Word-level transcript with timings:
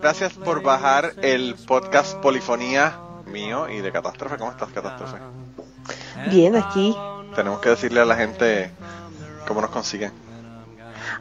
Gracias 0.00 0.32
por 0.32 0.62
bajar 0.62 1.12
el 1.22 1.54
podcast 1.66 2.16
Polifonía 2.16 2.98
mío 3.26 3.68
y 3.68 3.80
de 3.80 3.92
Catástrofe. 3.92 4.38
¿Cómo 4.38 4.50
estás, 4.50 4.70
Catástrofe? 4.70 5.18
Bien, 6.30 6.56
aquí. 6.56 6.96
Tenemos 7.34 7.60
que 7.60 7.68
decirle 7.70 8.00
a 8.00 8.06
la 8.06 8.16
gente 8.16 8.70
cómo 9.46 9.60
nos 9.60 9.70
consiguen. 9.70 10.12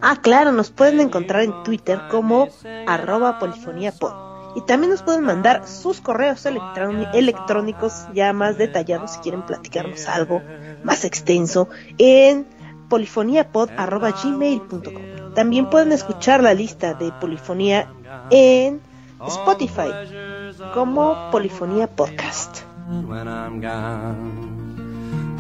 Ah, 0.02 0.18
claro, 0.22 0.52
nos 0.52 0.72
pueden 0.72 1.00
encontrar 1.02 1.44
en 1.44 1.62
Twitter 1.64 2.02
como 2.10 2.50
arroba 2.88 3.38
polifoniapod. 3.38 4.56
Y 4.56 4.62
también 4.62 4.90
nos 4.92 5.04
pueden 5.04 5.24
mandar 5.24 5.68
sus 5.68 6.02
correos 6.02 6.44
electrónicos 6.46 8.08
ya 8.14 8.34
más 8.34 8.58
detallados 8.58 9.12
si 9.12 9.20
quieren 9.20 9.46
platicarnos 9.46 10.08
algo 10.08 10.42
más 10.84 11.06
extenso 11.06 11.70
en 11.98 12.48
polifoniapod.gmail.com. 12.90 15.19
También 15.36 15.70
pueden 15.70 15.92
escuchar 15.92 16.42
la 16.44 16.54
lista 16.54 16.94
de 16.94 17.12
polifonía 17.22 17.88
en 18.32 18.82
Spotify 19.28 19.90
como 20.74 21.30
Polifonía 21.32 21.88
Podcast. 21.88 22.64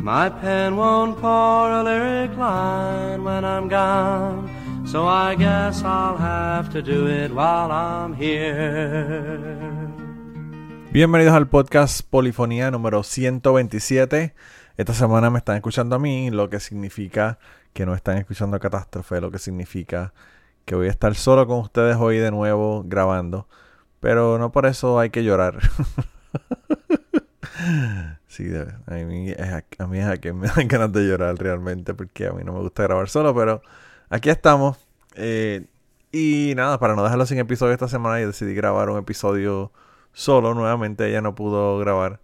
My 0.02 0.30
pen 0.42 0.76
won't 0.78 1.18
pour 1.20 1.70
a 1.70 1.84
lyric 1.84 2.32
line 2.38 3.24
when 3.24 3.44
I'm 3.44 3.68
gone, 3.68 4.48
so 4.86 5.06
I 5.08 5.36
guess 5.36 5.84
I'll 5.84 6.18
have 6.18 6.70
to 6.72 6.82
do 6.82 7.08
it 7.08 7.32
while 7.32 7.70
I'm 7.70 8.14
here. 8.14 9.40
Bienvenidos 10.92 11.34
al 11.34 11.48
podcast 11.48 12.02
Polifonía 12.10 12.72
número 12.72 13.04
127. 13.04 14.34
Esta 14.78 14.94
semana 14.94 15.30
me 15.30 15.40
están 15.40 15.58
escuchando 15.58 15.98
a 15.98 16.00
mí, 16.00 16.32
lo 16.32 16.50
que 16.50 16.60
significa 16.62 17.38
que 17.74 17.86
no 17.86 17.96
están 17.96 18.18
escuchando 18.18 18.60
Catástrofe, 18.60 19.22
lo 19.22 19.32
que 19.32 19.40
significa 19.40 20.14
que 20.66 20.76
voy 20.76 20.88
a 20.88 20.92
estar 20.92 21.16
solo 21.16 21.48
con 21.48 21.60
ustedes 21.60 21.98
hoy 21.98 22.18
de 22.18 22.32
nuevo 22.32 22.84
grabando. 22.86 23.48
Pero 24.00 24.38
no 24.38 24.52
por 24.52 24.66
eso 24.66 25.00
hay 25.00 25.10
que 25.10 25.24
llorar. 25.24 25.60
sí, 28.28 28.46
a 28.88 28.94
mí, 28.94 29.32
es 29.32 29.40
a, 29.40 29.64
a 29.80 29.88
mí 29.88 30.00
es 30.00 30.06
a 30.06 30.18
que 30.18 30.34
me 30.34 30.48
dan 30.56 30.68
ganas 30.68 30.94
de 30.94 31.08
llorar 31.08 31.36
realmente 31.38 31.94
porque 31.94 32.28
a 32.28 32.34
mí 32.34 32.44
no 32.44 32.54
me 32.54 32.60
gusta 32.60 32.84
grabar 32.84 33.10
solo, 33.10 33.36
pero 33.36 33.62
aquí 34.10 34.30
estamos. 34.30 34.78
Eh, 35.16 35.66
y 36.12 36.54
nada, 36.56 36.80
para 36.80 36.96
no 36.96 37.04
dejarlo 37.04 37.26
sin 37.26 37.40
episodio 37.40 37.74
esta 37.74 37.88
semana, 37.88 38.20
yo 38.20 38.28
decidí 38.28 38.54
grabar 38.56 38.90
un 38.90 38.98
episodio 38.98 39.72
solo 40.14 40.54
nuevamente. 40.54 41.08
Ella 41.08 41.22
no 41.22 41.36
pudo 41.36 41.78
grabar. 41.80 42.20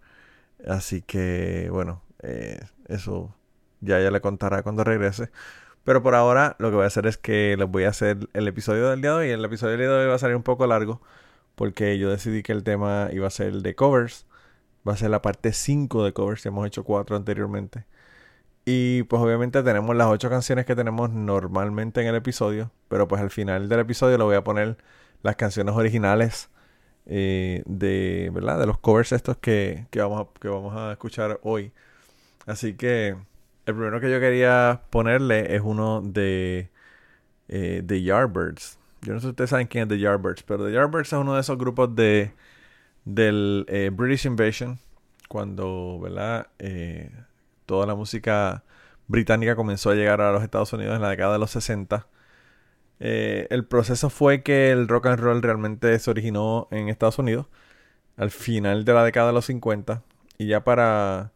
Así 0.66 1.02
que, 1.02 1.68
bueno, 1.70 2.02
eh, 2.22 2.60
eso 2.88 3.34
ya 3.80 4.00
ya 4.00 4.10
le 4.10 4.20
contará 4.20 4.62
cuando 4.62 4.84
regrese. 4.84 5.30
Pero 5.84 6.02
por 6.02 6.14
ahora 6.14 6.56
lo 6.58 6.70
que 6.70 6.76
voy 6.76 6.84
a 6.84 6.88
hacer 6.88 7.06
es 7.06 7.16
que 7.16 7.56
les 7.56 7.68
voy 7.68 7.84
a 7.84 7.90
hacer 7.90 8.28
el 8.32 8.48
episodio 8.48 8.90
del 8.90 9.02
día 9.02 9.12
de 9.12 9.16
hoy. 9.16 9.30
El 9.30 9.44
episodio 9.44 9.72
del 9.72 9.80
día 9.82 9.90
de 9.90 10.04
hoy 10.04 10.08
va 10.08 10.16
a 10.16 10.18
salir 10.18 10.36
un 10.36 10.42
poco 10.42 10.66
largo 10.66 11.00
porque 11.56 11.98
yo 11.98 12.10
decidí 12.10 12.42
que 12.42 12.52
el 12.52 12.64
tema 12.64 13.08
iba 13.12 13.26
a 13.26 13.30
ser 13.30 13.54
de 13.54 13.74
covers. 13.74 14.26
Va 14.88 14.94
a 14.94 14.96
ser 14.96 15.10
la 15.10 15.22
parte 15.22 15.52
5 15.52 16.04
de 16.04 16.12
covers, 16.12 16.46
hemos 16.46 16.66
hecho 16.66 16.84
4 16.84 17.16
anteriormente. 17.16 17.86
Y 18.64 19.04
pues 19.04 19.22
obviamente 19.22 19.62
tenemos 19.62 19.96
las 19.96 20.08
8 20.08 20.28
canciones 20.30 20.66
que 20.66 20.76
tenemos 20.76 21.10
normalmente 21.10 22.00
en 22.02 22.08
el 22.08 22.16
episodio, 22.16 22.72
pero 22.88 23.08
pues 23.08 23.22
al 23.22 23.30
final 23.30 23.68
del 23.68 23.80
episodio 23.80 24.18
le 24.18 24.24
voy 24.24 24.36
a 24.36 24.44
poner 24.44 24.76
las 25.22 25.36
canciones 25.36 25.74
originales 25.76 26.50
eh, 27.06 27.62
de, 27.66 28.30
¿verdad? 28.34 28.58
de 28.58 28.66
los 28.66 28.78
covers 28.78 29.12
estos 29.12 29.36
que, 29.36 29.86
vamos 29.94 30.26
a, 30.26 30.40
que 30.40 30.48
vamos 30.48 30.74
a 30.76 30.92
escuchar 30.92 31.38
hoy. 31.42 31.72
Así 32.46 32.74
que 32.74 33.16
el 33.66 33.74
primero 33.74 34.00
que 34.00 34.10
yo 34.10 34.20
quería 34.20 34.82
ponerle 34.90 35.54
es 35.54 35.62
uno 35.62 36.00
de, 36.02 36.70
eh, 37.48 37.82
de 37.84 38.02
Yardbirds. 38.02 38.78
Yo 39.02 39.12
no 39.12 39.20
sé 39.20 39.26
si 39.26 39.30
ustedes 39.30 39.50
saben 39.50 39.66
quién 39.66 39.82
es 39.82 39.88
The 39.88 39.98
Yardbirds, 39.98 40.42
pero 40.42 40.66
The 40.66 40.72
Yardbirds 40.72 41.12
es 41.12 41.18
uno 41.18 41.34
de 41.34 41.40
esos 41.40 41.58
grupos 41.58 41.94
de 41.94 42.32
del 43.06 43.64
eh, 43.68 43.90
British 43.92 44.26
Invasion, 44.26 44.78
cuando 45.28 45.98
¿verdad? 46.00 46.48
Eh, 46.58 47.10
toda 47.64 47.86
la 47.86 47.94
música 47.94 48.64
británica 49.06 49.56
comenzó 49.56 49.90
a 49.90 49.94
llegar 49.94 50.20
a 50.20 50.32
los 50.32 50.42
Estados 50.42 50.72
Unidos 50.72 50.96
en 50.96 51.02
la 51.02 51.10
década 51.10 51.34
de 51.34 51.38
los 51.38 51.50
60. 51.52 52.06
Eh, 53.00 53.46
el 53.50 53.64
proceso 53.66 54.10
fue 54.10 54.42
que 54.42 54.70
el 54.72 54.88
rock 54.88 55.06
and 55.06 55.20
roll 55.20 55.42
realmente 55.42 55.98
se 55.98 56.10
originó 56.10 56.68
en 56.70 56.88
Estados 56.88 57.18
Unidos 57.18 57.46
al 58.16 58.30
final 58.30 58.84
de 58.84 58.94
la 58.94 59.04
década 59.04 59.28
de 59.28 59.34
los 59.34 59.46
50 59.46 60.02
y 60.38 60.46
ya 60.48 60.64
para 60.64 61.32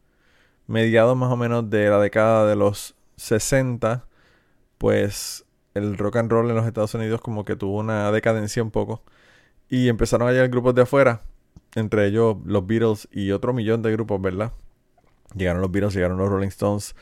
mediados 0.71 1.17
más 1.17 1.33
o 1.33 1.37
menos 1.37 1.69
de 1.69 1.91
la 1.91 1.99
década 1.99 2.47
de 2.47 2.55
los 2.55 2.95
60, 3.17 4.05
pues 4.79 5.45
el 5.75 5.99
rock 5.99 6.17
and 6.17 6.31
roll 6.31 6.49
en 6.49 6.55
los 6.55 6.67
Estados 6.67 6.95
Unidos 6.95 7.21
como 7.21 7.45
que 7.45 7.57
tuvo 7.57 7.79
una 7.81 8.13
decadencia 8.13 8.63
un 8.63 8.71
poco. 8.71 9.03
Y 9.69 9.89
empezaron 9.89 10.29
a 10.29 10.33
llegar 10.33 10.49
grupos 10.49 10.77
de 10.77 10.83
afuera, 10.83 11.23
entre 11.75 12.07
ellos 12.07 12.37
los 12.45 12.67
Beatles 12.67 13.09
y 13.11 13.33
otro 13.33 13.53
millón 13.53 13.83
de 13.83 13.91
grupos, 13.93 14.23
¿verdad? 14.23 14.53
Llegaron 15.35 15.61
los 15.61 15.73
Beatles, 15.73 15.95
llegaron 15.95 16.19
los 16.19 16.29
Rolling 16.29 16.49
Stones, 16.49 16.95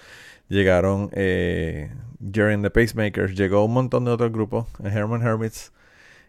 llegaron 0.48 1.10
eh, 1.12 1.94
Jerry 2.32 2.54
and 2.54 2.64
the 2.64 2.70
Pacemakers, 2.70 3.34
llegó 3.34 3.64
un 3.66 3.74
montón 3.74 4.06
de 4.06 4.12
otros 4.12 4.32
grupos, 4.32 4.66
Herman 4.82 5.22
Hermits. 5.22 5.72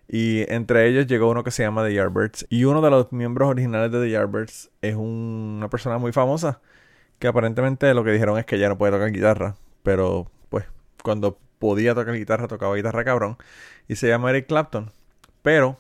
Y 0.10 0.42
entre 0.52 0.90
ellos 0.90 1.08
llegó 1.08 1.30
uno 1.30 1.44
que 1.44 1.52
se 1.52 1.64
llama 1.64 1.86
The 1.86 1.94
Yardbirds. 1.94 2.48
Y 2.50 2.66
uno 2.66 2.82
de 2.82 2.90
los 2.90 3.12
miembros 3.14 3.48
originales 3.48 3.92
de 3.92 4.02
The 4.02 4.10
Yardbirds 4.10 4.72
es 4.82 4.96
una 4.96 5.70
persona 5.70 6.00
muy 6.00 6.12
famosa. 6.12 6.60
Que 7.20 7.28
aparentemente 7.28 7.94
lo 7.94 8.04
que 8.04 8.12
dijeron 8.12 8.40
es 8.40 8.46
que 8.46 8.60
ya 8.60 8.70
no 8.70 8.78
puede 8.78 8.94
tocar 8.94 9.12
guitarra. 9.12 9.56
Pero 9.84 10.32
pues 10.50 10.66
cuando 11.04 11.38
podía 11.60 11.94
tocar 11.96 12.16
guitarra, 12.16 12.48
tocaba 12.48 12.76
guitarra 12.76 13.04
cabrón. 13.04 13.38
Y 13.88 13.96
se 13.96 14.08
llama 14.08 14.30
Eric 14.32 14.48
Clapton. 14.48 14.92
Pero 15.42 15.80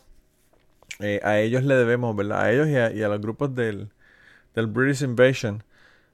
eh, 1.00 1.22
a 1.23 1.39
ellos 1.39 1.63
le 1.63 1.75
debemos, 1.75 2.16
¿verdad? 2.16 2.41
A 2.41 2.51
ellos 2.51 2.67
y 2.67 2.75
a, 2.75 3.07
los 3.07 3.22
grupos 3.22 3.55
del, 3.55 3.91
del 4.55 4.67
British 4.67 5.03
Invasion 5.03 5.63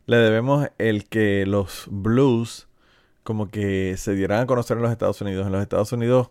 le 0.06 0.18
debemos 0.18 0.68
el 0.78 1.10
que 1.10 1.46
los 1.46 1.88
blues 1.90 2.68
como 3.24 3.50
que 3.50 3.98
se 3.98 4.14
dieran 4.14 4.42
a 4.42 4.46
conocer 4.46 4.78
en 4.78 4.84
los 4.84 4.92
Estados 4.92 5.20
Unidos. 5.22 5.48
En 5.48 5.54
los 5.54 5.62
Estados 5.64 5.92
Unidos, 5.92 6.30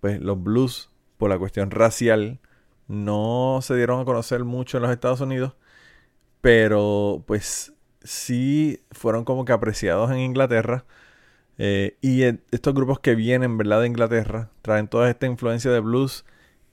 pues 0.00 0.20
los 0.22 0.42
blues, 0.42 0.90
por 1.18 1.30
la 1.30 1.38
cuestión 1.38 1.70
racial, 1.70 2.40
no 2.88 3.60
se 3.62 3.76
dieron 3.76 4.00
a 4.00 4.04
conocer 4.06 4.44
mucho 4.44 4.78
en 4.78 4.84
los 4.84 4.92
Estados 4.92 5.20
Unidos, 5.20 5.54
pero 6.40 7.24
pues 7.26 7.73
sí 8.04 8.80
fueron 8.92 9.24
como 9.24 9.44
que 9.44 9.52
apreciados 9.52 10.10
en 10.10 10.18
Inglaterra 10.18 10.84
eh, 11.58 11.96
y 12.00 12.22
estos 12.22 12.74
grupos 12.74 13.00
que 13.00 13.14
vienen, 13.14 13.56
¿verdad? 13.58 13.80
De 13.80 13.86
Inglaterra, 13.86 14.50
traen 14.62 14.88
toda 14.88 15.10
esta 15.10 15.26
influencia 15.26 15.70
de 15.70 15.80
blues 15.80 16.24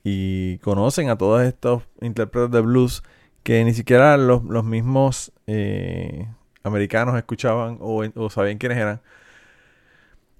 y 0.03 0.57
conocen 0.59 1.09
a 1.09 1.17
todos 1.17 1.41
estos 1.43 1.83
intérpretes 2.01 2.51
de 2.51 2.61
blues 2.61 3.03
que 3.43 3.63
ni 3.63 3.73
siquiera 3.73 4.17
los, 4.17 4.43
mismos 4.63 5.31
eh, 5.47 6.27
americanos 6.63 7.17
escuchaban 7.17 7.77
o, 7.81 8.29
sabían 8.29 8.57
quiénes 8.57 8.77
eran. 8.77 9.01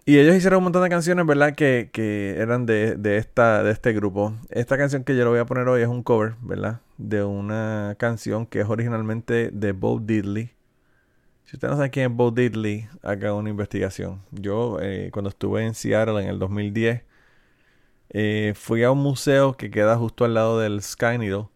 Y 0.03 0.18
ellos 0.18 0.35
hicieron 0.35 0.58
un 0.59 0.63
montón 0.66 0.84
de 0.84 0.90
canciones, 0.90 1.25
¿verdad? 1.28 1.53
Que, 1.53 1.91
que 1.94 2.35
eran 2.40 2.66
de, 2.66 2.96
de, 2.96 3.18
esta, 3.18 3.63
de 3.63 3.72
este 3.72 3.94
grupo. 3.94 4.34
Esta 4.50 4.75
canción 4.78 5.03
que 5.03 5.16
yo 5.16 5.23
le 5.23 5.29
voy 5.29 5.40
a 5.40 5.46
poner 5.46 5.68
hoy 5.68 5.81
es 5.84 5.88
un 5.88 6.02
cover, 6.02 6.34
¿verdad? 6.41 6.81
De 6.97 7.23
una 7.23 7.96
canción 7.99 8.47
que 8.47 8.61
es 8.61 8.67
originalmente 8.67 9.52
de 9.52 9.72
Bo 9.73 9.99
Diddley 9.99 10.52
si 11.52 11.58
usted 11.58 11.68
no 11.68 11.76
sabe 11.76 11.90
quién 11.90 12.12
es 12.12 12.18
Bo 12.18 12.32
Diddley, 12.32 12.88
haga 13.03 13.34
una 13.34 13.50
investigación. 13.50 14.22
Yo, 14.32 14.78
eh, 14.82 15.09
cuando 15.12 15.30
estuve 15.30 15.66
en 15.66 15.74
Seattle 15.74 16.22
en 16.24 16.30
el 16.30 16.40
2010, 16.40 17.03
eh, 18.12 18.53
fui 18.56 18.84
a 18.84 18.92
un 18.92 19.00
museo 19.00 19.58
que 19.58 19.70
queda 19.70 19.98
justo 19.98 20.24
al 20.24 20.34
lado 20.34 20.59
del 20.62 20.82
Sky 20.82 21.18
Needle. 21.18 21.50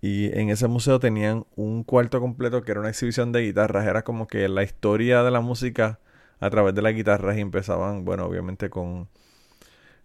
Y 0.00 0.26
en 0.38 0.48
ese 0.48 0.68
museo 0.68 1.00
tenían 1.00 1.44
un 1.56 1.82
cuarto 1.82 2.20
completo 2.20 2.62
que 2.62 2.70
era 2.70 2.78
una 2.80 2.90
exhibición 2.90 3.32
de 3.32 3.42
guitarras. 3.42 3.84
Era 3.84 4.04
como 4.04 4.28
que 4.28 4.48
la 4.48 4.62
historia 4.62 5.24
de 5.24 5.32
la 5.32 5.40
música 5.40 5.98
a 6.38 6.50
través 6.50 6.72
de 6.76 6.82
las 6.82 6.94
guitarras. 6.94 7.36
Y 7.36 7.40
empezaban, 7.40 8.04
bueno, 8.04 8.26
obviamente 8.26 8.70
con 8.70 9.08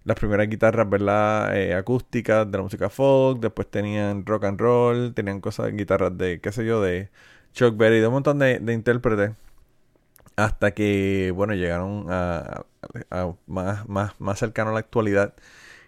las 0.03 0.17
primeras 0.17 0.49
guitarras, 0.49 0.89
¿verdad? 0.89 1.55
Eh, 1.55 1.75
acústicas 1.75 2.49
de 2.51 2.57
la 2.57 2.63
música 2.63 2.89
folk. 2.89 3.39
Después 3.39 3.69
tenían 3.69 4.25
rock 4.25 4.45
and 4.45 4.59
roll. 4.59 5.13
Tenían 5.13 5.41
cosas, 5.41 5.71
guitarras 5.73 6.17
de, 6.17 6.41
qué 6.41 6.51
sé 6.51 6.65
yo, 6.65 6.81
de 6.81 7.11
Chuck 7.53 7.77
Berry, 7.77 7.99
de 7.99 8.07
un 8.07 8.13
montón 8.13 8.39
de, 8.39 8.61
intérpretes. 8.73 9.31
Hasta 10.35 10.71
que, 10.71 11.33
bueno, 11.35 11.53
llegaron 11.53 12.05
a, 12.09 12.65
más, 13.47 13.87
más, 13.89 14.19
más 14.19 14.39
cercano 14.39 14.71
a 14.71 14.73
la 14.73 14.79
actualidad. 14.79 15.33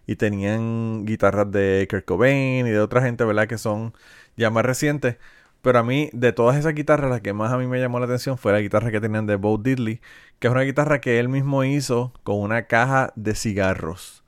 Y 0.08 0.16
tenían 0.18 1.06
guitarras 1.06 1.52
de 1.52 1.88
Kurt 1.90 2.06
Cobain 2.06 2.68
y 2.68 2.70
de 2.72 2.80
otra 2.80 3.02
gente, 3.02 3.24
¿verdad? 3.24 3.48
Que 3.48 3.58
son 3.58 3.94
ya 4.36 4.50
más 4.50 4.66
recientes. 4.66 5.18
Pero 5.62 5.80
a 5.80 5.84
mí, 5.84 6.10
de 6.14 6.34
todas 6.34 6.58
esas 6.58 6.74
guitarras, 6.74 7.12
la 7.12 7.22
que 7.22 7.34
más 7.34 7.52
a 7.52 7.58
mí 7.58 7.68
me 7.68 7.80
llamó 7.80 8.00
la 8.00 8.06
atención 8.06 8.38
fue 8.38 8.52
la 8.52 8.62
guitarra 8.62 8.92
que 8.92 9.00
tenían 9.00 9.28
de 9.28 9.36
Bo 9.36 9.58
Diddley, 9.58 10.02
que 10.40 10.48
es 10.48 10.52
una 10.52 10.64
guitarra 10.64 11.02
que 11.02 11.20
él 11.20 11.30
mismo 11.30 11.64
hizo 11.64 12.14
con 12.24 12.38
una 12.38 12.64
caja 12.64 13.14
de 13.16 13.36
cigarros. 13.36 14.24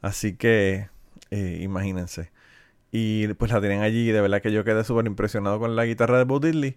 Así 0.00 0.34
que, 0.36 0.88
eh, 1.30 1.58
imagínense. 1.62 2.30
Y 2.90 3.28
pues 3.34 3.52
la 3.52 3.60
tienen 3.60 3.82
allí 3.82 4.08
y 4.08 4.12
de 4.12 4.20
verdad 4.20 4.40
que 4.40 4.52
yo 4.52 4.64
quedé 4.64 4.84
súper 4.84 5.06
impresionado 5.06 5.58
con 5.58 5.76
la 5.76 5.84
guitarra 5.84 6.18
de 6.18 6.24
Bo 6.24 6.40
Diddley. 6.40 6.76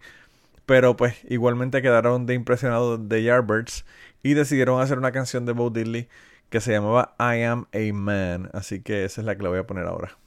Pero 0.65 0.95
pues 0.95 1.15
igualmente 1.29 1.81
quedaron 1.81 2.25
de 2.25 2.33
impresionados 2.33 3.09
de 3.09 3.23
Yardbirds 3.23 3.85
y 4.23 4.33
decidieron 4.33 4.81
hacer 4.81 4.97
una 4.97 5.11
canción 5.11 5.45
de 5.45 5.53
Bo 5.53 5.69
Diddley 5.69 6.07
que 6.49 6.61
se 6.61 6.71
llamaba 6.71 7.15
I 7.19 7.43
Am 7.43 7.67
a 7.73 7.93
Man. 7.93 8.49
Así 8.53 8.81
que 8.81 9.05
esa 9.05 9.21
es 9.21 9.25
la 9.25 9.35
que 9.35 9.43
le 9.43 9.49
voy 9.49 9.59
a 9.59 9.67
poner 9.67 9.85
ahora. 9.85 10.17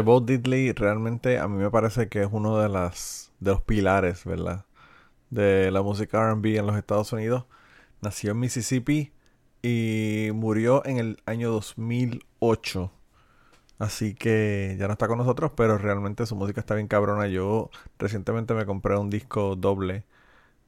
Gente, 0.00 0.10
Bo 0.10 0.20
Diddley 0.20 0.72
realmente 0.72 1.38
a 1.38 1.46
mí 1.48 1.58
me 1.58 1.70
parece 1.70 2.08
que 2.08 2.22
es 2.22 2.28
uno 2.32 2.58
de 2.58 2.68
de 2.68 3.50
los 3.50 3.62
pilares, 3.62 4.24
¿verdad? 4.24 4.64
De 5.30 5.70
la 5.70 5.82
música 5.82 6.18
R&B 6.20 6.56
en 6.58 6.66
los 6.66 6.76
Estados 6.76 7.12
Unidos. 7.12 7.44
Nació 8.02 8.32
en 8.32 8.40
Mississippi 8.40 9.12
y 9.62 10.30
murió 10.34 10.84
en 10.86 10.98
el 10.98 11.22
año 11.26 11.50
2008. 11.52 12.92
Así 13.78 14.14
que 14.14 14.76
ya 14.78 14.86
no 14.86 14.94
está 14.94 15.08
con 15.08 15.18
nosotros, 15.18 15.52
pero 15.56 15.78
realmente 15.78 16.26
su 16.26 16.36
música 16.36 16.60
está 16.60 16.74
bien 16.74 16.88
cabrona. 16.88 17.28
Yo 17.28 17.70
recientemente 17.98 18.54
me 18.54 18.66
compré 18.66 18.96
un 18.98 19.10
disco 19.10 19.56
doble 19.56 20.04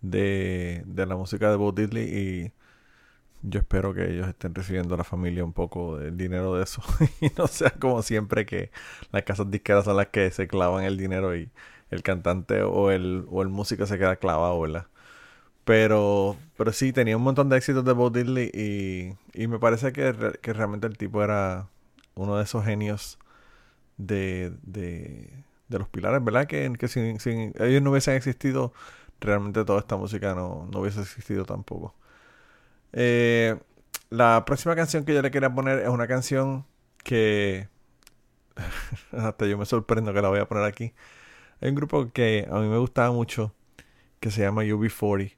de, 0.03 0.83
de 0.87 1.07
la 1.07 1.17
música 1.17 1.51
de 1.51 1.57
Bo 1.57 1.73
Diddley 1.73 2.05
y 2.05 2.53
yo 3.43 3.61
espero 3.61 3.95
que 3.95 4.11
ellos 4.11 4.29
estén 4.29 4.55
recibiendo 4.55 4.95
a 4.95 4.99
la 4.99 5.05
familia 5.05 5.45
un 5.45 5.53
poco 5.53 5.99
del 5.99 6.17
dinero 6.17 6.55
de 6.57 6.65
eso. 6.65 6.83
y 7.21 7.29
no 7.37 7.47
sea 7.47 7.71
como 7.71 8.03
siempre 8.03 8.47
que 8.47 8.71
las 9.13 9.25
casas 9.25 9.51
disqueras 9.51 9.85
son 9.85 9.97
las 9.97 10.09
que 10.09 10.31
se 10.31 10.49
clavan 10.49 10.85
el 10.85 10.97
dinero 10.97 11.37
y 11.37 11.51
el 11.91 12.03
cantante 12.03 12.63
o 12.63 12.91
el, 12.91 13.27
o 13.31 13.43
el 13.43 13.49
músico 13.49 13.87
se 13.87 13.99
queda 13.99 14.17
clavado, 14.17 14.61
¿verdad? 14.61 14.87
Pero, 15.65 16.37
pero 16.57 16.73
sí, 16.73 16.93
tenía 16.93 17.17
un 17.17 17.23
montón 17.23 17.49
de 17.49 17.57
éxitos 17.59 17.85
de 17.85 17.93
Bo 17.93 18.11
Diddley 18.11 18.51
y, 18.55 19.15
y 19.35 19.47
me 19.49 19.59
parece 19.61 19.93
que, 19.93 20.15
que 20.43 20.53
realmente 20.53 20.87
el 20.89 20.99
tipo 20.99 21.23
era 21.23 21.69
uno 22.15 22.37
de 22.37 22.45
esos 22.45 22.65
genios 22.65 23.19
de, 23.97 24.53
de, 24.63 25.31
de 25.69 25.79
los 25.79 25.89
pilares, 25.89 26.25
¿verdad? 26.25 26.47
Que, 26.47 26.73
que 26.79 26.89
sin, 26.89 27.21
sin 27.21 27.53
ellos 27.61 27.83
no 27.83 27.91
hubiesen 27.91 28.15
existido, 28.15 28.73
realmente 29.21 29.65
toda 29.65 29.81
esta 29.81 29.97
música 29.97 30.35
no, 30.35 30.69
no 30.73 30.81
hubiese 30.81 31.01
existido 31.03 31.45
tampoco. 31.45 31.95
Eh, 32.93 33.59
la 34.11 34.45
próxima 34.45 34.77
canción 34.77 35.05
que 35.05 35.15
yo 35.15 35.23
le 35.23 35.31
quería 35.31 35.55
poner 35.55 35.81
es 35.81 35.89
una 35.89 36.07
canción 36.07 36.67
que 37.03 37.69
hasta 39.13 39.47
yo 39.47 39.59
me 39.59 39.65
sorprendo 39.65 40.13
que 40.13 40.23
la 40.23 40.29
voy 40.29 40.41
a 40.41 40.47
poner 40.47 40.65
aquí. 40.65 40.93
Hay 41.61 41.71
un 41.71 41.75
grupo 41.75 42.13
que 42.13 42.47
a 42.51 42.59
mí 42.59 42.69
me 42.69 42.79
gustaba 42.79 43.13
mucho 43.13 43.55
que 44.21 44.31
se 44.31 44.43
llama 44.43 44.63
UB40 44.65 45.37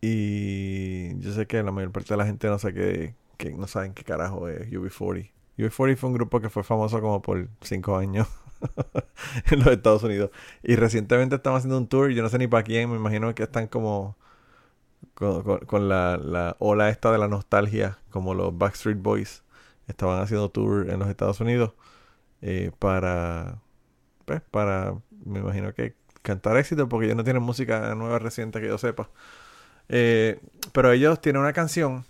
y 0.00 1.18
yo 1.20 1.32
sé 1.32 1.46
que 1.46 1.62
la 1.62 1.72
mayor 1.72 1.92
parte 1.92 2.12
de 2.12 2.16
la 2.18 2.26
gente 2.26 2.48
no 2.48 2.58
sé 2.58 2.74
qué, 2.74 3.14
que 3.38 3.52
no 3.52 3.66
saben 3.66 3.94
qué 3.94 4.04
carajo 4.04 4.48
es 4.48 4.68
UB40. 4.70 5.30
UB40 5.58 5.96
fue 5.96 6.08
un 6.10 6.14
grupo 6.14 6.40
que 6.40 6.50
fue 6.50 6.64
famoso 6.64 7.00
como 7.00 7.22
por 7.22 7.48
5 7.60 7.96
años 7.96 8.28
en 9.50 9.60
los 9.60 9.68
Estados 9.68 10.02
Unidos 10.02 10.30
y 10.62 10.76
recientemente 10.76 11.36
están 11.36 11.54
haciendo 11.54 11.78
un 11.78 11.86
tour, 11.88 12.10
yo 12.10 12.22
no 12.22 12.28
sé 12.28 12.38
ni 12.38 12.48
para 12.48 12.64
quién, 12.64 12.90
me 12.90 12.96
imagino 12.96 13.34
que 13.34 13.44
están 13.44 13.68
como 13.68 14.16
con, 15.14 15.88
la, 15.88 16.16
la 16.16 16.56
ola 16.58 16.88
esta 16.88 17.12
de 17.12 17.18
la 17.18 17.28
nostalgia, 17.28 17.98
como 18.10 18.34
los 18.34 18.56
Backstreet 18.56 19.00
Boys 19.00 19.42
estaban 19.86 20.20
haciendo 20.20 20.50
tour 20.50 20.90
en 20.90 20.98
los 20.98 21.08
Estados 21.08 21.40
Unidos 21.40 21.72
eh, 22.40 22.72
para, 22.78 23.60
pues, 24.24 24.42
para, 24.42 24.94
me 25.24 25.40
imagino 25.40 25.72
que 25.74 25.94
cantar 26.22 26.56
éxito, 26.56 26.88
porque 26.88 27.06
ellos 27.06 27.16
no 27.16 27.24
tienen 27.24 27.42
música 27.42 27.94
nueva 27.94 28.18
reciente 28.18 28.60
que 28.60 28.68
yo 28.68 28.78
sepa. 28.78 29.10
Eh, 29.88 30.40
pero 30.72 30.92
ellos 30.92 31.20
tienen 31.20 31.42
una 31.42 31.52
canción, 31.52 32.04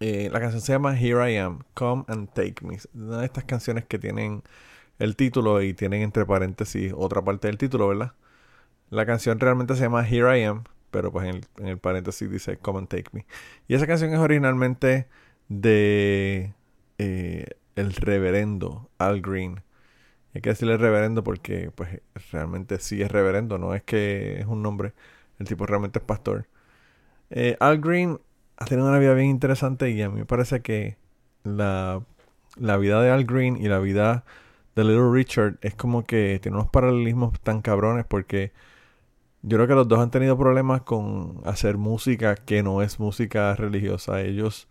eh, 0.00 0.28
la 0.32 0.40
canción 0.40 0.62
se 0.62 0.72
llama 0.72 0.98
Here 0.98 1.32
I 1.32 1.36
Am, 1.38 1.60
Come 1.74 2.04
and 2.08 2.28
Take 2.32 2.56
Me. 2.62 2.78
Una 2.94 3.18
de 3.20 3.26
estas 3.26 3.44
canciones 3.44 3.84
que 3.86 3.98
tienen 3.98 4.42
el 4.98 5.16
título 5.16 5.62
y 5.62 5.74
tienen 5.74 6.02
entre 6.02 6.26
paréntesis 6.26 6.92
otra 6.96 7.22
parte 7.22 7.48
del 7.48 7.58
título, 7.58 7.88
¿verdad? 7.88 8.12
La 8.90 9.06
canción 9.06 9.40
realmente 9.40 9.74
se 9.76 9.82
llama 9.82 10.06
Here 10.08 10.38
I 10.40 10.44
Am, 10.44 10.64
pero 10.90 11.12
pues 11.12 11.28
en 11.28 11.36
el, 11.36 11.44
en 11.58 11.68
el 11.68 11.78
paréntesis 11.78 12.30
dice 12.30 12.58
Come 12.58 12.80
and 12.80 12.88
Take 12.88 13.10
Me. 13.12 13.26
Y 13.68 13.74
esa 13.74 13.86
canción 13.86 14.12
es 14.12 14.18
originalmente 14.18 15.08
de 15.48 16.54
eh, 16.98 17.46
el 17.76 17.92
reverendo 17.94 18.90
Al 18.98 19.20
Green. 19.20 19.62
Hay 20.34 20.40
que 20.42 20.50
decirle 20.50 20.76
reverendo 20.76 21.24
porque 21.24 21.70
pues 21.74 22.00
realmente 22.32 22.78
sí 22.80 23.02
es 23.02 23.10
reverendo, 23.10 23.58
no 23.58 23.74
es 23.74 23.82
que 23.82 24.40
es 24.40 24.46
un 24.46 24.62
nombre. 24.62 24.94
El 25.38 25.46
tipo 25.46 25.66
realmente 25.66 25.98
es 26.00 26.04
pastor. 26.04 26.48
Eh, 27.30 27.56
Al 27.60 27.80
Green 27.80 28.20
ha 28.56 28.64
tenido 28.66 28.88
una 28.88 28.98
vida 28.98 29.14
bien 29.14 29.28
interesante 29.28 29.90
y 29.90 30.02
a 30.02 30.10
mí 30.10 30.18
me 30.20 30.26
parece 30.26 30.62
que 30.62 30.96
la, 31.44 32.02
la 32.56 32.76
vida 32.76 33.02
de 33.02 33.10
Al 33.10 33.24
Green 33.24 33.56
y 33.56 33.68
la 33.68 33.78
vida 33.78 34.24
de 34.76 34.84
Little 34.84 35.10
Richard 35.12 35.58
es 35.62 35.74
como 35.74 36.06
que 36.06 36.38
tiene 36.42 36.56
unos 36.58 36.70
paralelismos 36.70 37.40
tan 37.40 37.62
cabrones 37.62 38.04
porque 38.06 38.52
yo 39.42 39.56
creo 39.56 39.68
que 39.68 39.74
los 39.74 39.88
dos 39.88 40.00
han 40.00 40.10
tenido 40.10 40.36
problemas 40.38 40.82
con 40.82 41.40
hacer 41.44 41.78
música 41.78 42.34
que 42.36 42.62
no 42.62 42.82
es 42.82 43.00
música 43.00 43.54
religiosa. 43.56 44.20
Ellos, 44.22 44.68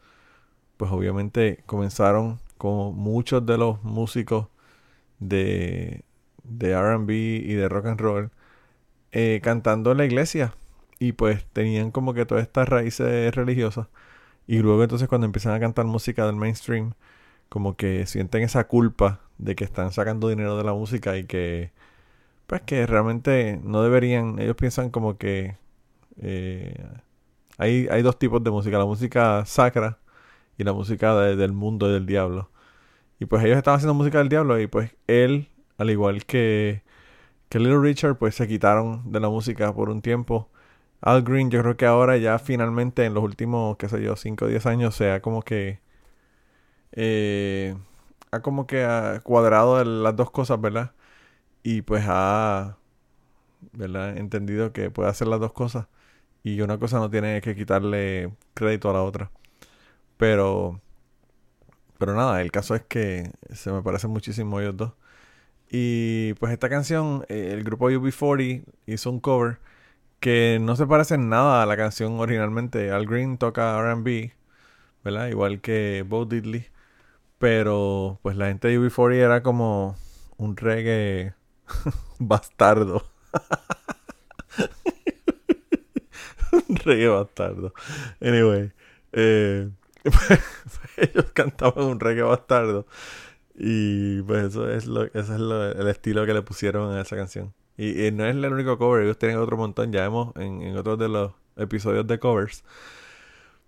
pues 0.78 0.92
obviamente 0.92 1.64
comenzaron 1.66 2.40
como 2.58 2.92
muchos 2.94 3.46
de 3.46 3.58
los 3.58 3.84
músicos 3.84 4.48
de, 5.20 6.04
de 6.44 6.74
RB 6.76 7.12
y 7.12 7.54
de 7.56 7.70
rock 7.70 7.88
and 7.88 8.02
roll 8.02 8.32
eh, 9.12 9.42
cantando 9.44 9.92
en 9.92 9.98
la 10.00 10.06
iglesia. 10.06 10.56
Y 11.00 11.14
pues 11.14 11.46
tenían 11.54 11.92
como 11.92 12.14
que 12.14 12.26
todas 12.26 12.44
estas 12.44 12.70
raíces 12.70 13.34
religiosas. 13.36 13.88
Y 14.48 14.60
luego 14.60 14.84
entonces 14.84 15.08
cuando 15.10 15.26
empiezan 15.26 15.54
a 15.54 15.60
cantar 15.60 15.86
música 15.86 16.26
del 16.26 16.36
mainstream, 16.38 16.94
como 17.50 17.76
que 17.78 18.06
sienten 18.08 18.44
esa 18.44 18.68
culpa 18.68 19.22
de 19.38 19.56
que 19.56 19.64
están 19.64 19.92
sacando 19.92 20.30
dinero 20.30 20.58
de 20.58 20.64
la 20.64 20.74
música 20.74 21.18
y 21.18 21.26
que 21.26 21.72
pues 22.48 22.62
que 22.64 22.86
realmente 22.88 23.60
no 23.64 23.84
deberían, 23.84 24.40
ellos 24.40 24.56
piensan 24.56 24.90
como 24.92 25.18
que 25.18 25.58
eh, 26.22 26.76
hay, 27.58 27.88
hay 27.92 28.02
dos 28.04 28.20
tipos 28.20 28.44
de 28.44 28.52
música, 28.52 28.78
la 28.78 28.86
música 28.86 29.46
sacra 29.46 30.00
y 30.58 30.64
la 30.66 30.74
música 30.74 31.16
de- 31.18 31.36
del 31.38 31.54
mundo 31.54 31.90
del 31.90 32.06
diablo. 32.08 32.50
Y 33.20 33.26
pues 33.26 33.44
ellos 33.46 33.58
estaban 33.58 33.78
haciendo 33.80 33.94
música 33.96 34.20
del 34.20 34.30
diablo 34.30 34.60
y 34.60 34.68
pues 34.68 34.96
él, 35.08 35.50
al 35.78 35.90
igual 35.92 36.26
que, 36.26 36.84
que 37.50 37.60
Little 37.60 37.82
Richard, 37.82 38.18
pues 38.18 38.36
se 38.36 38.48
quitaron 38.48 39.12
de 39.12 39.20
la 39.22 39.30
música 39.30 39.74
por 39.74 39.90
un 39.90 40.02
tiempo. 40.02 40.50
Al 41.02 41.24
Green 41.24 41.52
yo 41.52 41.62
creo 41.64 41.78
que 41.78 41.86
ahora 41.88 42.18
ya 42.18 42.40
finalmente 42.40 43.06
en 43.06 43.14
los 43.16 43.24
últimos, 43.24 43.78
qué 43.78 43.90
sé 43.90 44.02
yo, 44.04 44.16
5 44.18 44.46
o 44.46 44.48
10 44.50 44.66
años 44.68 44.96
se 44.96 45.12
ha 45.12 45.22
como 45.22 45.44
que... 45.44 45.80
eh, 46.92 47.76
ha 48.32 48.42
como 48.42 48.68
que 48.68 48.84
ha 48.84 49.22
cuadrado 49.24 49.82
el- 49.82 50.04
las 50.04 50.16
dos 50.16 50.32
cosas, 50.32 50.60
¿verdad? 50.62 50.92
Y 51.68 51.82
pues 51.82 52.06
ha. 52.08 52.78
Entendido 54.16 54.72
que 54.74 54.90
puede 54.90 55.10
hacer 55.10 55.28
las 55.28 55.42
dos 55.42 55.52
cosas. 55.54 55.88
Y 56.44 56.62
una 56.62 56.80
cosa 56.80 57.00
no 57.00 57.10
tiene 57.10 57.42
que 57.42 57.56
quitarle 57.56 58.34
crédito 58.54 58.90
a 58.90 58.94
la 58.94 59.04
otra. 59.04 59.32
Pero... 60.18 60.82
Pero 62.00 62.16
nada, 62.16 62.42
el 62.42 62.52
caso 62.52 62.76
es 62.76 62.84
que 62.84 63.32
se 63.54 63.72
me 63.72 63.82
parecen 63.84 64.12
muchísimo 64.12 64.62
ellos 64.62 64.78
dos. 64.78 64.94
Y 65.70 66.34
pues 66.36 66.54
esta 66.54 66.70
canción, 66.70 67.26
eh, 67.30 67.52
el 67.54 67.64
grupo 67.64 67.92
UB40 67.92 68.64
hizo 68.88 69.12
un 69.12 69.20
cover 69.20 69.60
que 70.20 70.60
no 70.62 70.76
se 70.78 70.88
parece 70.88 71.16
en 71.16 71.30
nada 71.30 71.64
a 71.64 71.66
la 71.68 71.78
canción 71.78 72.20
originalmente. 72.20 72.92
Al 72.92 73.08
Green 73.08 73.38
toca 73.38 73.78
RB, 73.82 74.32
¿verdad? 75.04 75.28
Igual 75.30 75.62
que 75.62 76.06
Bo 76.08 76.26
Diddley. 76.26 76.68
Pero 77.40 78.20
pues 78.24 78.38
la 78.38 78.48
gente 78.48 78.70
de 78.70 78.80
UB40 78.80 79.16
era 79.16 79.44
como 79.44 79.98
un 80.38 80.58
reggae 80.58 81.37
bastardo. 82.20 83.06
reggae 86.86 87.08
bastardo. 87.08 87.74
Anyway, 88.22 88.72
eh, 89.14 89.70
ellos 90.98 91.26
cantaban 91.34 91.86
un 91.86 92.00
reggae 92.00 92.24
bastardo. 92.24 92.86
Y 93.56 94.22
pues 94.24 94.46
eso 94.46 94.70
es 94.70 94.86
lo, 94.86 95.04
ese 95.06 95.20
es 95.34 95.40
lo- 95.40 95.72
el 95.72 95.88
estilo 95.88 96.26
que 96.26 96.34
le 96.34 96.42
pusieron 96.44 96.94
a 96.96 97.02
esa 97.02 97.16
canción. 97.16 97.54
Y, 97.78 98.06
y 98.08 98.12
no 98.12 98.26
es 98.26 98.36
el 98.36 98.46
único 98.46 98.78
cover, 98.78 99.04
ellos 99.04 99.18
tienen 99.18 99.38
otro 99.38 99.58
montón. 99.58 99.92
Ya 99.92 100.02
vemos 100.04 100.36
en, 100.36 100.62
en 100.62 100.78
otros 100.78 101.00
de 101.00 101.10
los 101.10 101.32
episodios 101.58 102.06
de 102.08 102.20
covers. 102.20 102.64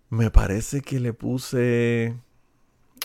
Me 0.10 0.32
parece 0.32 0.82
que 0.82 1.00
le 1.00 1.13
puse. 1.13 2.15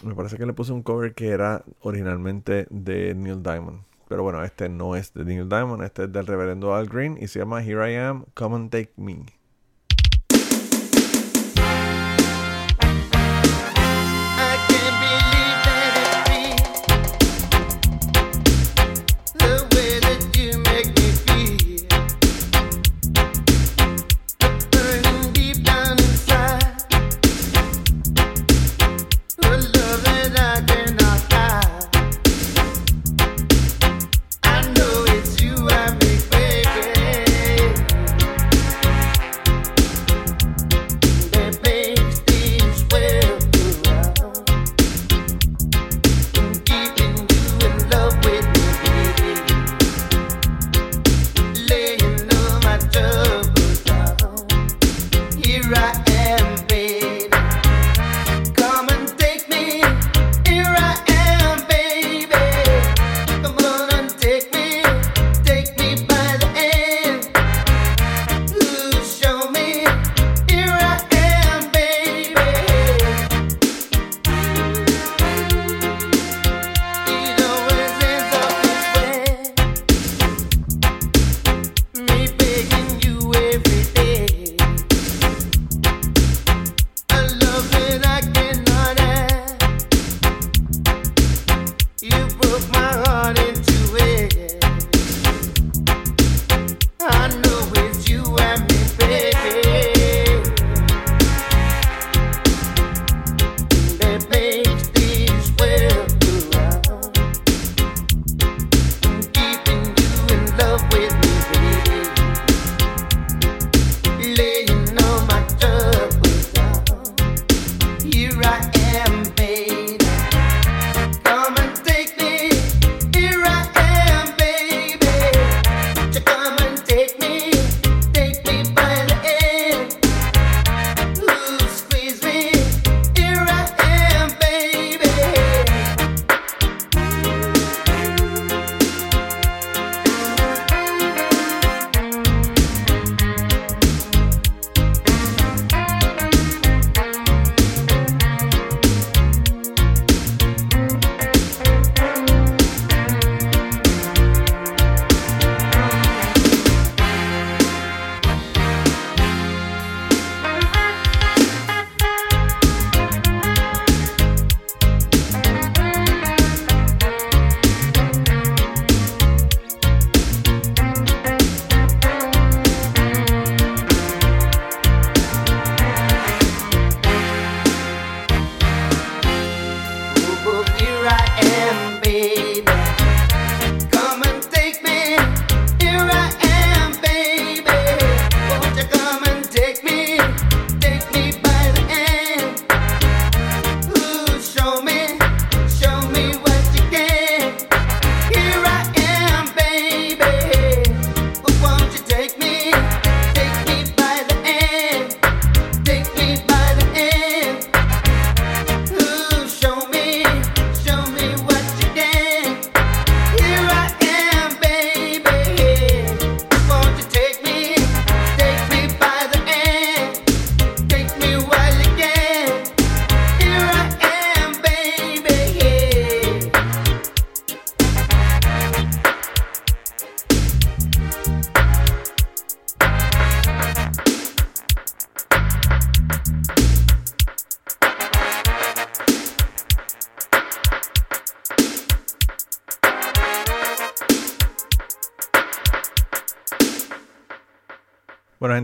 Me 0.03 0.15
parece 0.15 0.37
que 0.37 0.47
le 0.47 0.53
puse 0.53 0.73
un 0.73 0.83
cover 0.83 1.15
que 1.15 1.29
era 1.29 1.65
originalmente 1.81 2.67
de 2.71 3.15
Neil 3.15 3.43
Diamond. 3.43 3.83
Pero 4.15 4.23
bueno, 4.23 4.45
este 4.45 4.69
no 4.69 4.95
es 4.95 5.13
de 5.13 5.25
Neil 5.25 5.49
Diamond, 5.49 5.83
este 5.83 6.05
es 6.05 6.13
del 6.13 6.29
reverendo 6.29 6.73
Al 6.73 6.87
Green 6.87 7.19
y 7.21 7.27
se 7.27 7.41
llama 7.41 7.65
Here 7.65 7.93
I 7.93 7.97
Am, 7.97 8.27
Come 8.35 8.55
and 8.55 8.71
Take 8.71 8.93
Me. 8.97 9.27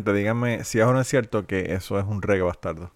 Gente, 0.00 0.14
díganme 0.14 0.64
si 0.64 0.80
es 0.80 0.87
o 0.87 0.92
no 0.92 1.00
es 1.00 1.09
cierto 1.09 1.47
que 1.47 1.75
eso 1.75 1.99
es 1.99 2.07
un 2.07 2.23
reggae 2.23 2.42
bastardo. 2.42 2.90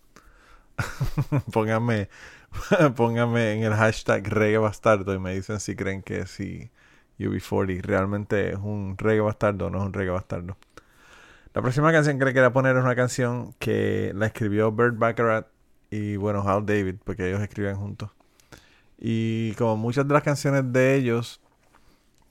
pónganme, 1.52 2.08
en 3.52 3.62
el 3.62 3.74
hashtag 3.74 4.26
reggae 4.26 4.56
bastardo 4.56 5.14
y 5.14 5.18
me 5.18 5.34
dicen 5.34 5.60
si 5.60 5.76
creen 5.76 6.02
que 6.02 6.26
si 6.26 6.70
UB40 7.18 7.82
realmente 7.82 8.52
es 8.52 8.56
un 8.56 8.96
reggae 8.96 9.20
bastardo 9.20 9.66
o 9.66 9.70
no 9.70 9.80
es 9.80 9.84
un 9.84 9.92
reggae 9.92 10.12
bastardo. 10.12 10.56
La 11.52 11.60
próxima 11.60 11.92
canción 11.92 12.18
que 12.18 12.24
le 12.24 12.32
quería 12.32 12.52
poner 12.52 12.76
es 12.76 12.82
una 12.82 12.96
canción 12.96 13.52
que 13.58 14.12
la 14.14 14.26
escribió 14.26 14.72
Bert 14.72 14.96
Baccarat 14.98 15.46
y 15.90 16.16
bueno, 16.16 16.42
Hal 16.48 16.64
David, 16.64 16.96
porque 17.04 17.28
ellos 17.28 17.42
escriben 17.42 17.76
juntos. 17.76 18.10
Y 18.98 19.52
como 19.54 19.76
muchas 19.76 20.08
de 20.08 20.14
las 20.14 20.22
canciones 20.22 20.72
de 20.72 20.94
ellos, 20.94 21.42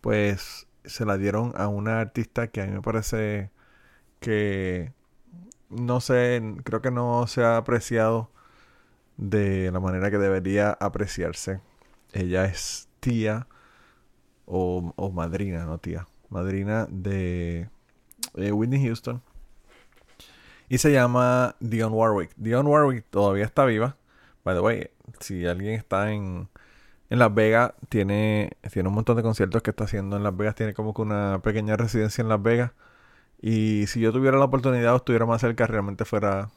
pues 0.01 0.67
se 0.83 1.05
la 1.05 1.17
dieron 1.17 1.53
a 1.55 1.67
una 1.67 1.99
artista 2.01 2.47
que 2.47 2.61
a 2.61 2.65
mí 2.65 2.71
me 2.71 2.81
parece 2.81 3.51
que 4.23 4.93
no 5.69 6.01
sé, 6.01 6.41
creo 6.63 6.81
que 6.81 6.91
no 6.91 7.27
se 7.27 7.43
ha 7.43 7.57
apreciado 7.57 8.29
de 9.17 9.71
la 9.71 9.79
manera 9.79 10.09
que 10.11 10.17
debería 10.17 10.71
apreciarse. 10.71 11.61
Ella 12.13 12.45
es 12.45 12.89
tía 12.99 13.47
o, 14.45 14.93
o 14.95 15.11
madrina, 15.11 15.65
no 15.65 15.77
tía, 15.79 16.07
madrina 16.29 16.87
de 16.89 17.69
eh, 18.35 18.51
Whitney 18.51 18.85
Houston. 18.85 19.21
Y 20.69 20.77
se 20.77 20.91
llama 20.91 21.55
Dionne 21.59 21.95
Warwick. 21.95 22.31
Dionne 22.37 22.69
Warwick 22.69 23.05
todavía 23.09 23.45
está 23.45 23.65
viva. 23.65 23.97
By 24.43 24.55
the 24.55 24.61
way, 24.61 24.89
si 25.19 25.45
alguien 25.45 25.73
está 25.73 26.11
en, 26.11 26.49
en 27.09 27.19
Las 27.19 27.33
Vegas, 27.33 27.73
tiene, 27.89 28.51
tiene 28.71 28.89
un 28.89 28.95
montón 28.95 29.17
de 29.17 29.23
conciertos 29.23 29.61
que 29.61 29.71
está 29.71 29.83
haciendo 29.83 30.17
en 30.17 30.23
Las 30.23 30.35
Vegas. 30.35 30.55
Tiene 30.55 30.73
como 30.73 30.93
que 30.93 31.01
una 31.01 31.39
pequeña 31.43 31.77
residencia 31.77 32.21
en 32.21 32.29
Las 32.29 32.41
Vegas. 32.41 32.71
Y 33.43 33.87
si 33.87 33.99
yo 34.01 34.13
tuviera 34.13 34.37
la 34.37 34.45
oportunidad 34.45 34.93
o 34.93 34.97
estuviera 34.97 35.25
más 35.25 35.41
cerca, 35.41 35.67
realmente 35.67 36.05
fuera, 36.05 36.49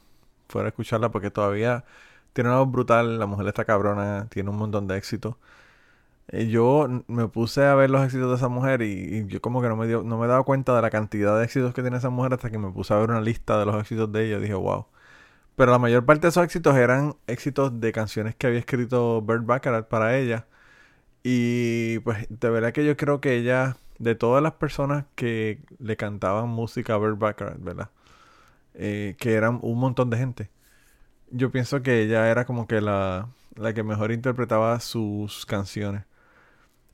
fuera 0.49 0.67
a 0.67 0.69
escucharla 0.69 1.11
porque 1.11 1.31
todavía 1.31 1.85
tiene 2.33 2.49
una 2.49 2.59
voz 2.59 2.71
brutal. 2.71 3.19
La 3.19 3.27
mujer 3.27 3.47
está 3.47 3.65
cabrona, 3.65 4.27
tiene 4.31 4.49
un 4.51 4.57
montón 4.57 4.87
de 4.87 4.97
éxito. 4.97 5.37
Eh, 6.29 6.47
yo 6.47 6.87
me 7.07 7.27
puse 7.29 7.65
a 7.65 7.75
ver 7.75 7.89
los 7.89 8.03
éxitos 8.05 8.29
de 8.29 8.35
esa 8.37 8.49
mujer 8.49 8.81
y, 8.81 9.25
yo 9.27 9.41
como 9.41 9.61
que 9.61 9.69
no 9.69 9.77
me 9.77 9.87
dio, 9.87 10.03
no 10.03 10.17
me 10.17 10.25
he 10.25 10.29
dado 10.29 10.43
cuenta 10.45 10.75
de 10.75 10.81
la 10.81 10.89
cantidad 10.89 11.37
de 11.37 11.45
éxitos 11.45 11.73
que 11.73 11.81
tiene 11.81 11.97
esa 11.97 12.09
mujer 12.09 12.33
hasta 12.33 12.49
que 12.51 12.57
me 12.57 12.71
puse 12.71 12.93
a 12.93 12.97
ver 12.97 13.09
una 13.11 13.21
lista 13.21 13.59
de 13.59 13.65
los 13.65 13.75
éxitos 13.81 14.11
de 14.11 14.25
ella 14.27 14.39
dije, 14.39 14.53
wow. 14.53 14.87
Pero 15.55 15.71
la 15.71 15.79
mayor 15.79 16.05
parte 16.05 16.23
de 16.23 16.29
esos 16.29 16.43
éxitos 16.43 16.75
eran 16.77 17.15
éxitos 17.27 17.79
de 17.81 17.91
canciones 17.91 18.35
que 18.35 18.47
había 18.47 18.59
escrito 18.59 19.21
Bert 19.23 19.45
Baccarat 19.45 19.87
para 19.89 20.17
ella. 20.17 20.47
Y 21.23 21.99
pues 21.99 22.27
de 22.29 22.49
verdad 22.49 22.73
que 22.73 22.85
yo 22.85 22.97
creo 22.97 23.21
que 23.21 23.35
ella, 23.37 23.77
de 23.99 24.15
todas 24.15 24.43
las 24.43 24.53
personas 24.53 25.05
que 25.15 25.61
le 25.79 25.97
cantaban 25.97 26.49
música 26.49 26.95
a 26.95 26.97
Bert 26.97 27.17
Baccarat, 27.19 27.59
¿verdad? 27.59 27.89
Eh, 28.75 29.15
que 29.19 29.33
eran 29.35 29.59
un 29.63 29.79
montón 29.79 30.09
de 30.09 30.17
gente. 30.17 30.51
Yo 31.31 31.51
pienso 31.51 31.81
que 31.83 32.01
ella 32.03 32.29
era 32.31 32.45
como 32.45 32.67
que 32.67 32.81
la, 32.81 33.29
la 33.55 33.73
que 33.73 33.83
mejor 33.83 34.11
interpretaba 34.11 34.79
sus 34.79 35.45
canciones. 35.45 36.05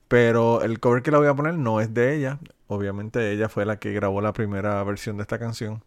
Pero 0.08 0.62
el 0.62 0.80
cover 0.80 1.02
que 1.02 1.10
la 1.10 1.18
voy 1.18 1.28
a 1.28 1.34
poner 1.34 1.54
no 1.54 1.80
es 1.80 1.92
de 1.94 2.14
ella. 2.16 2.38
Obviamente 2.68 3.32
ella 3.32 3.48
fue 3.48 3.64
la 3.66 3.78
que 3.78 3.92
grabó 3.92 4.20
la 4.20 4.32
primera 4.32 4.82
versión 4.84 5.16
de 5.16 5.22
esta 5.22 5.38
canción. 5.38 5.82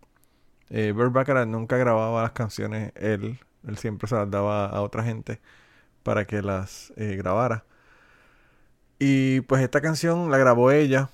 Eh, 0.69 0.91
Burt 0.93 1.13
Bacharach 1.13 1.47
nunca 1.47 1.77
grababa 1.77 2.23
las 2.23 2.31
canciones 2.33 2.91
él. 2.95 3.39
Él 3.67 3.77
siempre 3.77 4.07
se 4.07 4.15
las 4.15 4.29
daba 4.29 4.67
a 4.67 4.81
otra 4.81 5.03
gente 5.03 5.41
para 6.03 6.25
que 6.27 6.41
las 6.41 6.93
eh, 6.97 7.15
grabara. 7.17 7.65
Y 8.99 9.41
pues 9.41 9.61
esta 9.61 9.81
canción 9.81 10.31
la 10.31 10.37
grabó 10.37 10.71
ella. 10.71 11.09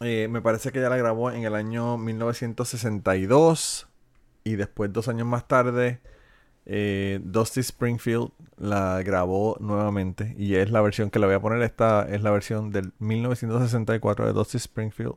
Eh, 0.00 0.28
me 0.28 0.40
parece 0.40 0.72
que 0.72 0.78
ella 0.78 0.88
la 0.88 0.96
grabó 0.96 1.30
en 1.30 1.44
el 1.44 1.54
año 1.54 1.98
1962. 1.98 3.88
Y 4.44 4.56
después, 4.56 4.92
dos 4.92 5.08
años 5.08 5.26
más 5.26 5.46
tarde, 5.46 6.00
eh, 6.66 7.20
Dusty 7.22 7.60
Springfield 7.60 8.30
la 8.56 9.02
grabó 9.02 9.56
nuevamente. 9.60 10.34
Y 10.38 10.56
es 10.56 10.70
la 10.70 10.80
versión 10.80 11.10
que 11.10 11.18
le 11.18 11.26
voy 11.26 11.34
a 11.36 11.40
poner. 11.40 11.62
Esta 11.62 12.06
es 12.08 12.22
la 12.22 12.30
versión 12.30 12.70
del 12.70 12.92
1964 12.98 14.26
de 14.26 14.32
Dusty 14.32 14.56
Springfield. 14.56 15.14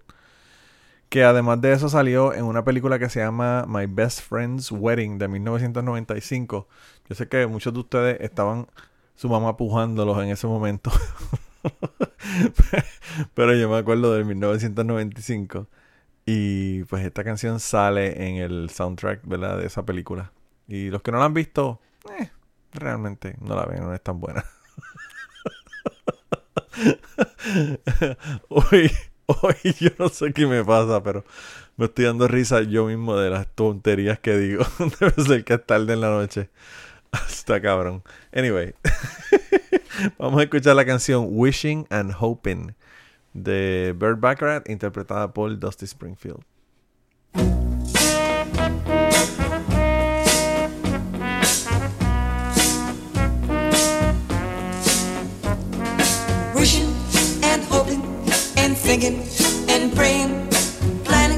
Que 1.10 1.24
además 1.24 1.62
de 1.62 1.72
eso 1.72 1.88
salió 1.88 2.34
en 2.34 2.46
una 2.46 2.66
película 2.66 3.00
que 3.00 3.10
se 3.10 3.20
llama 3.20 3.66
My 3.68 3.86
Best 3.88 4.22
Friend's 4.22 4.72
Wedding 4.72 5.18
de 5.18 5.28
1995. 5.28 6.68
Yo 7.08 7.16
sé 7.16 7.28
que 7.28 7.48
muchos 7.48 7.74
de 7.74 7.80
ustedes 7.80 8.22
estaban 8.22 8.68
su 9.16 9.30
mamá 9.30 9.56
pujándolos 9.56 10.22
en 10.22 10.30
ese 10.30 10.48
momento. 10.48 10.92
Pero 13.34 13.54
yo 13.56 13.70
me 13.70 13.78
acuerdo 13.78 14.14
del 14.14 14.26
1995. 14.26 15.68
Y 16.26 16.84
pues 16.86 17.06
esta 17.06 17.24
canción 17.24 17.60
sale 17.60 18.28
en 18.28 18.38
el 18.38 18.70
soundtrack, 18.70 19.22
¿verdad? 19.28 19.60
De 19.60 19.68
esa 19.68 19.86
película. 19.86 20.32
Y 20.68 20.90
los 20.90 21.02
que 21.02 21.12
no 21.12 21.20
la 21.20 21.26
han 21.26 21.34
visto, 21.36 21.80
eh, 22.20 22.32
realmente 22.74 23.36
no 23.42 23.56
la 23.56 23.66
ven, 23.66 23.84
no 23.84 23.94
es 23.94 24.02
tan 24.02 24.20
buena. 24.20 24.44
hoy, 28.50 28.92
hoy 29.28 29.56
yo 29.80 29.92
no 30.00 30.10
sé 30.10 30.34
qué 30.34 30.48
me 30.48 30.64
pasa, 30.64 31.04
pero 31.04 31.24
me 31.78 31.86
estoy 31.86 32.06
dando 32.06 32.28
risa 32.28 32.62
yo 32.62 32.86
mismo 32.88 33.16
de 33.18 33.30
las 33.30 33.48
tonterías 33.48 34.20
que 34.20 34.38
digo. 34.38 34.66
Debe 35.00 35.24
ser 35.24 35.44
que 35.44 35.54
es 35.54 35.66
tarde 35.66 35.94
en 35.94 36.02
la 36.02 36.10
noche. 36.10 36.50
Está 37.30 37.62
cabrón. 37.62 38.04
Anyway, 38.34 38.74
vamos 40.18 40.40
a 40.40 40.44
escuchar 40.44 40.76
la 40.76 40.86
canción 40.86 41.28
Wishing 41.30 41.88
and 41.90 42.14
Hoping 42.20 42.76
de 43.34 43.94
Burt 43.98 44.20
Bacharach, 44.20 44.70
interpretada 44.70 45.34
por 45.34 45.58
Dusty 45.60 45.86
Springfield. 45.86 46.44
wishing 56.56 56.90
and 57.44 57.64
hoping 57.66 58.02
and 58.58 58.76
thinking 58.76 59.22
and 59.70 59.94
praying, 59.94 60.48
planning 61.04 61.38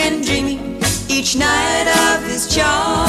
and 0.00 0.24
dreaming 0.24 0.80
each 1.10 1.36
night 1.36 1.88
of 1.88 2.24
his 2.26 2.46
charms 2.48 3.01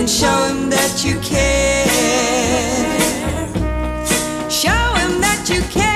and 0.00 0.08
show 0.08 0.44
him 0.46 0.70
that 0.70 1.04
you 1.04 1.20
care. 1.20 1.86
Show 4.48 4.70
him 4.96 5.20
that 5.20 5.46
you 5.52 5.60
care 5.70 5.89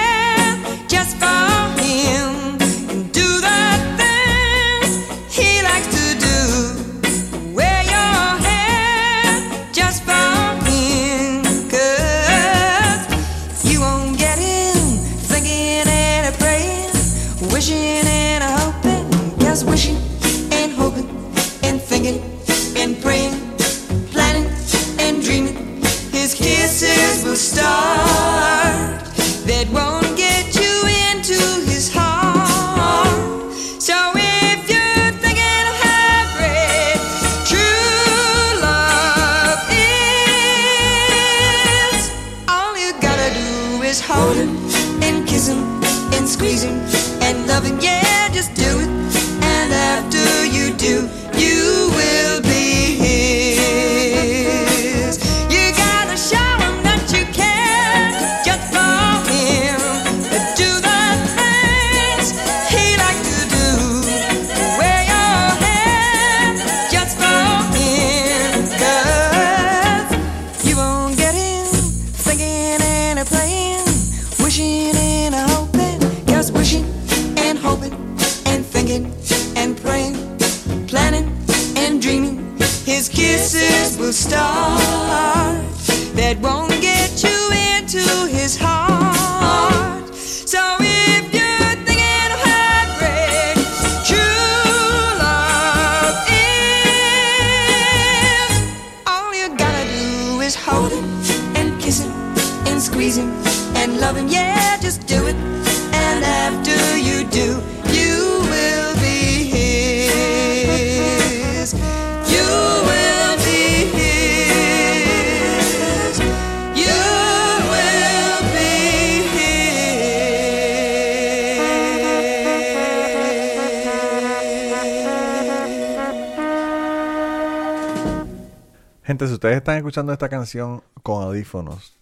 escuchando 129.94 130.12
esta 130.12 130.28
canción 130.28 130.82
con 131.04 131.22
audífonos, 131.22 131.96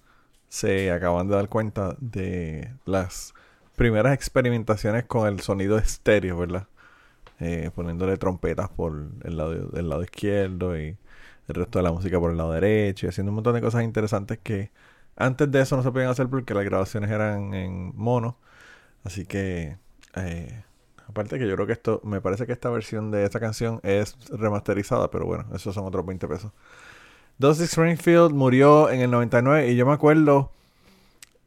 se 0.49 0.91
acaban 0.91 1.29
de 1.29 1.35
dar 1.35 1.51
cuenta 1.51 1.95
de 2.01 2.73
las 2.87 3.35
primeras 3.77 4.15
experimentaciones 4.15 5.05
con 5.05 5.29
el 5.29 5.41
sonido 5.41 5.77
estéreo, 5.77 6.39
¿verdad? 6.39 6.69
Eh, 7.39 7.71
poniéndole 7.75 8.17
trompetas 8.17 8.71
por 8.71 8.95
el 9.25 9.37
lado, 9.37 9.53
el 9.77 9.91
lado 9.91 10.03
izquierdo 10.03 10.75
y 10.75 10.97
el 11.49 11.55
resto 11.55 11.81
de 11.81 11.83
la 11.83 11.93
música 11.93 12.19
por 12.19 12.31
el 12.31 12.39
lado 12.39 12.53
derecho 12.53 13.05
y 13.05 13.09
haciendo 13.11 13.31
un 13.31 13.35
montón 13.35 13.57
de 13.57 13.61
cosas 13.61 13.83
interesantes 13.85 14.39
que 14.43 14.71
antes 15.15 15.51
de 15.51 15.61
eso 15.61 15.77
no 15.77 15.83
se 15.83 15.93
podían 15.93 16.09
hacer 16.09 16.29
porque 16.29 16.55
las 16.55 16.65
grabaciones 16.65 17.11
eran 17.11 17.53
en 17.53 17.93
mono. 17.95 18.39
Así 19.05 19.27
que, 19.27 19.77
eh, 20.17 20.65
aparte 21.07 21.39
que 21.39 21.47
yo 21.47 21.55
creo 21.57 21.67
que 21.67 21.75
esto, 21.75 22.01
me 22.05 22.23
parece 22.23 22.47
que 22.47 22.53
esta 22.55 22.71
versión 22.71 23.11
de 23.11 23.25
esta 23.25 23.39
canción 23.39 23.81
es 23.83 24.17
remasterizada, 24.31 25.11
pero 25.11 25.27
bueno, 25.27 25.45
esos 25.55 25.75
son 25.75 25.85
otros 25.85 26.07
20 26.07 26.27
pesos. 26.27 26.53
Dusty 27.43 27.65
Springfield 27.65 28.33
murió 28.33 28.89
en 28.89 29.01
el 29.01 29.11
99 29.11 29.73
y 29.73 29.75
yo 29.75 29.85
me 29.85 29.93
acuerdo 29.93 30.53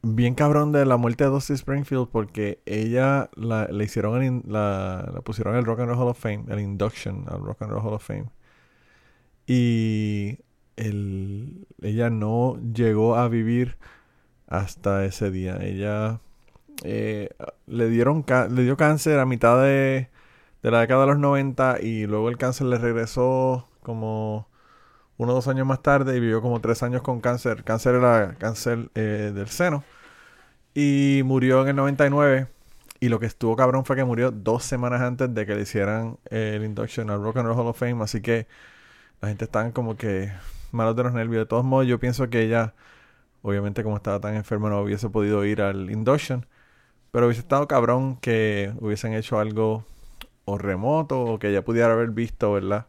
bien 0.02 0.34
cabrón 0.34 0.70
de 0.70 0.84
la 0.84 0.98
muerte 0.98 1.24
de 1.24 1.30
Dusty 1.30 1.54
Springfield 1.54 2.08
porque 2.12 2.60
ella 2.66 3.30
la, 3.34 3.64
le 3.68 3.84
hicieron 3.84 4.22
el 4.22 5.22
pusieron 5.22 5.56
el 5.56 5.64
Rock 5.64 5.80
and 5.80 5.88
Roll 5.88 5.98
Hall 5.98 6.08
of 6.08 6.18
Fame, 6.18 6.44
el 6.48 6.60
induction 6.60 7.24
al 7.28 7.40
Rock 7.40 7.62
and 7.62 7.72
Roll 7.72 7.82
Hall 7.82 7.94
of 7.94 8.06
Fame. 8.06 8.26
Y 9.46 10.40
el, 10.76 11.66
ella 11.80 12.10
no 12.10 12.58
llegó 12.74 13.16
a 13.16 13.28
vivir 13.28 13.78
hasta 14.48 15.06
ese 15.06 15.30
día. 15.30 15.56
Ella 15.62 16.20
eh, 16.84 17.30
le 17.66 17.88
dieron 17.88 18.22
le 18.50 18.64
dio 18.64 18.76
cáncer 18.76 19.18
a 19.18 19.24
mitad 19.24 19.62
de, 19.62 20.10
de 20.62 20.70
la 20.70 20.80
década 20.80 21.06
de 21.06 21.06
los 21.06 21.18
90 21.18 21.78
y 21.80 22.06
luego 22.06 22.28
el 22.28 22.36
cáncer 22.36 22.66
le 22.66 22.76
regresó 22.76 23.66
como 23.82 24.46
uno 25.18 25.32
o 25.32 25.34
dos 25.34 25.48
años 25.48 25.66
más 25.66 25.82
tarde 25.82 26.16
y 26.16 26.20
vivió 26.20 26.42
como 26.42 26.60
tres 26.60 26.82
años 26.82 27.02
con 27.02 27.20
cáncer. 27.20 27.64
Cáncer 27.64 27.94
era 27.96 28.34
cáncer 28.38 28.90
eh, 28.94 29.32
del 29.34 29.48
seno. 29.48 29.84
Y 30.74 31.22
murió 31.24 31.62
en 31.62 31.68
el 31.68 31.76
99. 31.76 32.48
Y 33.00 33.08
lo 33.08 33.20
que 33.20 33.26
estuvo 33.26 33.56
cabrón 33.56 33.84
fue 33.84 33.96
que 33.96 34.04
murió 34.04 34.30
dos 34.30 34.64
semanas 34.64 35.02
antes 35.02 35.32
de 35.34 35.46
que 35.46 35.54
le 35.54 35.62
hicieran 35.62 36.18
eh, 36.30 36.54
el 36.56 36.64
induction 36.64 37.10
al 37.10 37.22
Rock 37.22 37.38
and 37.38 37.46
Roll 37.48 37.58
Hall 37.58 37.66
of 37.68 37.78
Fame. 37.78 38.02
Así 38.02 38.20
que 38.22 38.46
la 39.20 39.28
gente 39.28 39.44
estaba 39.46 39.70
como 39.72 39.96
que 39.96 40.32
malos 40.72 40.96
de 40.96 41.04
los 41.04 41.12
nervios. 41.14 41.42
De 41.42 41.46
todos 41.46 41.64
modos, 41.64 41.86
yo 41.86 41.98
pienso 42.00 42.28
que 42.30 42.42
ella, 42.42 42.74
obviamente 43.42 43.82
como 43.82 43.96
estaba 43.96 44.20
tan 44.20 44.34
enferma, 44.36 44.70
no 44.70 44.80
hubiese 44.82 45.10
podido 45.10 45.44
ir 45.44 45.62
al 45.62 45.90
induction. 45.90 46.46
Pero 47.12 47.26
hubiese 47.26 47.40
estado 47.42 47.68
cabrón 47.68 48.16
que 48.18 48.72
hubiesen 48.80 49.14
hecho 49.14 49.38
algo 49.40 49.84
o 50.44 50.58
remoto 50.58 51.20
o 51.22 51.38
que 51.38 51.50
ella 51.50 51.64
pudiera 51.64 51.92
haber 51.92 52.10
visto, 52.10 52.52
¿verdad? 52.52 52.86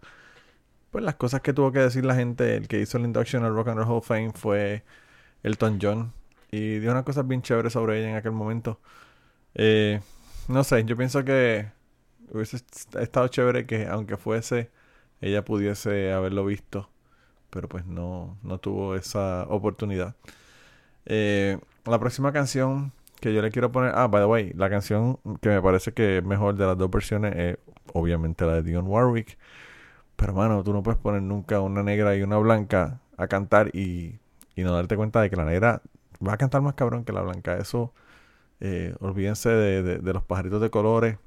Pues 0.91 1.03
las 1.03 1.15
cosas 1.15 1.41
que 1.41 1.53
tuvo 1.53 1.71
que 1.71 1.79
decir 1.79 2.05
la 2.05 2.15
gente, 2.15 2.55
el 2.55 2.67
que 2.67 2.79
hizo 2.79 2.97
el 2.97 3.05
induction 3.05 3.43
al 3.43 3.53
Rock 3.53 3.69
and 3.69 3.77
Roll 3.79 3.87
Hall 3.87 3.97
of 3.97 4.07
Fame 4.07 4.31
fue 4.33 4.83
Elton 5.43 5.79
John. 5.81 6.13
Y 6.51 6.79
dio 6.79 6.91
unas 6.91 7.03
cosas 7.03 7.27
bien 7.27 7.41
chéveres 7.41 7.73
sobre 7.73 7.99
ella 7.99 8.09
en 8.11 8.15
aquel 8.15 8.31
momento. 8.31 8.79
Eh, 9.55 10.01
no 10.47 10.63
sé, 10.63 10.83
yo 10.85 10.95
pienso 10.97 11.23
que 11.25 11.67
hubiese 12.31 12.57
est- 12.57 12.95
estado 12.97 13.27
chévere 13.29 13.65
que 13.65 13.87
aunque 13.87 14.17
fuese, 14.17 14.71
ella 15.21 15.43
pudiese 15.45 16.13
haberlo 16.13 16.45
visto. 16.45 16.89
Pero 17.49 17.69
pues 17.69 17.85
no, 17.85 18.37
no 18.43 18.59
tuvo 18.59 18.95
esa 18.95 19.45
oportunidad. 19.49 20.15
Eh, 21.05 21.59
la 21.85 21.99
próxima 21.99 22.31
canción 22.33 22.91
que 23.21 23.33
yo 23.33 23.41
le 23.41 23.51
quiero 23.51 23.71
poner. 23.71 23.91
Ah, 23.95 24.07
by 24.07 24.21
the 24.21 24.25
way, 24.27 24.53
la 24.55 24.69
canción 24.69 25.19
que 25.41 25.49
me 25.49 25.61
parece 25.61 25.93
que 25.93 26.17
es 26.19 26.23
mejor 26.23 26.55
de 26.55 26.65
las 26.65 26.77
dos 26.77 26.89
versiones 26.91 27.35
es 27.35 27.57
obviamente 27.93 28.45
la 28.45 28.55
de 28.55 28.63
Dionne 28.63 28.89
Warwick. 28.89 29.37
Pero 30.17 30.33
mano, 30.33 30.63
tú 30.63 30.73
no 30.73 30.83
puedes 30.83 30.99
poner 31.01 31.23
nunca 31.23 31.61
una 31.61 31.83
negra 31.83 32.15
y 32.17 32.23
una 32.23 32.37
blanca 32.39 33.01
a 33.17 33.27
cantar 33.29 33.69
y, 33.75 34.19
y 34.55 34.63
no 34.63 34.73
darte 34.73 34.97
cuenta 34.97 35.21
de 35.21 35.29
que 35.31 35.37
la 35.37 35.45
negra 35.45 35.83
va 36.27 36.33
a 36.35 36.37
cantar 36.37 36.61
más 36.63 36.75
cabrón 36.75 37.05
que 37.05 37.13
la 37.13 37.23
blanca. 37.23 37.57
Eso, 37.57 37.93
eh, 38.61 38.95
olvídense 39.01 39.49
de, 39.49 39.83
de- 39.99 40.13
los 40.13 40.23
pajaritos 40.23 40.61
de 40.61 40.69
colores 40.71 41.17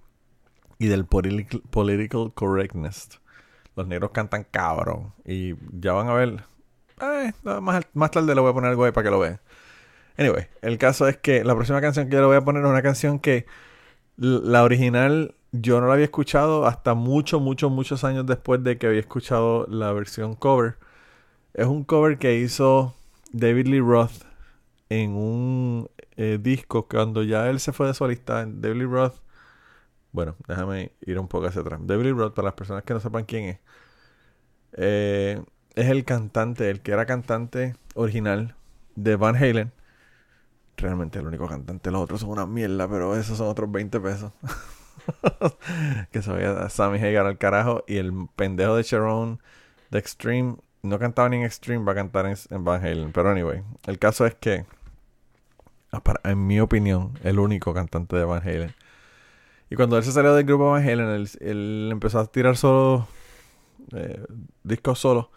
y 0.78 0.88
del 0.88 1.06
political, 1.06 2.32
correctness. 2.34 3.20
Los 3.76 3.86
negros 3.88 4.12
cantan 4.12 4.46
cabrón. 4.50 5.14
Y 5.26 5.54
ya 5.80 5.92
van 5.94 6.08
a 6.08 6.14
ver. 6.14 6.44
eh, 7.02 7.32
más, 7.62 7.84
más 7.94 8.10
tarde 8.12 8.34
le 8.34 8.40
voy 8.42 8.50
a 8.50 8.54
poner 8.54 8.70
algo 8.70 8.84
ahí 8.84 8.92
para 8.92 9.04
que 9.06 9.10
lo 9.10 9.20
vean. 9.20 9.40
Anyway, 10.18 10.48
el 10.62 10.78
caso 10.78 11.08
es 11.08 11.16
que 11.18 11.44
la 11.44 11.54
próxima 11.54 11.80
canción 11.80 12.08
que 12.08 12.14
yo 12.16 12.20
le 12.20 12.26
voy 12.28 12.36
a 12.36 12.44
poner 12.44 12.64
es 12.64 12.70
una 12.70 12.82
canción 12.82 13.18
que 13.20 13.46
la 14.16 14.64
original 14.64 15.34
yo 15.52 15.80
no 15.80 15.88
la 15.88 15.94
había 15.94 16.04
escuchado 16.04 16.66
hasta 16.66 16.94
muchos, 16.94 17.40
muchos, 17.40 17.70
muchos 17.70 18.04
años 18.04 18.26
después 18.26 18.62
de 18.62 18.78
que 18.78 18.86
había 18.86 19.00
escuchado 19.00 19.66
la 19.68 19.92
versión 19.92 20.34
cover. 20.34 20.76
Es 21.54 21.66
un 21.66 21.84
cover 21.84 22.18
que 22.18 22.36
hizo 22.38 22.94
David 23.32 23.66
Lee 23.66 23.80
Roth 23.80 24.24
en 24.88 25.12
un 25.12 25.90
eh, 26.16 26.38
disco 26.40 26.86
cuando 26.88 27.22
ya 27.22 27.48
él 27.50 27.60
se 27.60 27.72
fue 27.72 27.88
de 27.88 27.94
solista. 27.94 28.46
David 28.46 28.76
Lee 28.82 28.86
Roth, 28.86 29.16
bueno, 30.12 30.36
déjame 30.48 30.92
ir 31.02 31.18
un 31.18 31.28
poco 31.28 31.46
hacia 31.46 31.62
atrás. 31.62 31.80
David 31.84 32.04
Lee 32.04 32.12
Roth, 32.12 32.34
para 32.34 32.46
las 32.46 32.54
personas 32.54 32.84
que 32.84 32.94
no 32.94 33.00
sepan 33.00 33.24
quién 33.24 33.44
es, 33.46 33.58
eh, 34.74 35.42
es 35.74 35.88
el 35.88 36.04
cantante, 36.04 36.70
el 36.70 36.80
que 36.82 36.92
era 36.92 37.06
cantante 37.06 37.76
original 37.94 38.56
de 38.96 39.16
Van 39.16 39.36
Halen. 39.36 39.72
Realmente 40.76 41.18
el 41.18 41.26
único 41.26 41.46
cantante, 41.48 41.90
los 41.90 42.02
otros 42.02 42.20
son 42.20 42.30
una 42.30 42.46
mierda, 42.46 42.88
pero 42.88 43.16
esos 43.16 43.38
son 43.38 43.48
otros 43.48 43.70
20 43.70 44.00
pesos. 44.00 44.32
que 46.12 46.22
se 46.22 46.30
vaya 46.30 46.68
Sammy 46.68 46.98
Hagar 46.98 47.26
al 47.26 47.38
carajo. 47.38 47.84
Y 47.86 47.96
el 47.96 48.12
pendejo 48.36 48.76
de 48.76 48.82
Sharon 48.82 49.40
de 49.90 49.98
Extreme 49.98 50.56
no 50.82 50.98
cantaba 50.98 51.28
ni 51.28 51.36
en 51.36 51.44
Extreme, 51.44 51.84
va 51.84 51.92
a 51.92 51.94
cantar 51.94 52.26
en, 52.26 52.64
Van 52.64 52.84
Halen. 52.84 53.12
Pero 53.12 53.30
anyway, 53.30 53.62
el 53.86 53.98
caso 53.98 54.26
es 54.26 54.34
que, 54.34 54.64
en 56.24 56.46
mi 56.46 56.60
opinión, 56.60 57.18
el 57.22 57.38
único 57.38 57.74
cantante 57.74 58.16
de 58.16 58.24
Van 58.24 58.42
Halen. 58.42 58.74
Y 59.70 59.76
cuando 59.76 59.96
él 59.96 60.04
se 60.04 60.12
salió 60.12 60.34
del 60.34 60.44
grupo 60.44 60.70
Van 60.70 60.82
Halen, 60.82 61.08
él, 61.08 61.28
él 61.40 61.88
empezó 61.92 62.18
a 62.18 62.26
tirar 62.26 62.56
solo 62.56 63.06
eh, 63.92 64.24
discos 64.62 64.98
solos. 64.98 65.28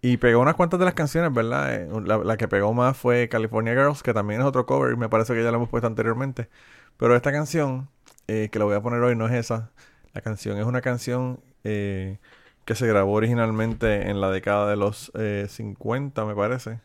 Y 0.00 0.16
pegó 0.18 0.40
unas 0.40 0.54
cuantas 0.54 0.78
de 0.78 0.84
las 0.84 0.94
canciones, 0.94 1.32
¿verdad? 1.32 1.74
Eh, 1.74 1.88
La, 2.04 2.18
la 2.18 2.36
que 2.36 2.46
pegó 2.46 2.72
más 2.72 2.96
fue 2.96 3.28
California 3.28 3.74
Girls, 3.74 4.02
que 4.02 4.14
también 4.14 4.40
es 4.40 4.46
otro 4.46 4.64
cover, 4.66 4.92
y 4.92 4.96
me 4.96 5.08
parece 5.08 5.34
que 5.34 5.42
ya 5.42 5.50
lo 5.50 5.56
hemos 5.56 5.68
puesto 5.68 5.86
anteriormente. 5.88 6.48
Pero 6.96 7.16
esta 7.16 7.32
canción, 7.32 7.88
eh, 8.28 8.48
que 8.52 8.58
la 8.58 8.64
voy 8.66 8.76
a 8.76 8.82
poner 8.82 9.00
hoy, 9.02 9.16
no 9.16 9.26
es 9.26 9.34
esa. 9.34 9.72
La 10.14 10.20
canción 10.22 10.58
es 10.58 10.66
una 10.66 10.80
canción 10.82 11.40
eh, 11.64 12.18
que 12.64 12.74
se 12.74 12.86
grabó 12.86 13.14
originalmente 13.14 14.10
en 14.10 14.20
la 14.20 14.30
década 14.30 14.68
de 14.70 14.76
los 14.76 15.12
eh, 15.14 15.46
50, 15.48 16.24
me 16.26 16.34
parece. 16.34 16.80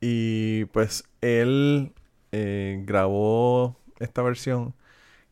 Y 0.00 0.66
pues 0.66 1.04
él 1.20 1.92
eh, 2.32 2.82
grabó 2.86 3.76
esta 3.98 4.22
versión, 4.22 4.74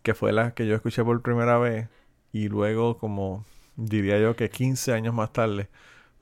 que 0.03 0.15
fue 0.15 0.33
la 0.33 0.55
que 0.55 0.67
yo 0.67 0.75
escuché 0.77 1.05
por 1.05 1.23
primera 1.23 1.59
vez, 1.59 1.89
y 2.33 2.49
luego 2.49 2.99
como 2.99 3.45
diría 3.77 4.19
yo 4.21 4.37
que 4.37 4.51
15 4.51 4.93
años 4.93 5.15
más 5.15 5.33
tarde 5.33 5.69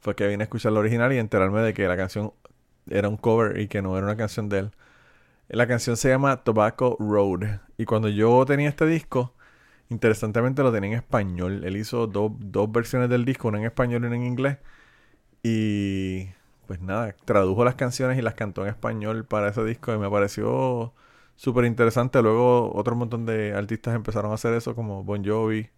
fue 0.00 0.16
que 0.16 0.28
vine 0.28 0.44
a 0.44 0.46
escuchar 0.46 0.72
la 0.72 0.80
original 0.80 1.12
y 1.12 1.18
enterarme 1.18 1.62
de 1.62 1.74
que 1.74 1.88
la 1.88 1.96
canción 1.96 2.32
era 2.90 3.08
un 3.08 3.16
cover 3.16 3.60
y 3.60 3.68
que 3.68 3.82
no 3.82 3.96
era 3.96 4.06
una 4.06 4.16
canción 4.16 4.48
de 4.48 4.60
él. 4.60 4.72
La 5.48 5.66
canción 5.68 5.96
se 5.96 6.10
llama 6.10 6.44
Tobacco 6.44 6.96
Road. 7.00 7.60
Y 7.78 7.84
cuando 7.87 8.08
yo 8.08 8.44
tenía 8.46 8.68
este 8.68 8.87
disco, 8.87 9.34
interesantemente 9.90 10.62
lo 10.62 10.72
tenía 10.72 10.90
en 10.92 10.96
español. 10.98 11.64
Él 11.64 11.76
hizo 11.76 12.06
do- 12.08 12.37
dos 12.40 12.70
versiones 12.72 13.10
del 13.10 13.24
disco, 13.24 13.48
una 13.48 13.58
en 13.58 13.64
español 13.66 14.04
y 14.04 14.06
una 14.08 14.16
en 14.16 14.24
inglés. 14.26 14.58
Y 15.42 16.28
pues 16.66 16.80
nada, 16.80 17.14
tradujo 17.24 17.64
las 17.64 17.74
canciones 17.76 18.18
y 18.18 18.22
las 18.22 18.34
cantó 18.34 18.62
en 18.62 18.68
español 18.70 19.26
para 19.26 19.48
ese 19.50 19.64
disco 19.64 19.94
y 19.94 19.98
me 19.98 20.10
pareció 20.10 20.94
súper 21.37 21.64
interesante. 21.66 22.22
Luego 22.22 22.74
otro 22.74 22.96
montón 22.96 23.26
de 23.26 23.54
artistas 23.54 23.94
empezaron 23.94 24.30
a 24.32 24.34
hacer 24.34 24.54
eso, 24.54 24.74
como 24.74 25.04
Bon 25.04 25.24
Jovi 25.24 25.70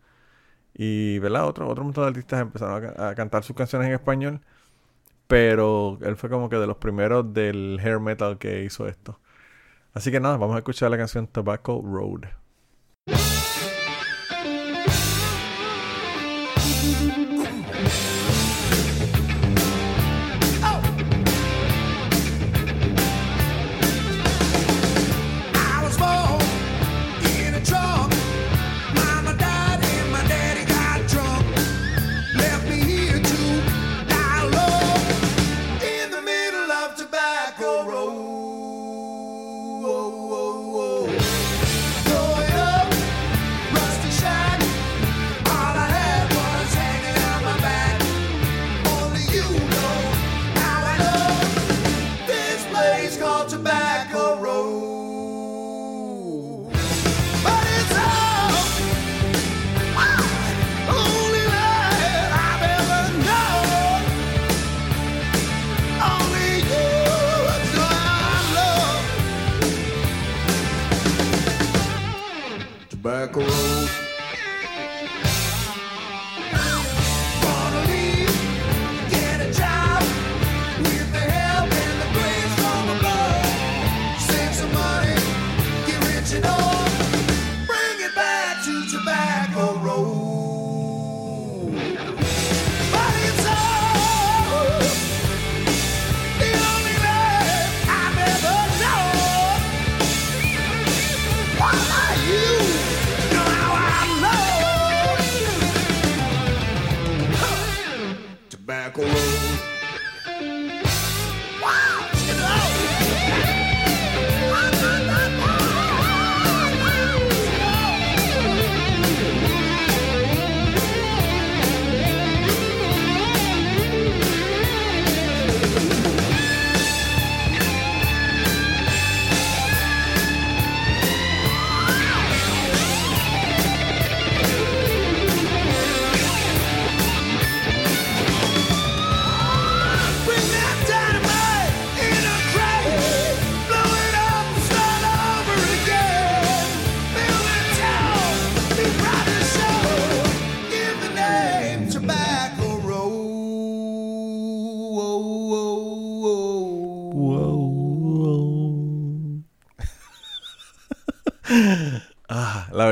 Y, 0.74 1.18
¿verdad? 1.20 1.46
Otro, 1.48 1.68
otro 1.68 1.84
montón 1.84 2.04
de 2.04 2.08
artistas 2.08 2.40
empezaron 2.42 2.84
a, 2.84 2.92
ca- 2.94 3.08
a 3.10 3.14
cantar 3.14 3.44
sus 3.44 3.56
canciones 3.56 3.88
en 3.88 3.94
español. 3.94 4.40
Pero 5.28 5.98
él 6.02 6.16
fue 6.16 6.30
como 6.30 6.48
que 6.48 6.56
de 6.56 6.66
los 6.66 6.76
primeros 6.78 7.32
del 7.34 7.80
hair 7.82 8.00
metal 8.00 8.38
que 8.38 8.64
hizo 8.64 8.86
esto. 8.88 9.20
Así 9.96 10.10
que 10.10 10.20
nada, 10.20 10.36
vamos 10.36 10.54
a 10.56 10.58
escuchar 10.58 10.90
la 10.90 10.98
canción 10.98 11.26
Tobacco 11.26 11.80
Road. 11.82 12.28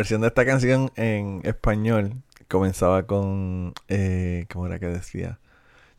Versión 0.05 0.21
de 0.21 0.27
esta 0.27 0.45
canción 0.45 0.93
en 0.97 1.41
español 1.45 2.23
comenzaba 2.47 3.07
con. 3.07 3.73
Eh, 3.89 4.45
¿Cómo 4.53 4.67
era 4.67 4.79
que 4.79 4.85
decía? 4.85 5.41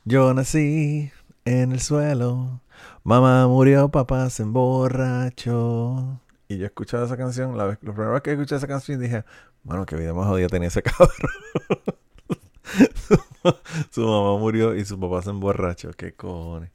Yo 0.03 0.31
nací 0.35 1.11
en 1.43 1.71
el 1.71 1.79
suelo, 1.79 2.61
mamá 3.03 3.47
murió, 3.47 3.89
papá 3.89 4.29
se 4.29 4.43
emborrachó. 4.43 6.21
Y 6.47 6.59
yo 6.59 6.67
escuchaba 6.67 7.05
esa 7.05 7.17
canción, 7.17 7.57
la, 7.57 7.65
la 7.65 7.75
primera 7.77 8.11
vez 8.11 8.21
que 8.21 8.33
escuché 8.33 8.55
esa 8.57 8.67
canción 8.67 8.99
dije, 8.99 9.25
mano, 9.63 9.87
qué 9.87 9.95
vida 9.95 10.13
más 10.13 10.27
jodida 10.27 10.49
tenía 10.49 10.67
ese 10.67 10.83
cabrón. 10.83 11.09
su 13.89 14.01
mamá 14.01 14.37
murió 14.37 14.75
y 14.75 14.85
su 14.85 14.99
papá 14.99 15.23
se 15.23 15.31
emborrachó, 15.31 15.93
qué 15.93 16.13
cojones. 16.13 16.69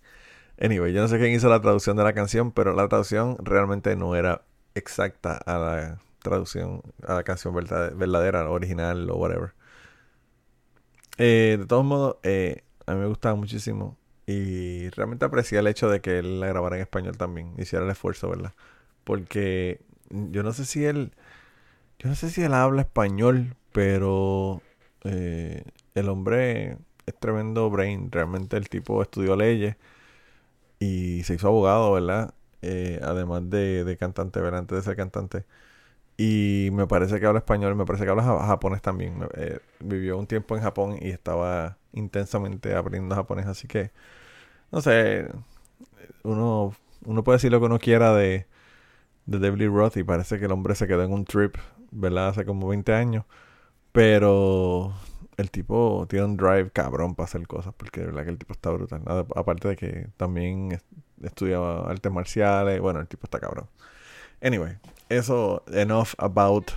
Anyway, 0.61 0.93
yo 0.93 1.01
no 1.01 1.07
sé 1.07 1.17
quién 1.21 1.31
hizo 1.31 1.49
la 1.49 1.61
traducción 1.61 1.97
de 1.97 2.03
la 2.03 2.13
canción, 2.13 2.51
pero 2.51 2.75
la 2.75 2.89
traducción 2.89 3.37
realmente 3.39 3.95
no 3.95 4.17
era 4.17 4.43
exacta 4.75 5.37
a 5.37 5.59
la 5.59 6.01
traducción, 6.23 6.83
a 7.07 7.15
la 7.15 7.25
canción 7.25 7.55
verdad- 7.55 7.95
verdadera, 7.97 8.49
original 8.51 9.11
o 9.11 9.17
whatever. 9.17 9.53
Eh, 11.19 11.57
de 11.61 11.67
todos 11.67 11.85
modos, 11.85 12.17
eh, 12.23 12.63
a 12.87 12.95
mí 12.95 13.01
me 13.01 13.07
gustaba 13.07 13.35
muchísimo 13.35 13.97
y 14.27 14.89
realmente 14.91 15.25
aprecié 15.25 15.59
el 15.59 15.67
hecho 15.67 15.89
de 15.91 16.01
que 16.01 16.19
él 16.19 16.41
la 16.41 16.47
grabara 16.49 16.77
en 16.77 16.83
español 16.83 17.17
también, 17.17 17.53
hiciera 17.59 17.85
el 17.85 17.91
esfuerzo, 17.91 18.29
¿verdad? 18.31 18.53
Porque 19.05 19.81
yo 20.11 20.43
no 20.43 20.53
sé 20.53 20.65
si 20.67 20.85
él, 20.85 21.13
yo 21.99 22.09
no 22.11 22.15
sé 22.17 22.31
si 22.31 22.43
él 22.43 22.55
habla 22.55 22.83
español, 22.83 23.57
pero 23.73 24.63
eh, 25.05 25.65
el 25.95 26.09
hombre 26.09 26.79
es 27.07 27.17
tremendo 27.21 27.71
brain, 27.71 28.11
realmente 28.13 28.57
el 28.59 28.69
tipo 28.69 29.03
estudió 29.03 29.37
leyes 29.37 29.77
y 30.79 31.23
se 31.25 31.35
hizo 31.35 31.49
abogado, 31.49 31.93
¿verdad? 31.93 32.35
Además 33.03 33.49
de, 33.51 33.85
de 33.85 33.97
cantante, 33.97 34.41
¿verdad? 34.41 34.61
Antes 34.61 34.79
de 34.79 34.83
ser 34.85 34.97
cantante. 34.97 35.45
Y 36.23 36.69
me 36.73 36.87
parece 36.87 37.19
que 37.19 37.25
habla 37.27 37.39
español, 37.39 37.75
me 37.77 37.87
parece 37.87 38.05
que 38.05 38.11
habla 38.11 38.23
ja- 38.25 38.47
japonés 38.47 38.83
también. 38.83 39.27
Eh, 39.37 39.59
vivió 39.81 40.19
un 40.19 40.27
tiempo 40.27 40.55
en 40.57 40.63
Japón 40.63 40.97
y 41.01 41.11
estaba 41.11 41.79
intensamente 41.93 42.75
aprendiendo 42.75 43.15
japonés, 43.15 43.47
así 43.47 43.67
que, 43.69 43.91
no 44.73 44.81
sé, 44.83 45.29
uno, 46.25 46.75
uno 47.05 47.25
puede 47.25 47.37
decir 47.39 47.53
lo 47.53 47.61
que 47.61 47.67
uno 47.67 47.79
quiera 47.79 48.15
de, 48.15 48.47
de 49.27 49.39
David 49.41 49.69
Roth 49.71 49.97
y 49.99 50.05
parece 50.05 50.39
que 50.39 50.47
el 50.47 50.53
hombre 50.53 50.75
se 50.77 50.87
quedó 50.89 51.05
en 51.05 51.13
un 51.13 51.25
trip, 51.27 51.57
¿verdad? 51.93 52.29
Hace 52.31 52.45
como 52.47 52.69
20 52.69 52.95
años. 52.95 53.25
Pero 53.93 54.95
el 55.39 55.51
tipo 55.51 56.07
tiene 56.09 56.27
un 56.27 56.37
drive 56.37 56.71
cabrón 56.73 57.15
para 57.17 57.27
hacer 57.27 57.47
cosas, 57.49 57.75
porque 57.77 58.01
de 58.01 58.07
verdad 58.09 58.25
que 58.25 58.31
el 58.31 58.39
tipo 58.39 58.53
está 58.55 58.71
brutal. 58.71 59.03
Aparte 59.37 59.69
de 59.69 59.77
que 59.77 60.09
también 60.17 60.73
es- 60.73 60.85
estudiaba 61.23 61.91
artes 61.91 62.13
marciales, 62.13 62.81
bueno, 62.81 63.01
el 63.01 63.09
tipo 63.09 63.27
está 63.27 63.41
cabrón. 63.41 63.67
Anyway, 64.43 64.77
eso, 65.11 65.63
enough 65.73 66.15
about 66.17 66.71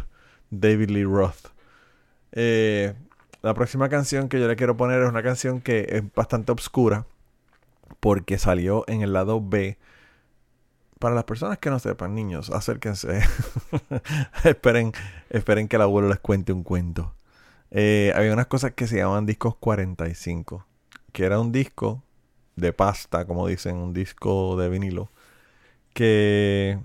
David 0.50 0.90
Lee 0.90 1.06
Roth. 1.06 1.52
Eh, 2.34 2.94
la 3.42 3.54
próxima 3.54 3.90
canción 3.90 4.28
que 4.28 4.40
yo 4.40 4.48
le 4.48 4.56
quiero 4.56 4.76
poner 4.76 5.02
es 5.02 5.10
una 5.10 5.24
canción 5.24 5.62
que 5.62 5.88
es 5.90 6.14
bastante 6.14 6.52
obscura, 6.52 7.06
porque 8.00 8.38
salió 8.38 8.84
en 8.88 9.02
el 9.02 9.14
lado 9.14 9.42
B. 9.42 9.78
Para 11.00 11.16
las 11.16 11.26
personas 11.26 11.58
que 11.58 11.70
no 11.70 11.80
sepan, 11.80 12.16
niños, 12.16 12.50
acérquense. 12.50 13.22
esperen, 14.44 14.94
esperen 15.30 15.68
que 15.68 15.76
el 15.76 15.82
abuelo 15.82 16.08
les 16.10 16.20
cuente 16.20 16.54
un 16.54 16.64
cuento. 16.64 17.14
Eh, 17.72 18.14
había 18.16 18.34
unas 18.34 18.48
cosas 18.48 18.72
que 18.72 18.88
se 18.88 18.98
llamaban 18.98 19.26
discos 19.26 19.56
45, 19.58 20.66
que 21.12 21.26
era 21.26 21.40
un 21.40 21.52
disco 21.52 22.04
de 22.56 22.72
pasta, 22.72 23.26
como 23.26 23.48
dicen, 23.48 23.78
un 23.78 23.94
disco 23.94 24.56
de 24.58 24.70
vinilo, 24.70 25.10
que, 25.94 26.80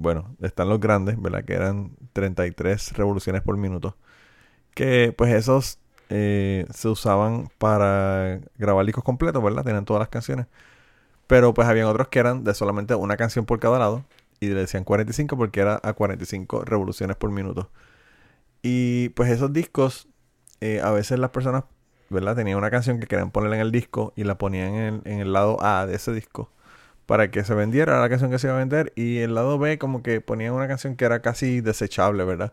bueno, 0.00 0.34
están 0.40 0.70
los 0.70 0.80
grandes, 0.80 1.20
¿verdad? 1.20 1.44
Que 1.44 1.54
eran 1.54 1.92
33 2.14 2.92
revoluciones 2.94 3.42
por 3.42 3.56
minuto, 3.58 3.96
que 4.74 5.14
pues 5.16 5.32
esos 5.34 5.78
eh, 6.08 6.66
se 6.74 6.88
usaban 6.88 7.50
para 7.58 8.40
grabar 8.58 8.86
discos 8.86 9.04
completos, 9.04 9.42
¿verdad? 9.42 9.64
Tenían 9.64 9.84
todas 9.84 10.00
las 10.00 10.08
canciones. 10.08 10.46
Pero 11.26 11.54
pues 11.54 11.68
habían 11.68 11.86
otros 11.86 12.08
que 12.08 12.18
eran 12.20 12.44
de 12.44 12.54
solamente 12.54 12.94
una 12.94 13.16
canción 13.16 13.46
por 13.46 13.60
cada 13.60 13.78
lado. 13.78 14.04
Y 14.40 14.48
le 14.48 14.54
decían 14.54 14.84
45 14.84 15.36
porque 15.36 15.60
era 15.60 15.80
a 15.82 15.92
45 15.92 16.64
revoluciones 16.64 17.16
por 17.16 17.30
minuto. 17.30 17.70
Y 18.62 19.10
pues 19.10 19.30
esos 19.30 19.52
discos 19.52 20.08
eh, 20.60 20.80
a 20.82 20.90
veces 20.92 21.18
las 21.18 21.30
personas, 21.30 21.64
¿verdad? 22.10 22.36
Tenían 22.36 22.58
una 22.58 22.70
canción 22.70 23.00
que 23.00 23.06
querían 23.06 23.30
poner 23.32 23.52
en 23.54 23.60
el 23.60 23.72
disco 23.72 24.12
y 24.16 24.24
la 24.24 24.38
ponían 24.38 24.74
en, 24.74 25.02
en 25.04 25.20
el 25.20 25.32
lado 25.32 25.62
A 25.62 25.86
de 25.86 25.96
ese 25.96 26.12
disco 26.12 26.50
para 27.10 27.32
que 27.32 27.42
se 27.42 27.54
vendiera 27.54 28.00
la 28.00 28.08
canción 28.08 28.30
que 28.30 28.38
se 28.38 28.46
iba 28.46 28.54
a 28.54 28.60
vender 28.60 28.92
y 28.94 29.18
el 29.18 29.34
lado 29.34 29.58
B 29.58 29.78
como 29.78 30.00
que 30.00 30.20
ponían 30.20 30.52
una 30.52 30.68
canción 30.68 30.94
que 30.94 31.04
era 31.04 31.22
casi 31.22 31.60
desechable, 31.60 32.22
¿verdad? 32.22 32.52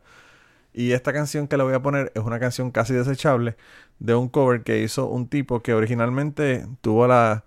Y 0.74 0.94
esta 0.94 1.14
canción 1.14 1.48
que 1.48 1.58
le 1.58 1.64
voy 1.64 1.76
a 1.76 1.84
poner 1.84 2.12
es 2.16 2.24
una 2.24 2.40
canción 2.40 2.72
casi 2.72 2.96
desechable 2.96 3.56
de 4.00 4.16
un 4.16 4.30
cover 4.30 4.64
que 4.64 4.82
hizo 4.82 5.06
un 5.06 5.28
tipo 5.28 5.62
que 5.62 5.76
originalmente 5.76 6.66
tuvo 6.82 7.06
la, 7.06 7.44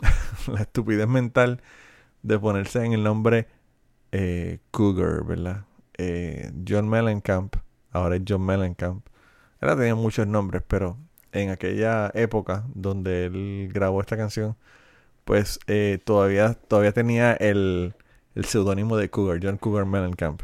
estupidez 0.60 1.08
mental 1.08 1.62
de 2.22 2.38
ponerse 2.38 2.84
en 2.84 2.92
el 2.92 3.02
nombre 3.02 3.48
eh, 4.12 4.58
Cougar, 4.72 5.24
¿verdad? 5.24 5.64
Eh, 5.96 6.52
John 6.68 6.86
Mellencamp, 6.86 7.56
ahora 7.92 8.16
es 8.16 8.22
John 8.28 8.44
Mellencamp. 8.44 9.06
Él 9.62 9.70
tenía 9.74 9.94
muchos 9.94 10.26
nombres, 10.26 10.62
pero 10.68 10.98
en 11.32 11.48
aquella 11.48 12.10
época 12.12 12.66
donde 12.74 13.24
él 13.24 13.70
grabó 13.72 14.02
esta 14.02 14.18
canción, 14.18 14.54
pues 15.24 15.60
eh, 15.66 15.98
todavía, 16.04 16.54
todavía 16.54 16.92
tenía 16.92 17.32
el, 17.34 17.94
el 18.34 18.44
seudónimo 18.44 18.96
de 18.96 19.10
Cougar, 19.10 19.40
John 19.42 19.56
Cougar 19.56 19.86
Mellencamp. 19.86 20.42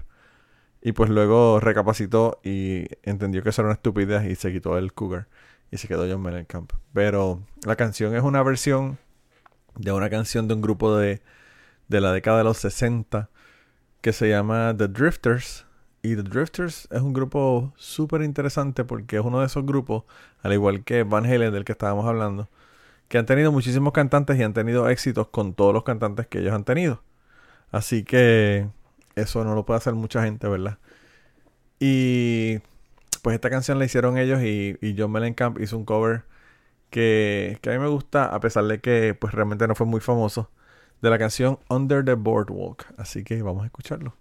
Y 0.81 0.93
pues 0.93 1.11
luego 1.11 1.61
recapacitó 1.61 2.41
y 2.45 2.87
entendió 3.03 3.43
que 3.43 3.51
eso 3.51 3.62
era 3.62 3.69
una 3.69 3.75
estupidez 3.75 4.25
y 4.31 4.37
se 4.37 4.53
quitó 4.53 4.79
el 4.79 4.93
Cougar 4.93 5.27
y 5.71 5.79
se 5.79 5.88
quedó 5.88 6.07
John 6.09 6.23
Mellencamp. 6.23 6.73
Pero 6.93 7.43
la 7.67 7.77
canción 7.77 8.14
es 8.14 8.23
una 8.23 8.43
versión 8.43 8.99
de 9.77 9.93
una 9.93 10.11
canción 10.11 10.49
de 10.49 10.55
un 10.55 10.61
grupo 10.61 10.97
de, 10.97 11.21
de 11.88 12.01
la 12.01 12.12
década 12.12 12.38
de 12.38 12.45
los 12.45 12.59
60 12.59 13.31
que 14.01 14.12
se 14.12 14.29
llama 14.29 14.75
The 14.77 14.88
Drifters. 14.88 15.67
Y 16.03 16.14
The 16.14 16.23
Drifters 16.23 16.88
es 16.91 17.01
un 17.01 17.12
grupo 17.12 17.73
súper 17.77 18.23
interesante 18.23 18.85
porque 18.85 19.17
es 19.17 19.25
uno 19.25 19.41
de 19.41 19.47
esos 19.47 19.67
grupos, 19.67 20.05
al 20.43 20.53
igual 20.53 20.85
que 20.85 21.03
Van 21.03 21.27
Halen 21.27 21.53
del 21.53 21.64
que 21.64 21.73
estábamos 21.73 22.07
hablando, 22.07 22.49
que 23.09 23.18
han 23.18 23.27
tenido 23.27 23.53
muchísimos 23.53 23.92
cantantes 23.92 24.38
y 24.38 24.42
han 24.42 24.55
tenido 24.55 24.88
éxitos 24.88 25.29
con 25.29 25.55
todos 25.55 25.75
los 25.75 25.85
cantantes 25.85 26.27
que 26.27 26.40
ellos 26.40 26.53
han 26.55 26.64
tenido. 26.64 27.03
Así 27.73 28.05
que 28.05 28.68
eso 29.16 29.44
no 29.44 29.55
lo 29.55 29.66
puede 29.66 29.79
hacer 29.79 29.94
mucha 29.94 30.25
gente, 30.25 30.49
¿verdad? 30.49 30.79
Y 31.81 32.59
pues 33.23 33.35
esta 33.35 33.51
canción 33.51 33.79
la 33.79 33.85
hicieron 33.85 34.18
ellos 34.18 34.42
y, 34.42 34.79
y 34.81 34.94
John 34.99 35.12
Mellencamp 35.12 35.61
hizo 35.61 35.77
un 35.77 35.85
cover 35.85 36.25
que, 36.90 37.59
que 37.62 37.71
a 37.71 37.73
mí 37.75 37.79
me 37.79 37.88
gusta, 37.88 38.27
a 38.27 38.40
pesar 38.40 38.64
de 38.64 38.81
que 38.81 39.14
pues 39.14 39.35
realmente 39.35 39.66
no 39.68 39.75
fue 39.75 39.87
muy 39.87 40.01
famoso, 40.01 40.51
de 41.03 41.11
la 41.11 41.18
canción 41.18 41.59
Under 41.68 42.05
the 42.05 42.14
Boardwalk. 42.14 42.87
Así 42.99 43.25
que 43.25 43.42
vamos 43.42 43.62
a 43.64 43.66
escucharlo. 43.66 44.14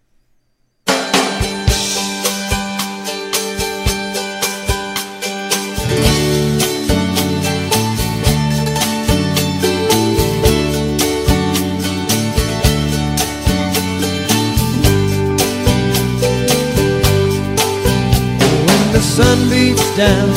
Sun 19.17 19.49
beats 19.49 19.97
down, 19.97 20.29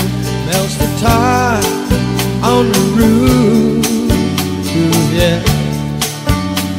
melts 0.47 0.77
the 0.79 0.89
tar 1.03 1.61
on 2.43 2.65
the 2.73 2.85
roof. 2.97 3.85
Yeah. 5.13 5.43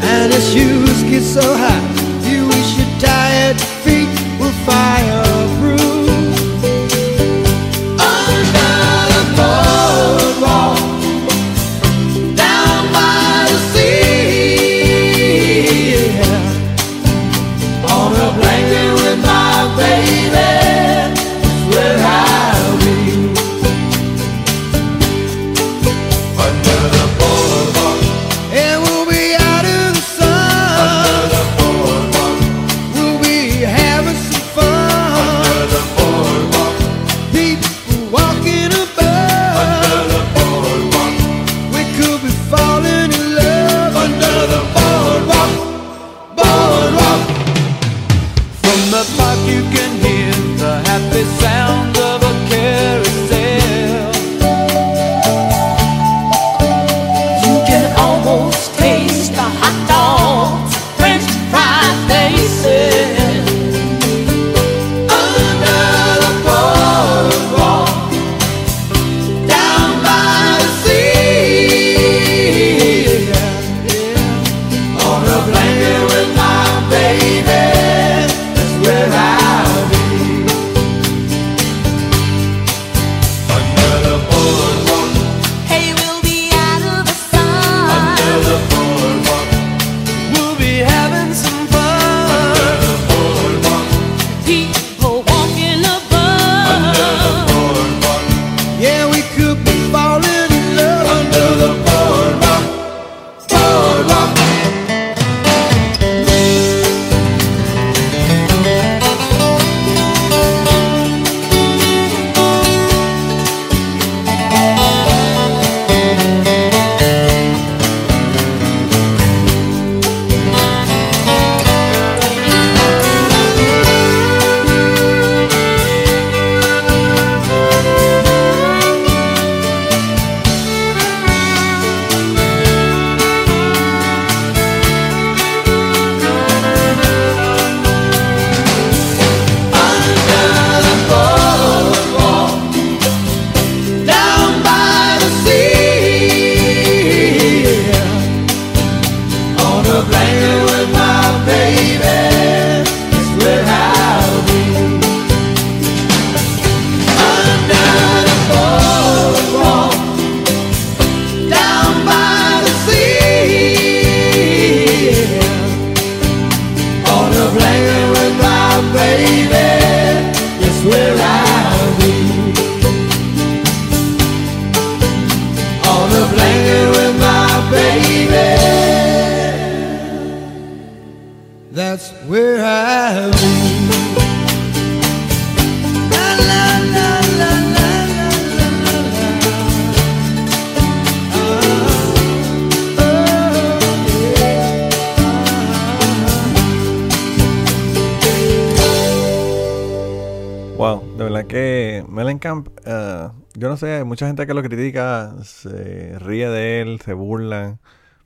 And 0.01 0.33
his 0.33 0.51
shoes 0.51 1.03
get 1.03 1.21
so 1.21 1.45
high, 1.63 1.85
you 2.27 2.47
wish 2.47 2.69
your 2.79 2.89
tired 2.99 3.60
feet 3.60 3.60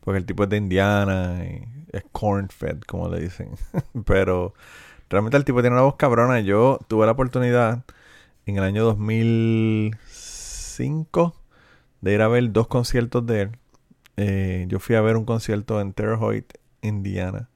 porque 0.05 0.19
el 0.19 0.25
tipo 0.25 0.43
es 0.43 0.49
de 0.49 0.57
Indiana, 0.57 1.43
y 1.43 1.67
es 1.91 2.03
corn-fed, 2.11 2.81
como 2.81 3.09
le 3.09 3.21
dicen. 3.21 3.49
Pero 4.05 4.53
realmente 5.09 5.37
el 5.37 5.45
tipo 5.45 5.61
tiene 5.61 5.75
una 5.75 5.83
voz 5.83 5.95
cabrona. 5.95 6.39
Yo 6.41 6.79
tuve 6.87 7.05
la 7.07 7.13
oportunidad 7.13 7.83
en 8.45 8.57
el 8.57 8.63
año 8.63 8.83
2005 8.85 11.35
de 12.01 12.13
ir 12.13 12.21
a 12.21 12.27
ver 12.27 12.51
dos 12.51 12.67
conciertos 12.67 13.25
de 13.25 13.41
él. 13.41 13.57
Eh, 14.17 14.65
yo 14.69 14.79
fui 14.79 14.95
a 14.95 15.01
ver 15.01 15.17
un 15.17 15.25
concierto 15.25 15.81
en 15.81 15.93
Terre 15.93 16.15
Haute, 16.15 16.59
Indiana. 16.81 17.49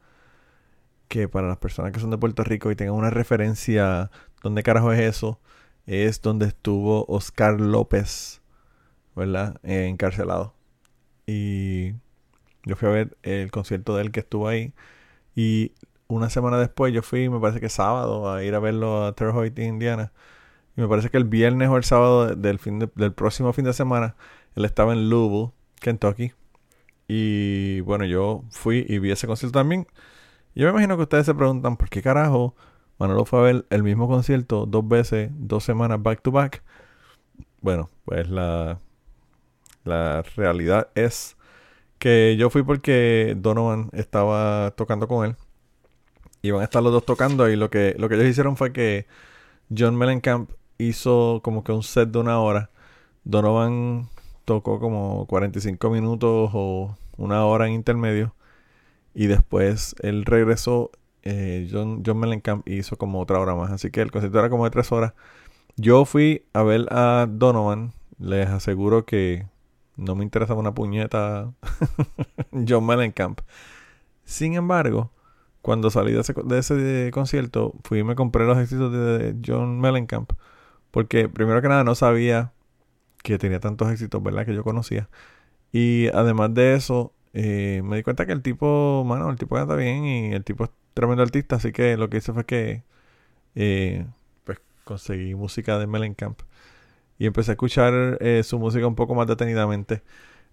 Que 1.07 1.27
para 1.27 1.47
las 1.47 1.57
personas 1.57 1.91
que 1.91 1.99
son 1.99 2.09
de 2.09 2.17
Puerto 2.17 2.43
Rico 2.43 2.71
y 2.71 2.75
tengan 2.75 2.95
una 2.95 3.11
referencia, 3.11 4.09
¿dónde 4.41 4.63
carajo 4.63 4.91
es 4.91 5.01
eso? 5.01 5.39
Es 5.85 6.21
donde 6.21 6.47
estuvo 6.47 7.05
Oscar 7.07 7.61
López, 7.61 8.41
¿verdad? 9.15 9.59
Eh, 9.63 9.85
encarcelado. 9.87 10.55
Y 11.27 11.93
yo 12.65 12.75
fui 12.75 12.87
a 12.89 12.91
ver 12.91 13.17
el 13.23 13.51
concierto 13.51 13.95
de 13.95 14.03
él 14.03 14.11
que 14.11 14.21
estuvo 14.21 14.47
ahí. 14.47 14.73
Y 15.35 15.73
una 16.07 16.29
semana 16.29 16.59
después 16.59 16.93
yo 16.93 17.03
fui, 17.03 17.29
me 17.29 17.39
parece 17.39 17.59
que 17.61 17.69
sábado, 17.69 18.31
a 18.31 18.43
ir 18.43 18.55
a 18.55 18.59
verlo 18.59 19.05
a 19.05 19.13
Terre 19.13 19.53
Indiana. 19.57 20.11
Y 20.77 20.81
me 20.81 20.87
parece 20.87 21.09
que 21.09 21.17
el 21.17 21.25
viernes 21.25 21.69
o 21.69 21.77
el 21.77 21.83
sábado 21.83 22.35
del, 22.35 22.59
fin 22.59 22.79
de- 22.79 22.89
del 22.95 23.13
próximo 23.13 23.53
fin 23.53 23.65
de 23.65 23.73
semana, 23.73 24.15
él 24.55 24.65
estaba 24.65 24.93
en 24.93 25.09
Louisville, 25.09 25.51
Kentucky. 25.81 26.33
Y 27.07 27.81
bueno, 27.81 28.05
yo 28.05 28.43
fui 28.51 28.85
y 28.87 28.99
vi 28.99 29.11
ese 29.11 29.27
concierto 29.27 29.59
también. 29.59 29.87
Yo 30.55 30.65
me 30.65 30.71
imagino 30.71 30.97
que 30.97 31.03
ustedes 31.03 31.25
se 31.25 31.35
preguntan, 31.35 31.77
¿por 31.77 31.89
qué 31.89 32.01
carajo 32.01 32.55
Manolo 32.99 33.25
fue 33.25 33.39
a 33.39 33.43
ver 33.43 33.65
el 33.71 33.83
mismo 33.83 34.07
concierto 34.07 34.65
dos 34.65 34.87
veces, 34.87 35.31
dos 35.35 35.63
semanas 35.63 36.01
back 36.03 36.21
to 36.21 36.31
back? 36.31 36.63
Bueno, 37.61 37.89
pues 38.05 38.29
la, 38.29 38.79
la 39.83 40.21
realidad 40.35 40.89
es 40.95 41.37
que 41.99 42.37
yo 42.37 42.49
fui 42.49 42.63
porque 42.63 43.35
Donovan 43.37 43.89
estaba 43.93 44.71
tocando 44.71 45.07
con 45.07 45.25
él. 45.25 45.35
Iban 46.41 46.61
a 46.61 46.63
estar 46.65 46.81
los 46.81 46.93
dos 46.93 47.05
tocando 47.05 47.49
y 47.49 47.55
lo 47.55 47.69
que, 47.69 47.95
lo 47.99 48.09
que 48.09 48.15
ellos 48.15 48.27
hicieron 48.27 48.55
fue 48.57 48.71
que 48.73 49.05
John 49.75 49.97
Mellencamp 49.97 50.51
hizo 50.77 51.41
como 51.43 51.63
que 51.63 51.71
un 51.73 51.83
set 51.83 52.09
de 52.09 52.19
una 52.19 52.39
hora. 52.39 52.71
Donovan 53.23 54.09
tocó 54.45 54.79
como 54.79 55.25
45 55.27 55.89
minutos 55.91 56.51
o 56.53 56.97
una 57.17 57.45
hora 57.45 57.67
en 57.67 57.73
intermedio. 57.73 58.33
Y 59.13 59.27
después 59.27 59.95
él 60.01 60.25
regresó, 60.25 60.91
eh, 61.23 61.67
John, 61.71 62.03
John 62.05 62.19
Mellencamp 62.19 62.67
hizo 62.67 62.97
como 62.97 63.19
otra 63.21 63.39
hora 63.39 63.55
más. 63.55 63.71
Así 63.71 63.91
que 63.91 64.01
el 64.01 64.11
concierto 64.11 64.39
era 64.39 64.49
como 64.49 64.65
de 64.65 64.71
tres 64.71 64.91
horas. 64.91 65.13
Yo 65.75 66.05
fui 66.05 66.45
a 66.53 66.63
ver 66.63 66.87
a 66.91 67.27
Donovan. 67.29 67.93
Les 68.19 68.47
aseguro 68.49 69.05
que 69.05 69.47
no 69.99 70.15
me 70.15 70.23
interesaba 70.23 70.59
una 70.59 70.73
puñeta 70.73 71.53
John 72.67 72.85
Mellencamp. 72.85 73.41
Sin 74.23 74.55
embargo, 74.55 75.11
cuando 75.61 75.89
salí 75.89 76.13
de 76.13 76.21
ese, 76.21 76.33
ese 76.57 77.11
concierto, 77.13 77.73
fui 77.83 77.99
y 77.99 78.03
me 78.03 78.15
compré 78.15 78.45
los 78.45 78.57
éxitos 78.57 78.91
de 78.91 79.35
John 79.45 79.79
Mellencamp. 79.79 80.31
Porque 80.91 81.29
primero 81.29 81.61
que 81.61 81.69
nada 81.69 81.83
no 81.83 81.95
sabía 81.95 82.53
que 83.23 83.37
tenía 83.37 83.59
tantos 83.59 83.91
éxitos, 83.91 84.23
¿verdad? 84.23 84.45
Que 84.45 84.55
yo 84.55 84.63
conocía. 84.63 85.09
Y 85.71 86.07
además 86.13 86.53
de 86.53 86.75
eso, 86.75 87.13
eh, 87.33 87.81
me 87.83 87.97
di 87.97 88.03
cuenta 88.03 88.25
que 88.25 88.31
el 88.31 88.41
tipo, 88.41 89.03
mano, 89.05 89.29
el 89.29 89.37
tipo 89.37 89.55
canta 89.55 89.75
bien 89.75 90.05
y 90.05 90.33
el 90.33 90.43
tipo 90.43 90.65
es 90.65 90.71
tremendo 90.93 91.23
artista. 91.23 91.57
Así 91.57 91.71
que 91.71 91.97
lo 91.97 92.09
que 92.09 92.17
hice 92.17 92.33
fue 92.33 92.45
que, 92.45 92.83
eh, 93.55 94.07
pues, 94.45 94.59
conseguí 94.85 95.35
música 95.35 95.77
de 95.79 95.87
Mellencamp. 95.87 96.41
Y 97.19 97.27
empecé 97.27 97.51
a 97.51 97.53
escuchar 97.53 98.17
eh, 98.21 98.43
su 98.43 98.59
música 98.59 98.87
un 98.87 98.95
poco 98.95 99.13
más 99.15 99.27
detenidamente. 99.27 100.03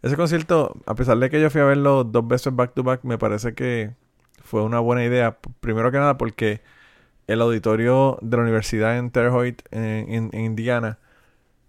Ese 0.03 0.17
concierto, 0.17 0.77
a 0.87 0.95
pesar 0.95 1.19
de 1.19 1.31
que 1.31 1.41
yo 1.41 1.51
fui 1.51 1.61
a 1.63 1.65
verlo 1.65 2.05
dos 2.05 2.29
veces 2.29 2.55
back 2.55 2.75
to 2.75 2.83
back, 2.83 3.05
me 3.05 3.19
parece 3.19 3.55
que 3.55 3.95
fue 4.45 4.63
una 4.63 4.81
buena 4.81 5.05
idea. 5.05 5.39
Primero 5.61 5.91
que 5.93 5.99
nada 5.99 6.19
porque 6.19 6.61
el 7.29 7.41
auditorio 7.43 8.19
de 8.23 8.37
la 8.37 8.43
universidad 8.45 8.99
en 8.99 9.11
Terre 9.11 9.29
Haute, 9.31 9.65
en, 9.71 9.83
en- 10.13 10.31
en 10.33 10.45
Indiana, 10.45 10.99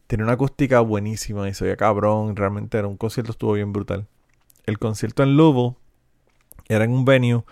tiene 0.08 0.24
una 0.24 0.34
acústica 0.34 0.80
buenísima 0.82 1.50
y 1.50 1.54
se 1.54 1.66
oía 1.66 1.78
cabrón. 1.78 2.36
Realmente 2.36 2.78
era 2.78 2.88
un 2.88 2.98
concierto, 2.98 3.32
estuvo 3.32 3.54
bien 3.54 3.74
brutal. 3.74 4.08
El 4.66 4.80
concierto 4.80 5.24
en 5.24 5.38
Louisville 5.38 5.76
era 6.70 6.86
en 6.86 6.92
un 6.92 7.06
venue 7.06 7.44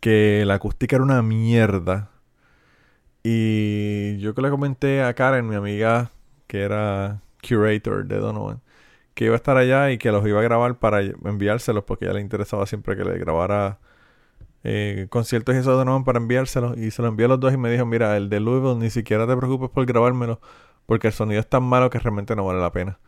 que 0.00 0.44
la 0.46 0.54
acústica 0.54 0.96
era 0.96 1.04
una 1.04 1.22
mierda. 1.22 2.10
Y 3.22 4.18
yo 4.18 4.34
que 4.34 4.42
le 4.42 4.50
comenté 4.50 5.02
a 5.02 5.14
Karen, 5.14 5.48
mi 5.48 5.54
amiga 5.54 6.10
que 6.52 6.60
era 6.60 7.22
curator 7.40 8.04
de 8.04 8.18
Donovan, 8.18 8.60
que 9.14 9.24
iba 9.24 9.32
a 9.32 9.36
estar 9.36 9.56
allá 9.56 9.90
y 9.90 9.96
que 9.96 10.12
los 10.12 10.26
iba 10.26 10.38
a 10.38 10.42
grabar 10.42 10.78
para 10.78 11.00
enviárselos 11.00 11.84
porque 11.84 12.04
a 12.04 12.08
ella 12.08 12.16
le 12.16 12.20
interesaba 12.20 12.66
siempre 12.66 12.94
que 12.94 13.04
le 13.04 13.16
grabara 13.16 13.78
eh, 14.62 15.06
conciertos 15.08 15.54
y 15.54 15.58
eso 15.58 15.70
de 15.70 15.76
Donovan 15.78 16.04
para 16.04 16.18
enviárselos. 16.18 16.76
Y 16.76 16.90
se 16.90 17.00
lo 17.00 17.08
envié 17.08 17.24
a 17.24 17.28
los 17.30 17.40
dos 17.40 17.54
y 17.54 17.56
me 17.56 17.70
dijo, 17.70 17.86
mira, 17.86 18.18
el 18.18 18.28
de 18.28 18.38
Louisville 18.38 18.76
ni 18.76 18.90
siquiera 18.90 19.26
te 19.26 19.34
preocupes 19.34 19.70
por 19.70 19.86
grabármelo 19.86 20.42
porque 20.84 21.06
el 21.06 21.14
sonido 21.14 21.40
es 21.40 21.48
tan 21.48 21.62
malo 21.62 21.88
que 21.88 21.98
realmente 21.98 22.36
no 22.36 22.44
vale 22.44 22.60
la 22.60 22.70
pena. 22.70 22.98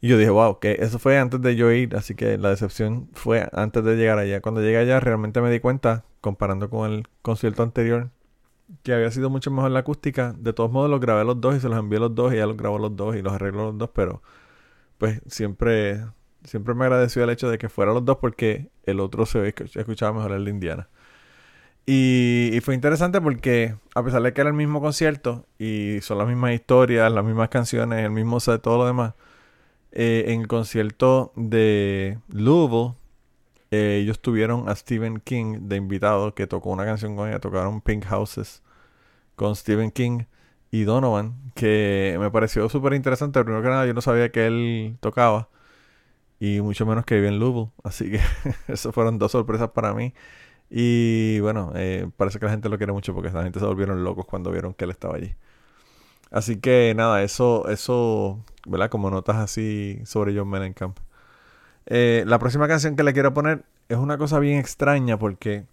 Y 0.00 0.08
yo 0.08 0.18
dije, 0.18 0.30
wow, 0.30 0.58
que 0.58 0.78
eso 0.80 0.98
fue 0.98 1.16
antes 1.16 1.40
de 1.40 1.54
yo 1.54 1.70
ir, 1.70 1.94
así 1.94 2.16
que 2.16 2.38
la 2.38 2.50
decepción 2.50 3.08
fue 3.12 3.48
antes 3.52 3.84
de 3.84 3.94
llegar 3.94 4.18
allá. 4.18 4.40
Cuando 4.40 4.62
llegué 4.62 4.78
allá 4.78 4.98
realmente 4.98 5.40
me 5.40 5.50
di 5.52 5.60
cuenta, 5.60 6.04
comparando 6.20 6.70
con 6.70 6.90
el 6.90 7.06
concierto 7.22 7.62
anterior, 7.62 8.10
que 8.82 8.92
había 8.94 9.10
sido 9.10 9.30
mucho 9.30 9.50
mejor 9.50 9.70
la 9.70 9.80
acústica. 9.80 10.34
De 10.38 10.52
todos 10.52 10.70
modos 10.70 10.90
los 10.90 11.00
grabé 11.00 11.24
los 11.24 11.40
dos 11.40 11.56
y 11.56 11.60
se 11.60 11.68
los 11.68 11.78
envié 11.78 11.98
los 11.98 12.14
dos 12.14 12.32
y 12.32 12.36
ya 12.36 12.46
los 12.46 12.56
grabó 12.56 12.78
los 12.78 12.96
dos 12.96 13.16
y 13.16 13.22
los 13.22 13.32
arregló 13.32 13.64
los 13.66 13.78
dos, 13.78 13.90
pero 13.94 14.22
pues 14.98 15.22
siempre, 15.26 16.04
siempre 16.44 16.74
me 16.74 16.84
agradeció 16.84 17.24
el 17.24 17.30
hecho 17.30 17.48
de 17.50 17.58
que 17.58 17.68
fueran 17.68 17.94
los 17.94 18.04
dos 18.04 18.18
porque 18.18 18.70
el 18.84 19.00
otro 19.00 19.26
se 19.26 19.54
escuch- 19.54 19.76
escuchaba 19.78 20.12
mejor 20.12 20.32
el 20.32 20.44
de 20.44 20.50
Indiana. 20.50 20.88
Y, 21.86 22.50
y 22.52 22.60
fue 22.60 22.74
interesante 22.74 23.20
porque 23.20 23.74
a 23.94 24.02
pesar 24.04 24.22
de 24.22 24.32
que 24.32 24.40
era 24.42 24.50
el 24.50 24.56
mismo 24.56 24.80
concierto 24.80 25.46
y 25.58 25.98
son 26.02 26.18
las 26.18 26.28
mismas 26.28 26.52
historias, 26.52 27.10
las 27.12 27.24
mismas 27.24 27.48
canciones, 27.48 28.04
el 28.04 28.10
mismo 28.12 28.38
set, 28.38 28.62
todo 28.62 28.78
lo 28.78 28.86
demás, 28.86 29.14
eh, 29.92 30.26
en 30.28 30.42
el 30.42 30.48
concierto 30.48 31.32
de 31.36 32.18
Louisville, 32.28 32.94
eh, 33.70 34.00
ellos 34.02 34.20
tuvieron 34.20 34.68
a 34.68 34.74
Stephen 34.76 35.20
King 35.20 35.68
de 35.68 35.76
invitado 35.76 36.34
que 36.34 36.46
tocó 36.46 36.70
una 36.70 36.84
canción 36.84 37.16
con 37.16 37.28
ella, 37.28 37.40
tocaron 37.40 37.80
Pink 37.80 38.04
Houses 38.06 38.62
con 39.36 39.56
Stephen 39.56 39.90
King 39.92 40.24
y 40.70 40.84
Donovan, 40.84 41.52
que 41.54 42.16
me 42.20 42.30
pareció 42.30 42.68
súper 42.68 42.94
interesante. 42.94 43.42
Primero 43.44 43.62
que 43.62 43.68
nada, 43.68 43.86
yo 43.86 43.94
no 43.94 44.00
sabía 44.02 44.30
que 44.32 44.46
él 44.46 44.96
tocaba 45.00 45.48
y 46.40 46.60
mucho 46.62 46.86
menos 46.86 47.04
que 47.04 47.16
vive 47.16 47.28
en 47.28 47.38
Louisville, 47.38 47.70
así 47.84 48.10
que 48.10 48.20
eso 48.68 48.92
fueron 48.92 49.18
dos 49.18 49.32
sorpresas 49.32 49.70
para 49.70 49.94
mí. 49.94 50.14
Y 50.70 51.40
bueno, 51.40 51.72
eh, 51.76 52.08
parece 52.16 52.38
que 52.38 52.46
la 52.46 52.52
gente 52.52 52.68
lo 52.68 52.78
quiere 52.78 52.92
mucho 52.92 53.14
porque 53.14 53.30
la 53.30 53.42
gente 53.44 53.60
se 53.60 53.66
volvieron 53.66 54.04
locos 54.04 54.26
cuando 54.26 54.50
vieron 54.52 54.74
que 54.74 54.84
él 54.84 54.90
estaba 54.90 55.16
allí. 55.16 55.34
Así 56.30 56.60
que 56.60 56.94
nada, 56.96 57.22
eso, 57.22 57.68
eso, 57.68 58.44
¿verdad? 58.66 58.90
Como 58.90 59.10
notas 59.10 59.36
así 59.36 60.00
sobre 60.04 60.36
John 60.36 60.48
Mellencamp. 60.48 60.98
Eh, 61.92 62.22
la 62.24 62.38
próxima 62.38 62.68
canción 62.68 62.94
que 62.94 63.02
le 63.02 63.12
quiero 63.12 63.34
poner 63.34 63.64
es 63.88 63.98
una 63.98 64.16
cosa 64.16 64.38
bien 64.38 64.60
extraña 64.60 65.18
porque 65.18 65.66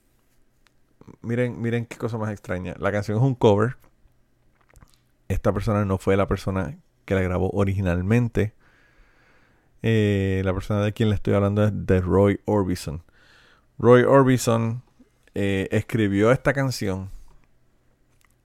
miren, 1.22 1.62
miren 1.62 1.86
qué 1.86 1.96
cosa 1.98 2.18
más 2.18 2.32
extraña. 2.32 2.76
La 2.80 2.92
canción 2.92 3.18
es 3.18 3.24
un 3.24 3.36
cover. 3.36 3.78
Esta 5.28 5.54
persona 5.54 5.86
no 5.86 6.00
fue 6.00 6.18
la 6.18 6.28
persona 6.28 6.76
que 7.06 7.14
la 7.14 7.22
grabó 7.22 7.52
originalmente. 7.52 8.54
Eh, 9.84 10.42
la 10.44 10.54
persona 10.54 10.82
de 10.82 10.92
quien 10.92 11.10
le 11.10 11.16
estoy 11.16 11.36
hablando 11.36 11.64
es 11.64 11.72
de 11.74 12.02
Roy 12.02 12.40
Orbison. 12.46 13.04
Roy 13.78 14.02
Orbison 14.02 14.82
eh, 15.36 15.68
escribió 15.70 16.32
esta 16.32 16.52
canción 16.52 17.12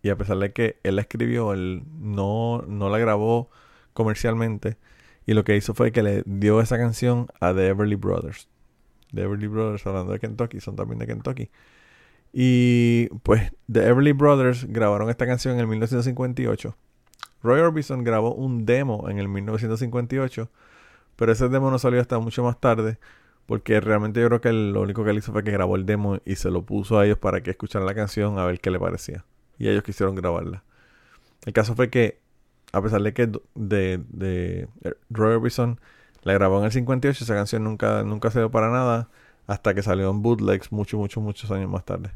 y 0.03 0.11
a 0.11 0.17
pesar 0.17 0.37
de 0.37 0.53
que 0.53 0.79
él 0.83 0.97
la 0.97 1.03
escribió, 1.03 1.55
él 1.55 1.85
no, 1.99 2.65
no 2.67 2.91
la 2.91 2.99
grabó 2.99 3.49
comercialmente 3.95 4.77
y 5.27 5.35
lo 5.35 5.45
que 5.45 5.57
hizo 5.57 5.75
fue 5.75 5.93
que 5.93 6.03
le 6.03 6.23
dio 6.27 6.61
esa 6.61 6.79
canción 6.79 7.29
a 7.41 7.55
The 7.55 7.69
Everly 7.69 7.97
Brothers. 7.97 8.49
The 9.15 9.23
Everly 9.23 9.47
Brothers, 9.47 9.87
hablando 9.87 10.13
de 10.13 10.19
Kentucky, 10.19 10.61
son 10.61 10.77
también 10.77 10.99
de 10.99 11.07
Kentucky. 11.07 11.51
Y 12.33 13.09
pues 13.23 13.53
The 13.71 13.87
Everly 13.87 14.13
Brothers 14.13 14.65
grabaron 14.65 15.11
esta 15.11 15.27
canción 15.27 15.55
en 15.55 15.61
el 15.61 15.67
1958. 15.67 16.77
Roy 17.43 17.61
Orbison 17.61 18.05
grabó 18.05 18.35
un 18.35 18.65
demo 18.65 19.09
en 19.09 19.19
el 19.19 19.29
1958, 19.29 20.49
pero 21.17 21.33
ese 21.33 21.49
demo 21.49 21.71
no 21.71 21.79
salió 21.79 22.01
hasta 22.01 22.19
mucho 22.19 22.43
más 22.43 22.59
tarde, 22.61 22.99
porque 23.47 23.81
realmente 23.81 24.21
yo 24.21 24.29
creo 24.29 24.41
que 24.41 24.53
lo 24.53 24.81
único 24.81 25.05
que 25.05 25.11
él 25.11 25.19
hizo 25.19 25.33
fue 25.33 25.45
que 25.45 25.51
grabó 25.51 25.77
el 25.77 25.85
demo 25.85 26.19
y 26.25 26.37
se 26.37 26.51
lo 26.51 26.63
puso 26.63 26.99
a 26.99 27.05
ellos 27.05 27.19
para 27.19 27.43
que 27.43 27.51
escucharan 27.51 27.87
la 27.87 27.95
canción 27.95 28.39
a 28.39 28.47
ver 28.47 28.61
qué 28.61 28.71
le 28.71 28.79
parecía. 28.79 29.25
Y 29.59 29.69
ellos 29.69 29.83
quisieron 29.83 30.15
grabarla. 30.15 30.65
El 31.45 31.53
caso 31.53 31.75
fue 31.75 31.91
que, 31.91 32.21
a 32.73 32.83
pesar 32.83 33.03
de 33.03 33.13
que 33.13 33.31
de, 33.55 34.01
de 34.09 34.69
Roy 35.11 35.35
Orbison 35.35 35.79
la 36.23 36.33
grabó 36.33 36.59
en 36.59 36.65
el 36.65 36.73
58, 36.73 37.25
esa 37.25 37.35
canción 37.35 37.65
nunca, 37.65 38.03
nunca 38.03 38.31
se 38.31 38.39
dio 38.39 38.51
para 38.51 38.71
nada 38.71 39.09
hasta 39.47 39.75
que 39.75 39.83
salió 39.83 40.11
en 40.11 40.23
bootlegs 40.23 40.73
muchos, 40.73 40.99
muchos, 40.99 41.23
muchos 41.23 41.51
años 41.51 41.69
más 41.69 41.85
tarde. 41.85 42.11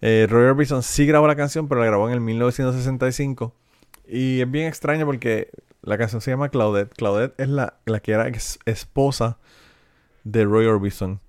Eh, 0.00 0.26
Roy 0.30 0.44
Orbison 0.44 0.82
sí 0.82 1.06
grabó 1.06 1.26
la 1.26 1.36
canción, 1.36 1.68
pero 1.68 1.80
la 1.80 1.86
grabó 1.86 2.08
en 2.08 2.14
el 2.14 2.20
1965 2.20 3.54
Y 4.08 4.40
es 4.40 4.50
bien 4.50 4.66
extraño 4.66 5.04
porque 5.04 5.50
la 5.82 5.98
canción 5.98 6.20
se 6.20 6.30
llama 6.30 6.48
Claudette. 6.48 6.94
Claudette 6.94 7.38
es 7.38 7.48
la, 7.48 7.74
la 7.84 8.00
que 8.00 8.12
era 8.12 8.30
esposa 8.64 9.38
de 10.24 10.44
Roy 10.44 10.66
Orbison. 10.66 11.20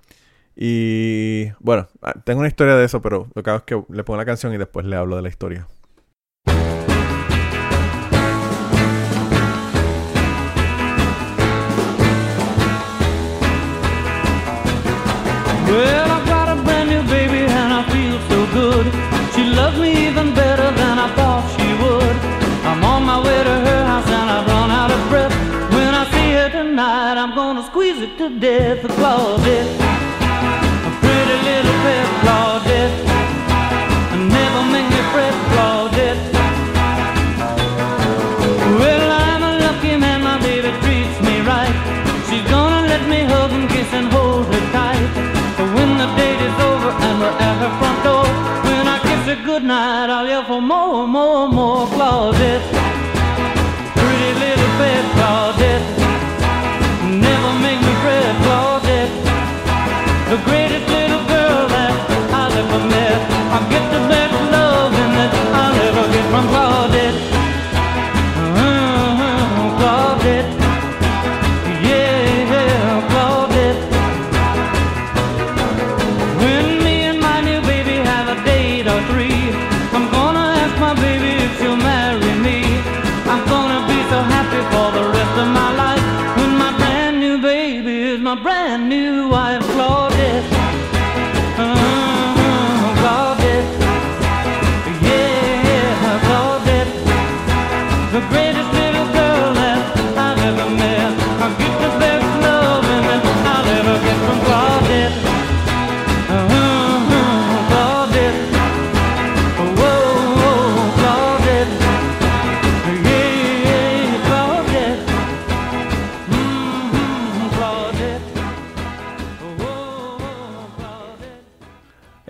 Y 0.55 1.51
bueno, 1.59 1.87
ah, 2.01 2.13
tengo 2.23 2.39
una 2.39 2.47
historia 2.47 2.75
de 2.75 2.85
eso, 2.85 3.01
pero 3.01 3.27
lo 3.33 3.43
que 3.43 3.49
hago 3.49 3.59
es 3.59 3.63
que 3.65 3.83
le 3.89 4.03
pongo 4.03 4.17
la 4.17 4.25
canción 4.25 4.53
y 4.53 4.57
después 4.57 4.85
le 4.85 4.95
hablo 4.95 5.15
de 5.15 5.21
la 5.21 5.29
historia. 5.29 5.67
It 28.03 28.17
to 28.17 28.29
death. 28.39 28.81
Claudette, 28.97 29.71
a 30.87 30.91
pretty 31.01 31.37
little 31.47 31.77
pet, 31.85 32.07
Claudette. 32.23 32.97
Never 34.37 34.61
make 34.73 34.89
me 34.89 35.01
fret, 35.11 35.35
Claudette. 35.51 36.23
Well, 38.79 39.07
I'm 39.11 39.43
a 39.43 39.53
lucky 39.65 39.97
man, 39.97 40.23
my 40.23 40.37
baby 40.41 40.71
treats 40.81 41.17
me 41.27 41.41
right. 41.41 41.75
She's 42.27 42.45
gonna 42.49 42.87
let 42.87 43.03
me 43.07 43.19
hug 43.23 43.51
and 43.51 43.69
kiss 43.69 43.91
and 43.93 44.07
hold 44.11 44.45
her 44.53 44.65
tight. 44.71 45.09
But 45.57 45.67
when 45.75 45.91
the 46.01 46.07
date 46.17 46.41
is 46.49 46.57
over 46.69 46.91
and 47.05 47.15
we're 47.21 47.37
at 47.49 47.57
her 47.63 47.73
front 47.79 47.99
door, 48.03 48.27
when 48.65 48.87
I 48.87 48.97
kiss 49.07 49.23
her 49.31 49.39
goodnight, 49.45 50.09
I'll 50.09 50.27
yell 50.27 50.45
for 50.45 50.61
more, 50.61 51.07
more, 51.07 51.47
more 51.47 51.85
Claudette. 51.87 52.90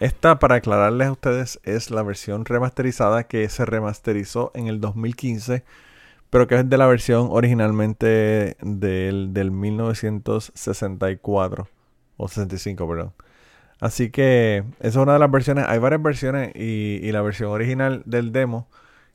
Esta, 0.02 0.40
para 0.40 0.56
aclararles 0.56 1.08
a 1.10 1.12
ustedes, 1.12 1.60
es 1.64 1.92
la 1.92 2.02
versión 2.02 2.46
remasterizada 2.46 3.26
que 3.26 3.48
se 3.50 3.66
remasterizó 3.66 4.52
en 4.56 4.66
el 4.66 4.82
2015, 4.82 5.64
pero 6.32 6.48
que 6.48 6.56
es 6.56 6.68
de 6.68 6.78
la 6.80 6.88
versión 6.88 7.28
originalmente 7.30 8.58
del, 8.62 9.32
del 9.32 9.52
1964 9.52 11.68
o 12.18 12.28
65, 12.28 12.90
perdón. 12.90 13.14
Así 13.80 14.10
que 14.10 14.64
esa 14.80 14.90
es 14.90 14.96
una 14.96 15.14
de 15.14 15.20
las 15.20 15.30
versiones. 15.30 15.66
Hay 15.68 15.78
varias 15.78 16.02
versiones 16.02 16.52
y, 16.56 17.00
y 17.04 17.12
la 17.12 17.22
versión 17.22 17.52
original 17.52 18.02
del 18.08 18.32
demo 18.32 18.68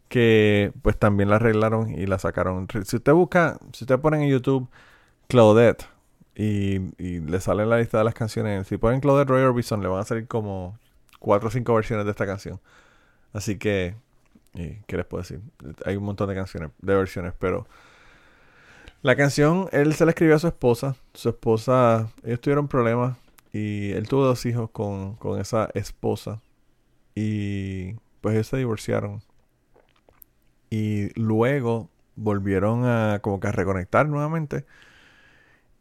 que 0.09 0.73
pues 0.83 0.97
también 0.99 1.31
la 1.31 1.37
arreglaron 1.37 1.91
y 1.99 2.07
la 2.07 2.19
sacaron. 2.21 2.69
Si 2.85 2.97
usted 2.97 3.13
busca, 3.13 3.59
si 3.73 3.83
usted 3.85 3.99
pone 3.99 4.23
en 4.23 4.29
YouTube 4.31 4.69
Claudette 5.29 5.87
y, 6.37 6.77
y 7.03 7.21
le 7.21 7.41
sale 7.41 7.67
la 7.67 7.79
lista 7.79 7.99
de 7.99 8.05
las 8.05 8.15
canciones, 8.15 8.67
si 8.69 8.77
ponen 8.77 9.01
Claudette 9.01 9.31
Roy 9.31 9.43
Orbison 9.43 9.83
le 9.83 9.89
van 9.89 10.01
a 10.01 10.05
salir 10.05 10.29
como 10.29 10.79
cuatro 11.19 11.49
o 11.49 11.51
cinco 11.51 11.75
versiones 11.75 12.05
de 12.05 12.11
esta 12.13 12.27
canción. 12.27 12.61
Así 13.33 13.59
que, 13.59 13.95
y, 14.55 14.77
¿qué 14.87 14.97
les 14.97 15.07
puedo 15.07 15.23
decir? 15.23 15.41
Hay 15.85 15.97
un 15.97 16.05
montón 16.05 16.29
de 16.29 16.35
canciones, 16.35 16.71
de 16.81 16.95
versiones, 16.95 17.33
pero 17.39 17.67
la 19.03 19.17
canción 19.17 19.69
él 19.73 19.95
se 19.95 20.05
la 20.05 20.11
escribió 20.11 20.37
a 20.37 20.39
su 20.39 20.47
esposa. 20.47 20.97
Su 21.15 21.31
esposa, 21.31 22.11
ellos 22.23 22.41
tuvieron 22.41 22.69
problemas 22.69 23.17
y 23.53 23.93
él 23.93 24.09
tuvo 24.09 24.25
dos 24.25 24.45
hijos 24.47 24.71
con, 24.71 25.17
con 25.17 25.41
esa 25.41 25.71
esposa 25.75 26.41
y 27.15 27.95
pues 28.21 28.35
ellos 28.35 28.47
se 28.49 28.59
divorciaron. 28.59 29.23
Y 30.71 31.19
luego 31.19 31.89
volvieron 32.17 32.85
a 32.85 33.21
como 33.23 33.41
que 33.41 33.49
a 33.49 33.53
reconectar 33.53 34.07
nuevamente. 34.09 34.65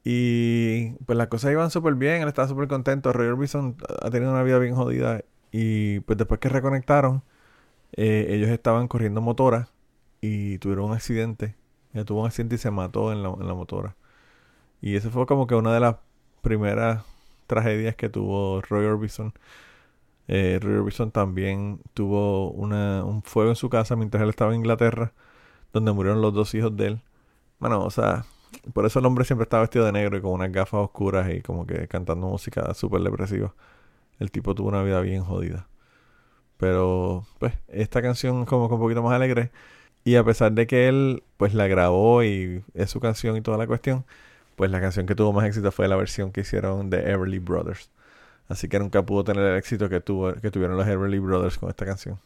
Y 0.06 0.92
pues 1.06 1.18
las 1.18 1.28
cosas 1.30 1.52
iban 1.52 1.72
súper 1.72 1.96
bien, 1.96 2.22
él 2.22 2.28
estaba 2.28 2.48
súper 2.48 2.68
contento. 2.68 3.12
Roy 3.12 3.28
Orbison 3.28 3.76
ha 4.04 4.12
tenido 4.12 4.32
una 4.32 4.44
vida 4.44 4.60
bien 4.60 4.76
jodida. 4.76 5.24
Y 5.52 6.02
pues 6.02 6.18
después 6.18 6.40
que 6.40 6.50
reconectaron, 6.50 7.24
eh, 7.94 8.28
ellos 8.30 8.50
estaban 8.50 8.88
corriendo 8.88 9.22
motora 9.22 9.70
y 10.22 10.60
tuvieron 10.60 10.86
un 10.86 10.94
accidente. 10.94 11.56
Ella 11.94 12.06
tuvo 12.06 12.22
un 12.22 12.28
accidente 12.28 12.56
y 12.56 12.58
se 12.60 12.72
mató 12.72 13.12
en 13.12 13.24
la, 13.24 13.30
en 13.30 13.48
la 13.48 13.56
motora. 13.56 13.96
Y 14.82 14.96
esa 14.96 15.10
fue 15.10 15.26
como 15.26 15.48
que 15.48 15.56
una 15.56 15.74
de 15.74 15.80
las 15.80 15.96
primeras 16.42 17.04
tragedias 17.48 17.96
que 17.96 18.10
tuvo 18.10 18.62
Roy 18.62 18.86
Orbison. 18.86 19.34
Eh, 20.28 20.60
Roy 20.62 20.76
Orbison 20.76 21.12
también 21.12 21.82
tuvo 21.96 22.52
un 22.52 23.24
fuego 23.24 23.50
en 23.52 23.56
su 23.56 23.70
casa 23.70 23.96
mientras 23.96 24.24
él 24.24 24.30
estaba 24.30 24.52
en 24.54 24.60
Inglaterra, 24.60 25.14
donde 25.74 25.92
murieron 25.94 26.22
los 26.22 26.34
dos 26.34 26.54
hijos 26.56 26.76
de 26.78 26.88
él. 26.88 27.02
Bueno, 27.60 27.84
o 27.84 27.90
sea, 27.92 28.26
por 28.74 28.86
eso 28.86 29.00
el 29.00 29.06
hombre 29.06 29.26
siempre 29.26 29.44
estaba 29.44 29.62
vestido 29.62 29.86
de 29.86 29.92
negro 29.92 30.18
y 30.18 30.22
con 30.22 30.32
unas 30.32 30.52
gafas 30.52 30.82
oscuras 30.82 31.32
y 31.34 31.42
como 31.42 31.66
que 31.66 31.88
cantando 31.88 32.28
música 32.28 32.74
súper 32.74 33.02
depresiva. 33.02 33.54
El 34.20 34.32
tipo 34.32 34.56
tuvo 34.56 34.70
una 34.70 34.84
vida 34.84 35.02
bien 35.02 35.24
jodida. 35.24 35.68
Pero, 36.58 37.26
pues, 37.40 37.54
esta 37.68 38.02
canción 38.02 38.46
como 38.46 38.68
que 38.70 38.76
un 38.76 38.80
poquito 38.80 39.04
más 39.04 39.14
alegre. 39.14 39.52
Y 40.04 40.16
a 40.16 40.24
pesar 40.24 40.54
de 40.54 40.68
que 40.68 40.88
él, 40.88 41.24
pues, 41.38 41.54
la 41.54 41.68
grabó 41.68 42.24
y 42.24 42.64
es 42.74 42.90
su 42.90 43.00
canción 43.00 43.38
y 43.38 43.42
toda 43.42 43.58
la 43.58 43.68
cuestión, 43.68 44.06
pues 44.56 44.72
la 44.72 44.80
canción 44.82 45.06
que 45.06 45.16
tuvo 45.16 45.34
más 45.34 45.46
éxito 45.46 45.72
fue 45.72 45.88
la 45.88 45.96
versión 45.96 46.32
que 46.32 46.42
hicieron 46.42 46.90
de 46.90 47.12
Everly 47.12 47.40
Brothers. 47.40 47.90
Así 48.48 48.70
que 48.70 48.80
nunca 48.80 49.04
pudo 49.04 49.24
tener 49.24 49.44
el 49.44 49.58
éxito 49.58 49.90
que, 49.90 50.02
tuvo, 50.02 50.34
que 50.36 50.52
tuvieron 50.52 50.78
los 50.78 50.88
Everly 50.88 51.20
Brothers 51.20 51.58
con 51.58 51.70
esta 51.70 51.86
canción. 51.86 52.20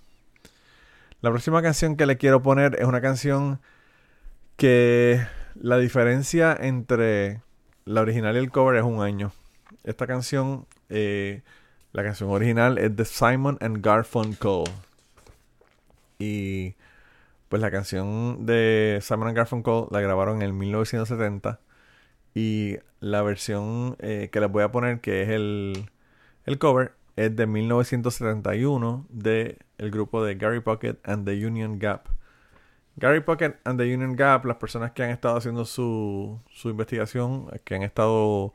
La 1.22 1.32
próxima 1.32 1.62
canción 1.62 1.96
que 1.96 2.06
le 2.06 2.18
quiero 2.18 2.42
poner 2.42 2.78
es 2.80 2.86
una 2.86 3.02
canción 3.02 3.60
que 4.58 5.22
la 5.62 5.78
diferencia 5.78 6.56
entre 6.60 7.42
la 7.86 8.02
original 8.02 8.36
y 8.36 8.40
el 8.40 8.50
cover 8.50 8.78
es 8.78 8.84
un 8.84 9.02
año. 9.02 9.32
Esta 9.84 10.08
canción, 10.08 10.66
eh, 10.90 11.42
la 11.92 12.04
canción 12.04 12.30
original 12.30 12.78
es 12.78 12.96
de 12.96 13.06
Simon 13.06 13.58
and 13.62 13.84
Garfunkel. 13.84 14.64
Y 16.18 16.76
pues 17.50 17.62
la 17.62 17.72
canción 17.72 18.46
de 18.46 19.00
Simon 19.02 19.28
and 19.28 19.38
Garfunkel 19.38 19.86
la 19.92 20.02
grabaron 20.02 20.38
en 20.38 20.44
el 20.44 20.54
1970. 20.54 21.60
Y 22.34 22.78
la 23.02 23.22
versión 23.22 23.98
eh, 24.00 24.30
que 24.32 24.40
les 24.40 24.50
voy 24.50 24.64
a 24.64 24.72
poner, 24.72 25.02
que 25.02 25.24
es 25.24 25.30
el, 25.30 25.90
el 26.46 26.58
cover, 26.58 26.94
es 27.18 27.36
de 27.36 27.48
1971 27.48 29.06
de 29.10 29.58
el 29.78 29.92
grupo 29.92 30.24
de 30.24 30.36
Gary 30.36 30.62
Pocket 30.62 30.96
and 31.04 31.26
the 31.26 31.46
Union 31.46 31.80
Gap. 31.80 32.19
Gary 33.00 33.22
Pocket 33.22 33.56
and 33.64 33.80
the 33.80 33.86
Union 33.86 34.16
Gap, 34.16 34.46
las 34.46 34.58
personas 34.58 34.92
que 34.92 35.04
han 35.04 35.10
estado 35.10 35.38
haciendo 35.38 35.66
su, 35.66 36.40
su 36.52 36.70
investigación, 36.70 37.48
que 37.64 37.76
han 37.76 37.84
estado 37.84 38.54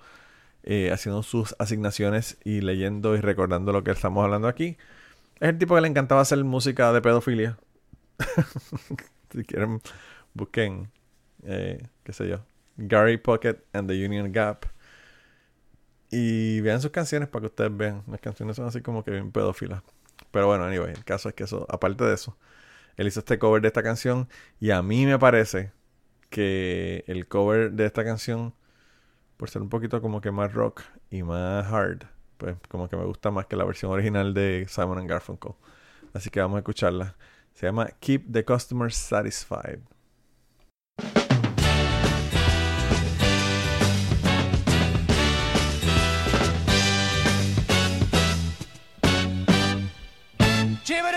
eh, 0.63 0.91
haciendo 0.93 1.23
sus 1.23 1.57
asignaciones 1.59 2.39
y 2.45 2.61
leyendo 2.61 3.17
y 3.17 3.21
recordando 3.21 3.73
lo 3.73 3.83
que 3.83 3.91
estamos 3.91 4.23
hablando 4.23 4.47
aquí, 4.49 4.77
es 5.41 5.49
el 5.49 5.59
tipo 5.59 5.75
que 5.75 5.81
le 5.81 5.89
encantaba 5.89 6.21
hacer 6.21 6.43
música 6.45 6.93
de 6.93 7.01
pedofilia. 7.01 7.59
si 9.33 9.45
quieren, 9.45 9.81
busquen, 10.35 10.91
eh, 11.45 11.89
qué 12.03 12.13
sé 12.13 12.29
yo, 12.29 12.45
Gary 12.77 13.17
Pocket 13.17 13.57
and 13.73 13.89
the 13.89 14.07
Union 14.07 14.31
Gap. 14.31 14.67
Y 16.11 16.61
vean 16.61 16.81
sus 16.81 16.91
canciones 16.93 17.29
para 17.29 17.41
que 17.43 17.47
ustedes 17.47 17.77
vean. 17.77 18.03
Las 18.07 18.21
canciones 18.21 18.57
son 18.57 18.67
así 18.67 18.83
como 18.83 19.03
que 19.03 19.11
bien 19.11 19.33
pedófilas. 19.33 19.83
Pero 20.31 20.47
bueno, 20.47 20.65
anyway, 20.65 20.93
el 20.93 21.05
caso 21.05 21.29
es 21.29 21.35
que 21.35 21.45
eso, 21.45 21.67
aparte 21.69 22.05
de 22.05 22.15
eso, 22.15 22.37
Él 22.97 23.07
hizo 23.07 23.21
este 23.21 23.39
cover 23.39 23.63
de 23.63 23.69
esta 23.69 23.83
canción 23.83 24.29
y 24.61 24.71
a 24.71 24.83
mí 24.83 25.07
me 25.07 25.19
parece 25.19 25.73
que 26.31 27.05
el 27.07 27.27
cover 27.29 27.73
de 27.73 27.87
esta 27.87 28.05
canción, 28.05 28.55
por 29.37 29.51
ser 29.51 29.63
un 29.63 29.69
poquito 29.69 30.01
como 30.01 30.21
que 30.21 30.31
más 30.31 30.53
rock 30.53 30.83
y 31.11 31.23
más 31.23 31.67
hard, 31.73 32.05
pues 32.39 32.57
como 32.69 32.89
que 32.89 32.97
me 32.97 33.05
gusta 33.05 33.31
más 33.31 33.47
que 33.47 33.57
la 33.57 33.65
versión 33.65 33.93
original 33.93 34.35
de 34.35 34.67
Simon 34.69 34.99
and 34.99 35.09
Garfunkel. 35.09 35.53
Así 36.13 36.31
que 36.31 36.41
vamos 36.41 36.57
a 36.57 36.59
escucharla. 36.61 37.17
Se 37.55 37.67
llama 37.67 37.89
Keep 38.01 38.33
the 38.33 38.45
Customer 38.45 38.93
Satisfied. 38.93 39.81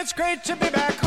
It's 0.08 0.14
great 0.14 0.42
to 0.46 0.56
be 0.56 0.70
back 0.70 0.94
home. 0.94 1.07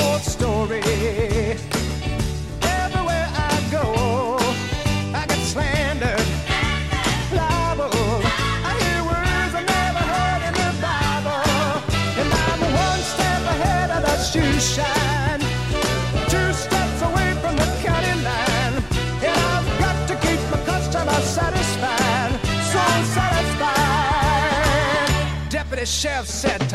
chef 26.01 26.25
said 26.25 26.70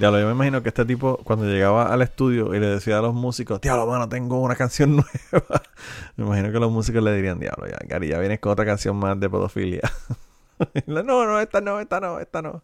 Diablo, 0.00 0.18
yo 0.18 0.24
me 0.28 0.32
imagino 0.32 0.62
que 0.62 0.70
este 0.70 0.86
tipo, 0.86 1.18
cuando 1.24 1.44
llegaba 1.44 1.92
al 1.92 2.00
estudio 2.00 2.54
y 2.54 2.58
le 2.58 2.68
decía 2.68 2.98
a 2.98 3.02
los 3.02 3.12
músicos, 3.12 3.60
Diablo, 3.60 3.86
mano, 3.86 4.08
tengo 4.08 4.40
una 4.40 4.56
canción 4.56 4.96
nueva. 4.96 5.62
me 6.16 6.24
imagino 6.24 6.50
que 6.50 6.58
los 6.58 6.72
músicos 6.72 7.02
le 7.02 7.14
dirían, 7.14 7.38
Diablo, 7.38 7.66
ya, 7.66 7.76
Gary, 7.86 8.08
ya 8.08 8.18
vienes 8.18 8.40
con 8.40 8.50
otra 8.50 8.64
canción 8.64 8.96
más 8.96 9.20
de 9.20 9.28
pedofilia. 9.28 9.82
No, 10.86 11.02
no, 11.02 11.40
esta 11.40 11.62
no, 11.62 11.80
esta 11.80 12.00
no, 12.00 12.20
esta 12.20 12.42
no. 12.42 12.62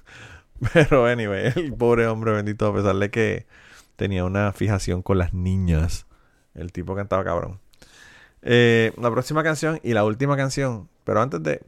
Pero, 0.72 1.04
anyway, 1.04 1.52
el 1.56 1.74
pobre 1.74 2.06
hombre 2.06 2.32
bendito, 2.32 2.66
a 2.66 2.74
pesar 2.74 2.96
de 2.96 3.10
que 3.10 3.46
tenía 3.96 4.24
una 4.24 4.50
fijación 4.52 5.02
con 5.02 5.18
las 5.18 5.34
niñas, 5.34 6.06
el 6.54 6.72
tipo 6.72 6.94
cantaba 6.94 7.22
cabrón. 7.22 7.60
Eh, 8.40 8.92
la 8.98 9.10
próxima 9.10 9.42
canción 9.42 9.78
y 9.82 9.92
la 9.92 10.04
última 10.04 10.38
canción, 10.38 10.88
pero 11.04 11.20
antes 11.20 11.42
de. 11.42 11.60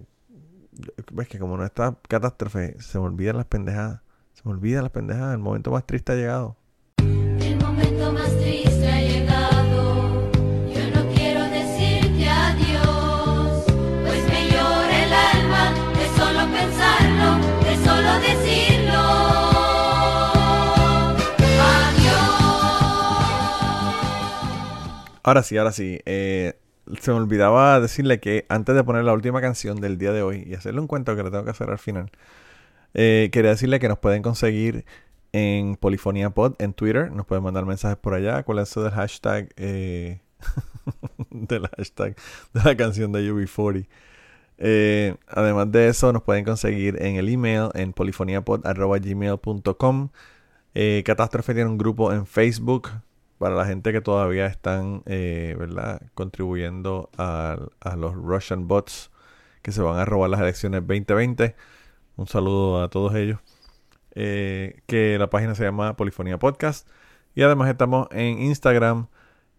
Ves 1.13 1.29
que 1.29 1.39
como 1.39 1.59
no 1.59 1.65
está 1.67 1.95
catástrofe, 2.09 2.81
se 2.81 2.99
me 2.99 3.05
olvidan 3.05 3.37
las 3.37 3.47
pendejadas. 3.47 4.04
Se 4.45 4.49
me 4.51 4.57
olvidan 4.57 4.83
las 4.83 4.93
pendejadas. 4.93 5.33
El 5.33 5.39
momento 5.39 5.71
más 5.71 5.87
triste 5.87 6.13
ha 6.13 6.17
llegado. 6.17 6.59
El 6.99 7.57
momento 7.63 8.13
más 8.13 8.29
triste 8.37 8.87
ha 8.87 9.01
llegado. 9.01 10.31
Yo 10.69 10.91
no 10.95 11.09
quiero 11.15 11.45
decirte 11.45 12.29
adiós, 12.29 13.65
pues 14.05 14.23
me 14.29 14.51
llora 14.51 15.03
el 15.03 15.13
alma 15.15 15.73
de 15.95 16.07
solo 16.19 16.47
pensarlo, 16.53 17.39
de 17.65 17.75
solo 17.87 18.21
decirlo. 18.21 19.01
Adiós. 21.65 22.21
Ahora 25.23 25.43
sí, 25.43 25.57
ahora 25.57 25.73
sí. 25.73 26.01
eh, 26.05 26.59
se 27.01 27.11
me 27.13 27.17
olvidaba 27.17 27.81
decirle 27.81 28.21
que 28.21 28.45
antes 28.51 28.75
de 28.75 28.85
poner 28.85 29.05
la 29.05 29.15
última 29.15 29.41
canción 29.41 29.81
del 29.81 29.97
día 29.97 30.13
de 30.13 30.21
hoy 30.23 30.45
y 30.47 30.53
hacerle 30.53 30.83
un 30.83 30.87
cuento 30.87 31.17
que 31.17 31.23
le 31.23 31.31
tengo 31.31 31.45
que 31.45 31.51
hacer 31.51 31.71
al 31.71 31.79
final, 31.79 32.11
eh, 32.95 33.31
quería 33.33 33.51
decirle 33.51 33.81
que 33.81 33.89
nos 33.89 33.99
pueden 33.99 34.23
conseguir 34.23 34.85
en 35.35 35.77
Polifonía 35.77 36.31
Pod 36.31 36.55
en 36.61 36.73
Twitter. 36.75 37.11
Nos 37.11 37.27
pueden 37.27 37.43
mandar 37.43 37.67
mensajes 37.67 37.99
por 37.99 38.15
allá. 38.15 38.45
¿Cuál 38.45 38.61
es 38.61 38.71
eso 38.71 38.85
del 38.85 38.93
hashtag? 38.93 39.53
eh, 39.57 40.21
del 41.31 41.67
hashtag 41.77 42.15
de 42.53 42.63
la 42.63 42.77
canción 42.77 43.11
de 43.11 43.33
UB40. 43.33 43.89
Eh, 44.59 45.17
además 45.27 45.73
de 45.73 45.89
eso, 45.89 46.13
nos 46.13 46.23
pueden 46.23 46.45
conseguir 46.45 47.03
en 47.03 47.17
el 47.17 47.29
email 47.29 47.71
en 47.75 47.93
polifoniapod.gmail.com. 47.93 50.11
Eh, 50.75 51.03
Catástrofe 51.05 51.55
tiene 51.55 51.71
un 51.71 51.79
grupo 51.79 52.13
en 52.13 52.27
Facebook 52.27 52.91
para 53.39 53.57
la 53.57 53.67
gente 53.67 53.93
que 53.93 54.01
todavía 54.01 54.47
están, 54.47 55.03
¿verdad? 55.05 56.01
Contribuyendo 56.15 57.11
a, 57.19 57.59
a 57.81 57.97
los 57.97 58.15
Russian 58.15 58.69
bots 58.69 59.11
que 59.63 59.73
se 59.73 59.83
van 59.83 59.99
a 59.99 60.05
robar 60.05 60.31
las 60.31 60.41
elecciones 60.41 60.87
2020. 60.87 61.57
Un 62.17 62.27
saludo 62.29 62.83
a 62.83 62.89
todos 62.91 63.15
ellos. 63.15 63.41
Eh, 64.15 64.81
que 64.87 65.19
la 65.19 65.29
página 65.29 65.55
se 65.55 65.65
llama 65.65 65.97
Polifonía 65.97 66.39
Podcast. 66.39 66.89
Y 67.35 67.43
además 67.43 67.69
estamos 67.69 68.07
en 68.13 68.41
Instagram 68.41 69.09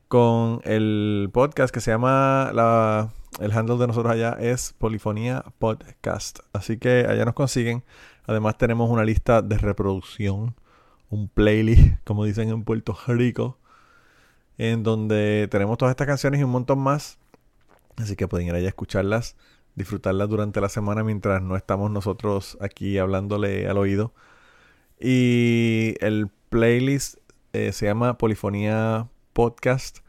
con 0.08 0.62
el 0.64 1.30
podcast 1.34 1.74
que 1.74 1.82
se 1.82 1.92
llama 1.92 2.52
la, 2.54 3.12
el 3.40 3.52
handle 3.52 3.78
de 3.78 3.88
nosotros 3.88 4.14
allá 4.14 4.38
es 4.40 4.74
Polifonía 4.74 5.44
Podcast. 5.60 6.40
Así 6.54 6.78
que 6.78 7.06
allá 7.10 7.26
nos 7.26 7.34
consiguen. 7.34 7.84
Además 8.26 8.58
tenemos 8.58 8.90
una 8.90 9.04
lista 9.04 9.42
de 9.42 9.58
reproducción, 9.58 10.56
un 11.10 11.28
playlist, 11.28 12.00
como 12.06 12.24
dicen 12.24 12.50
en 12.50 12.64
Puerto 12.64 12.98
Rico, 13.08 13.60
en 14.58 14.84
donde 14.84 15.50
tenemos 15.52 15.78
todas 15.78 15.92
estas 15.92 16.08
canciones 16.08 16.40
y 16.40 16.44
un 16.44 16.52
montón 16.52 16.80
más. 16.80 17.18
Así 17.98 18.16
que 18.16 18.28
pueden 18.28 18.48
ir 18.48 18.56
allá 18.56 18.68
a 18.68 18.70
escucharlas, 18.70 19.36
disfrutarlas 19.76 20.30
durante 20.30 20.62
la 20.62 20.70
semana 20.70 21.04
mientras 21.04 21.42
no 21.42 21.56
estamos 21.56 21.92
nosotros 21.92 22.58
aquí 22.62 22.98
hablándole 22.98 23.68
al 23.68 23.78
oído. 23.78 24.14
Y 25.00 25.96
el 26.00 26.30
playlist 26.50 27.18
eh, 27.54 27.72
se 27.72 27.86
llama 27.86 28.18
Polifonía 28.18 29.10
Podcast. 29.34 30.00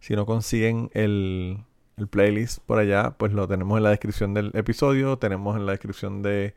Si 0.00 0.14
no 0.14 0.26
consiguen 0.26 0.90
el, 0.94 1.64
el 1.96 2.08
playlist 2.08 2.60
por 2.60 2.78
allá, 2.78 3.12
pues 3.18 3.32
lo 3.32 3.48
tenemos 3.48 3.76
en 3.78 3.84
la 3.84 3.90
descripción 3.90 4.34
del 4.34 4.52
episodio, 4.54 5.18
tenemos 5.18 5.56
en 5.56 5.66
la 5.66 5.72
descripción 5.72 6.22
de, 6.22 6.54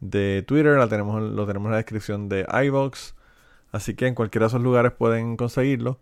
de 0.00 0.42
Twitter, 0.46 0.76
la 0.78 0.88
tenemos, 0.88 1.22
lo 1.22 1.46
tenemos 1.46 1.66
en 1.66 1.72
la 1.72 1.76
descripción 1.78 2.28
de 2.28 2.46
iVoox. 2.64 3.14
Así 3.72 3.94
que 3.94 4.06
en 4.06 4.14
cualquiera 4.14 4.46
de 4.46 4.48
esos 4.48 4.62
lugares 4.62 4.92
pueden 4.92 5.36
conseguirlo. 5.36 6.00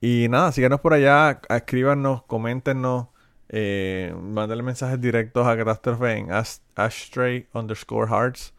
Y 0.00 0.28
nada, 0.30 0.52
síganos 0.52 0.80
por 0.80 0.94
allá, 0.94 1.40
escríbanos, 1.50 2.22
coméntenos, 2.24 3.08
eh, 3.50 4.14
mándenle 4.20 4.62
mensajes 4.64 5.00
directos 5.00 5.46
a 5.46 5.56
Catástrofe 5.56 6.12
en 6.18 6.32
as- 6.32 6.62
ashtray 6.76 7.46
underscore 7.54 8.08
hearts 8.08 8.54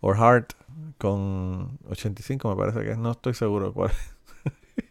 o 0.00 0.14
heart 0.14 0.54
con 0.98 1.78
85 1.88 2.50
me 2.50 2.56
parece 2.56 2.80
que 2.84 2.92
es, 2.92 2.98
no 2.98 3.12
estoy 3.12 3.34
seguro 3.34 3.72
cuál 3.72 3.92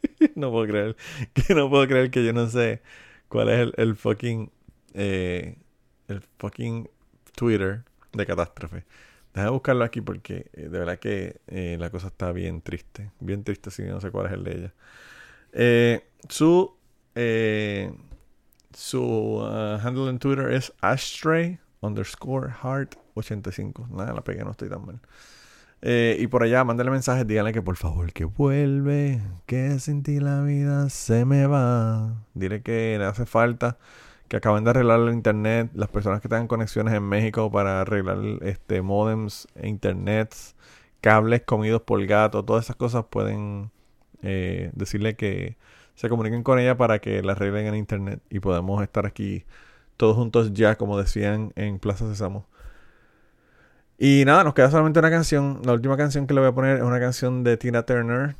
no 0.36 0.52
puedo 0.52 0.68
creer 0.68 0.96
que 1.34 1.56
no 1.56 1.70
puedo 1.70 1.88
creer 1.88 2.12
que 2.12 2.26
yo 2.26 2.34
no 2.34 2.48
sé 2.48 2.82
cuál 3.28 3.50
es 3.50 3.60
el, 3.60 3.74
el 3.78 3.96
fucking 3.96 4.52
eh, 4.94 5.58
el 6.08 6.22
fucking 6.38 6.90
Twitter 7.36 7.84
de 8.12 8.26
Catástrofe. 8.26 8.84
Déjame 9.34 9.52
buscarlo 9.52 9.86
aquí 9.86 10.02
porque 10.02 10.48
eh, 10.54 10.64
de 10.64 10.80
verdad 10.80 11.00
que 11.00 11.40
eh, 11.48 11.78
la 11.80 11.90
cosa 11.90 12.08
está 12.08 12.32
bien 12.34 12.62
triste. 12.62 13.12
Bien 13.20 13.44
triste 13.46 13.72
si 13.72 13.84
no 13.84 14.02
sé 14.02 14.12
cuál 14.12 14.28
es 14.28 14.34
el 14.34 14.44
de 14.44 14.52
ella. 14.58 14.74
Eh, 15.54 16.04
su 16.30 16.76
eh, 17.16 17.94
su 18.74 19.02
uh, 19.02 19.78
handle 19.82 20.10
en 20.10 20.20
Twitter 20.20 20.52
es 20.52 20.74
ashtray 20.82 21.60
underscore 21.82 22.52
heart 22.64 22.96
85. 23.16 23.88
Nada, 23.92 24.14
la 24.14 24.24
pegué, 24.24 24.44
no 24.44 24.52
estoy 24.52 24.70
tan 24.70 24.86
mal. 24.86 25.00
Eh, 25.82 26.18
y 26.20 26.28
por 26.28 26.44
allá, 26.44 26.64
mándale 26.64 26.92
mensajes, 26.92 27.26
díganle 27.26 27.54
que 27.54 27.62
por 27.62 27.76
favor 27.76 28.14
que 28.14 28.26
vuelve, 28.26 29.20
que 29.48 29.80
sin 29.80 30.04
ti 30.04 30.20
la 30.20 30.42
vida 30.42 30.90
se 30.90 31.26
me 31.26 31.48
va. 31.48 32.24
Dile 32.36 32.62
que 32.62 32.98
le 33.00 33.06
hace 33.06 33.26
falta, 33.26 33.80
que 34.28 34.38
acaban 34.38 34.64
de 34.64 34.70
arreglar 34.70 35.00
el 35.00 35.14
internet, 35.14 35.72
las 35.74 35.90
personas 35.90 36.22
que 36.22 36.30
tengan 36.30 36.48
conexiones 36.48 36.94
en 36.94 37.04
México 37.04 37.52
para 37.52 37.82
arreglar 37.82 38.20
este 38.42 38.82
modems 38.84 39.48
e 39.56 39.68
internets, 39.68 40.56
cables 41.02 41.42
comidos 41.44 41.82
por 41.82 42.06
gato, 42.06 42.46
todas 42.46 42.66
esas 42.66 42.76
cosas 42.76 43.06
pueden 43.10 43.72
eh, 44.22 44.72
decirle 44.76 45.16
que 45.16 45.58
se 46.02 46.10
comuniquen 46.10 46.41
con 46.41 46.58
ella 46.58 46.76
para 46.78 46.97
que 46.97 47.22
la 47.22 47.34
arreglen 47.34 47.68
en 47.68 47.76
internet 47.76 48.24
y 48.32 48.39
podamos 48.39 48.82
estar 48.82 49.06
aquí 49.06 49.45
todos 49.97 50.16
juntos 50.16 50.52
ya, 50.52 50.76
como 50.76 50.97
decían 50.97 51.54
en 51.56 51.78
Plaza 51.78 52.08
Sésamo. 52.08 52.47
Y 53.99 54.24
nada, 54.26 54.43
nos 54.43 54.56
queda 54.56 54.72
solamente 54.72 54.97
una 54.97 55.12
canción. 55.12 55.62
La 55.64 55.74
última 55.74 55.97
canción 55.97 56.26
que 56.26 56.34
le 56.34 56.39
voy 56.39 56.49
a 56.49 56.54
poner 56.54 56.78
es 56.78 56.84
una 56.84 56.99
canción 56.99 57.43
de 57.43 57.56
Tina 57.56 57.86
Turner. 57.86 58.36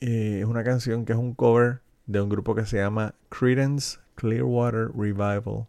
Y 0.00 0.38
es 0.38 0.46
una 0.46 0.64
canción 0.64 1.04
que 1.04 1.12
es 1.12 1.18
un 1.18 1.34
cover 1.34 1.82
de 2.06 2.22
un 2.22 2.30
grupo 2.30 2.54
que 2.54 2.64
se 2.64 2.78
llama 2.78 3.14
Credence 3.28 3.98
Clearwater 4.14 4.88
Revival. 4.96 5.66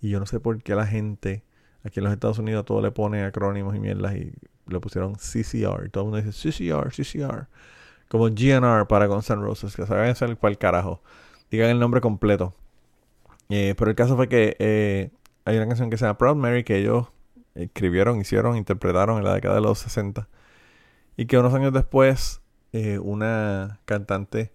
Y 0.00 0.10
yo 0.10 0.18
no 0.18 0.26
sé 0.26 0.40
por 0.40 0.60
qué 0.60 0.74
la 0.74 0.88
gente 0.88 1.44
aquí 1.84 2.00
en 2.00 2.04
los 2.04 2.12
Estados 2.12 2.40
Unidos 2.40 2.64
todo 2.64 2.82
le 2.82 2.90
pone 2.90 3.22
acrónimos 3.22 3.76
y 3.76 3.78
mierdas 3.78 4.16
y 4.16 4.32
le 4.66 4.80
pusieron 4.80 5.14
CCR. 5.14 5.88
Todo 5.90 6.02
el 6.02 6.10
mundo 6.10 6.16
dice 6.16 6.32
CCR, 6.32 6.90
CCR. 6.90 7.46
Como 8.12 8.28
GNR 8.28 8.86
para 8.88 9.06
Guns 9.06 9.30
N' 9.30 9.40
Roses. 9.40 9.74
Que 9.74 9.86
saben 9.86 10.10
hacer 10.10 10.36
cual 10.36 10.58
carajo. 10.58 11.00
Digan 11.50 11.70
el 11.70 11.80
nombre 11.80 12.02
completo. 12.02 12.54
Eh, 13.48 13.74
pero 13.78 13.90
el 13.90 13.96
caso 13.96 14.16
fue 14.16 14.28
que 14.28 14.54
eh, 14.58 15.10
hay 15.46 15.56
una 15.56 15.66
canción 15.66 15.88
que 15.88 15.96
se 15.96 16.04
llama 16.04 16.18
Proud 16.18 16.36
Mary 16.36 16.62
que 16.62 16.76
ellos 16.76 17.06
escribieron, 17.54 18.20
hicieron, 18.20 18.58
interpretaron 18.58 19.16
en 19.16 19.24
la 19.24 19.32
década 19.32 19.54
de 19.54 19.62
los 19.62 19.78
60. 19.78 20.28
Y 21.16 21.24
que 21.24 21.38
unos 21.38 21.54
años 21.54 21.72
después, 21.72 22.42
eh, 22.74 22.98
una 22.98 23.80
cantante 23.86 24.52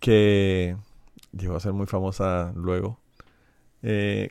que 0.00 0.76
llegó 1.30 1.54
a 1.54 1.60
ser 1.60 1.74
muy 1.74 1.86
famosa 1.86 2.52
luego, 2.56 2.98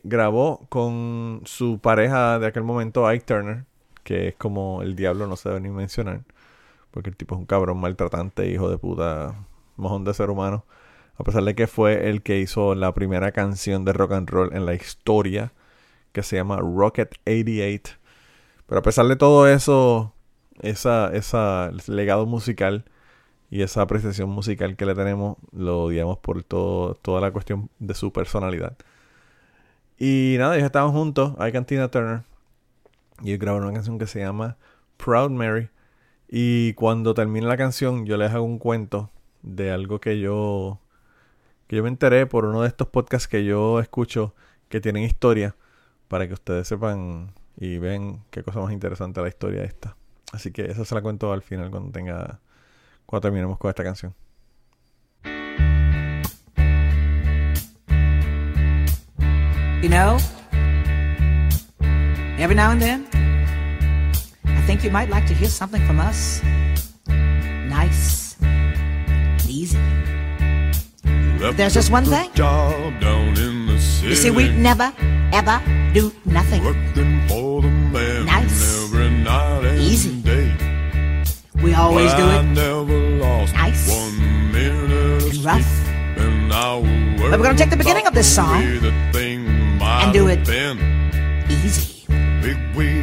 grabó 0.03 0.65
con 0.67 1.43
su 1.45 1.79
pareja 1.79 2.39
de 2.39 2.47
aquel 2.47 2.63
momento, 2.63 3.07
Ike 3.07 3.23
Turner, 3.25 3.65
que 4.03 4.29
es 4.29 4.35
como 4.35 4.81
el 4.81 4.97
diablo, 4.97 5.27
no 5.27 5.37
se 5.37 5.47
debe 5.47 5.61
ni 5.61 5.69
mencionar, 5.69 6.23
porque 6.93 7.09
el 7.09 7.17
tipo 7.17 7.35
es 7.35 7.39
un 7.39 7.47
cabrón 7.47 7.79
maltratante, 7.79 8.47
hijo 8.49 8.69
de 8.69 8.77
puta, 8.77 9.47
mojón 9.77 10.03
de 10.05 10.13
ser 10.13 10.29
humano. 10.29 10.65
A 11.17 11.23
pesar 11.23 11.43
de 11.43 11.55
que 11.55 11.67
fue 11.67 12.09
el 12.09 12.21
que 12.21 12.39
hizo 12.39 12.75
la 12.75 12.93
primera 12.93 13.31
canción 13.31 13.83
de 13.83 13.93
rock 13.93 14.13
and 14.13 14.29
roll 14.29 14.53
en 14.53 14.65
la 14.65 14.75
historia, 14.75 15.53
que 16.11 16.21
se 16.23 16.35
llama 16.35 16.57
Rocket 16.57 17.15
88. 17.25 17.95
Pero 18.67 18.79
a 18.79 18.83
pesar 18.83 19.07
de 19.07 19.15
todo 19.15 19.47
eso, 19.47 20.13
esa, 20.61 21.11
esa 21.13 21.71
legado 21.87 22.27
musical 22.27 22.85
y 23.49 23.63
esa 23.63 23.81
apreciación 23.81 24.29
musical 24.29 24.75
que 24.75 24.85
le 24.85 24.93
tenemos, 24.93 25.37
lo 25.51 25.83
odiamos 25.85 26.19
por 26.19 26.43
todo, 26.43 26.95
toda 26.95 27.21
la 27.21 27.31
cuestión 27.31 27.69
de 27.79 27.95
su 27.95 28.13
personalidad. 28.13 28.77
Y 29.97 30.35
nada, 30.37 30.55
ellos 30.55 30.67
estaban 30.67 30.91
juntos, 30.91 31.33
hay 31.39 31.51
Cantina 31.51 31.89
Turner, 31.89 32.23
y 33.23 33.29
ellos 33.29 33.39
grabaron 33.39 33.67
una 33.67 33.73
canción 33.75 33.97
que 33.97 34.07
se 34.07 34.19
llama 34.19 34.57
Proud 34.97 35.31
Mary. 35.31 35.69
Y 36.35 36.73
cuando 36.73 37.13
termine 37.13 37.45
la 37.45 37.57
canción, 37.57 38.07
yo 38.07 38.17
les 38.17 38.31
hago 38.31 38.43
un 38.43 38.57
cuento 38.57 39.11
de 39.43 39.69
algo 39.69 40.01
que 40.01 40.19
yo 40.19 40.79
que 41.67 41.75
yo 41.75 41.83
me 41.83 41.89
enteré 41.89 42.25
por 42.25 42.45
uno 42.45 42.63
de 42.63 42.69
estos 42.69 42.87
podcasts 42.87 43.27
que 43.27 43.45
yo 43.45 43.79
escucho 43.79 44.33
que 44.67 44.81
tienen 44.81 45.03
historia 45.03 45.55
para 46.07 46.27
que 46.27 46.33
ustedes 46.33 46.67
sepan 46.67 47.35
y 47.55 47.77
vean 47.77 48.23
qué 48.31 48.41
cosa 48.41 48.61
más 48.61 48.73
interesante 48.73 49.21
la 49.21 49.27
historia 49.27 49.63
esta. 49.63 49.95
Así 50.31 50.51
que 50.51 50.63
eso 50.63 50.83
se 50.85 50.95
la 50.95 51.03
cuento 51.03 51.31
al 51.31 51.43
final 51.43 51.69
cuando 51.69 51.91
tenga 51.91 52.39
cuando 53.05 53.21
terminemos 53.21 53.59
con 53.59 53.69
esta 53.69 53.83
canción. 53.83 54.15
You 59.83 59.89
know, 59.89 60.17
every 62.39 62.55
now 62.55 62.71
and 62.71 62.81
then, 62.81 63.12
think 64.65 64.83
you 64.83 64.89
might 64.91 65.09
like 65.09 65.25
to 65.27 65.33
hear 65.33 65.49
something 65.49 65.85
from 65.85 65.99
us. 65.99 66.41
Nice, 67.07 68.35
easy. 69.47 69.77
There's 71.57 71.73
just 71.73 71.91
one 71.91 72.05
thing. 72.05 72.31
Job 72.33 72.99
down 73.01 73.37
in 73.37 73.67
the 73.67 73.77
city. 73.79 74.09
You 74.09 74.15
see, 74.15 74.31
we 74.31 74.49
never, 74.49 74.93
ever 75.33 75.61
do 75.93 76.11
nothing. 76.25 76.63
Working 76.63 77.27
for 77.27 77.61
the 77.61 77.67
man 77.67 78.25
Nice. 78.25 78.83
every 78.85 79.09
night 79.09 79.65
and 79.65 79.79
Easy. 79.81 80.21
day. 80.21 80.51
We 81.61 81.73
always 81.73 82.11
Well, 82.13 82.17
do 82.17 82.23
I 82.23 82.39
it 82.39 82.43
never 82.43 82.99
lost 83.19 83.53
Nice. 83.53 83.89
one 83.89 84.51
minute 84.51 85.23
and 85.33 85.43
rough. 85.45 85.87
and 86.17 86.53
I 86.53 86.79
But 87.29 87.39
we're 87.39 87.45
gonna 87.45 87.57
take 87.57 87.69
the 87.69 87.77
beginning 87.77 88.07
of 88.07 88.13
this 88.13 88.33
song 88.33 88.61
the 88.79 88.91
thing 89.11 89.47
and 89.81 90.13
do 90.13 90.27
it 90.27 90.45
been. 90.45 90.77
easy, 91.49 92.05
Big 92.41 92.57
wheel 92.75 93.02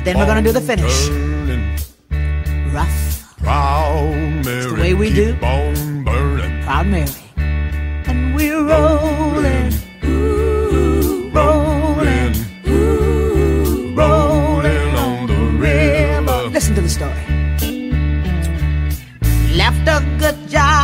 But 0.00 0.06
then 0.06 0.16
we're 0.16 0.24
gonna 0.24 0.40
do 0.40 0.50
the 0.50 0.62
finish. 0.62 0.96
rough, 2.72 3.36
Proud 3.36 4.16
Mary, 4.46 4.64
The 4.64 4.74
way 4.80 4.94
we 4.94 5.12
do. 5.12 5.36
on 5.42 6.04
burning. 6.04 6.62
proud 6.64 6.86
Mary. 6.86 7.10
And 8.08 8.34
we're 8.34 8.62
rolling, 8.64 9.68
ooh, 10.04 11.28
rolling, 11.36 12.32
ooh, 12.66 13.92
rolling 13.94 14.94
on 15.04 15.26
the 15.26 15.40
river. 15.68 16.48
Listen 16.48 16.74
to 16.76 16.80
the 16.80 16.88
story. 16.88 17.24
Left 19.54 19.84
a 19.86 20.00
good 20.18 20.38
job 20.48 20.79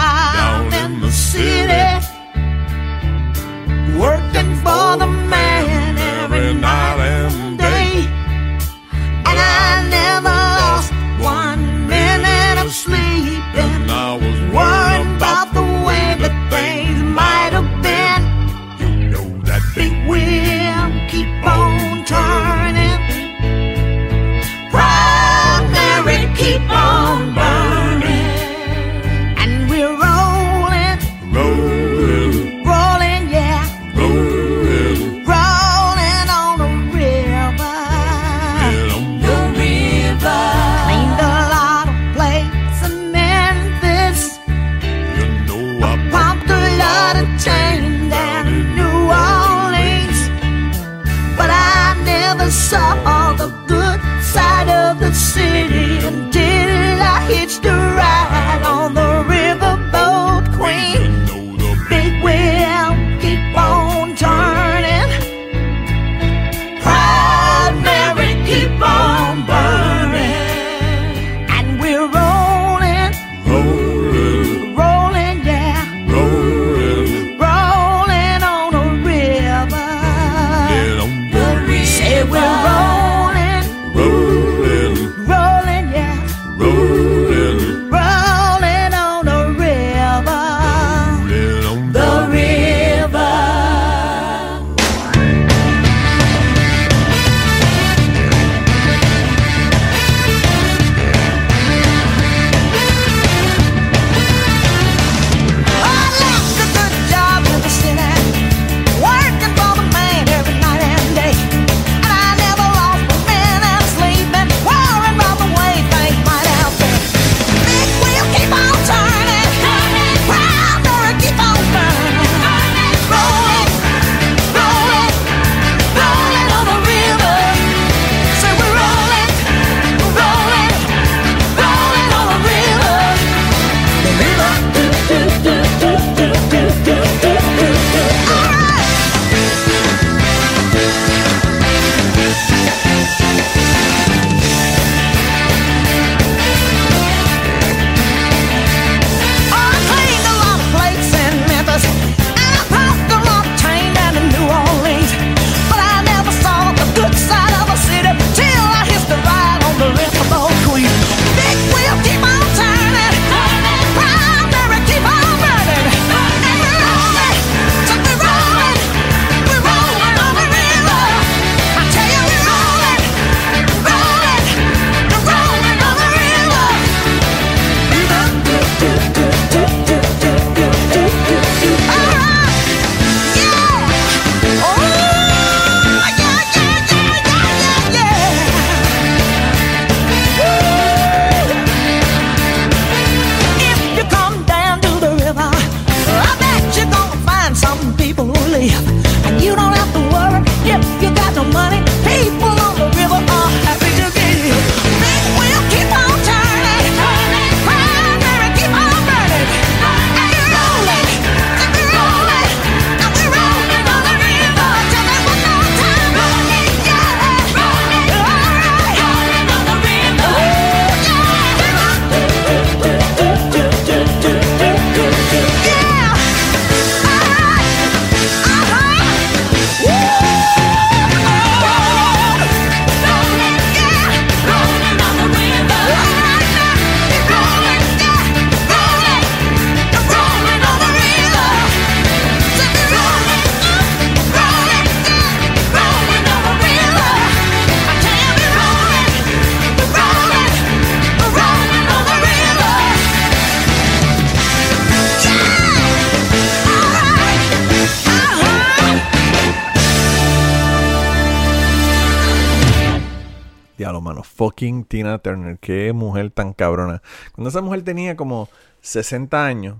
Tina 264.85 265.19
Turner. 265.19 265.59
Qué 265.59 265.93
mujer 265.93 266.31
tan 266.31 266.53
cabrona. 266.53 267.03
Cuando 267.33 267.51
esa 267.51 267.61
mujer 267.61 267.83
tenía 267.83 268.17
como 268.17 268.49
60 268.81 269.47
años, 269.47 269.77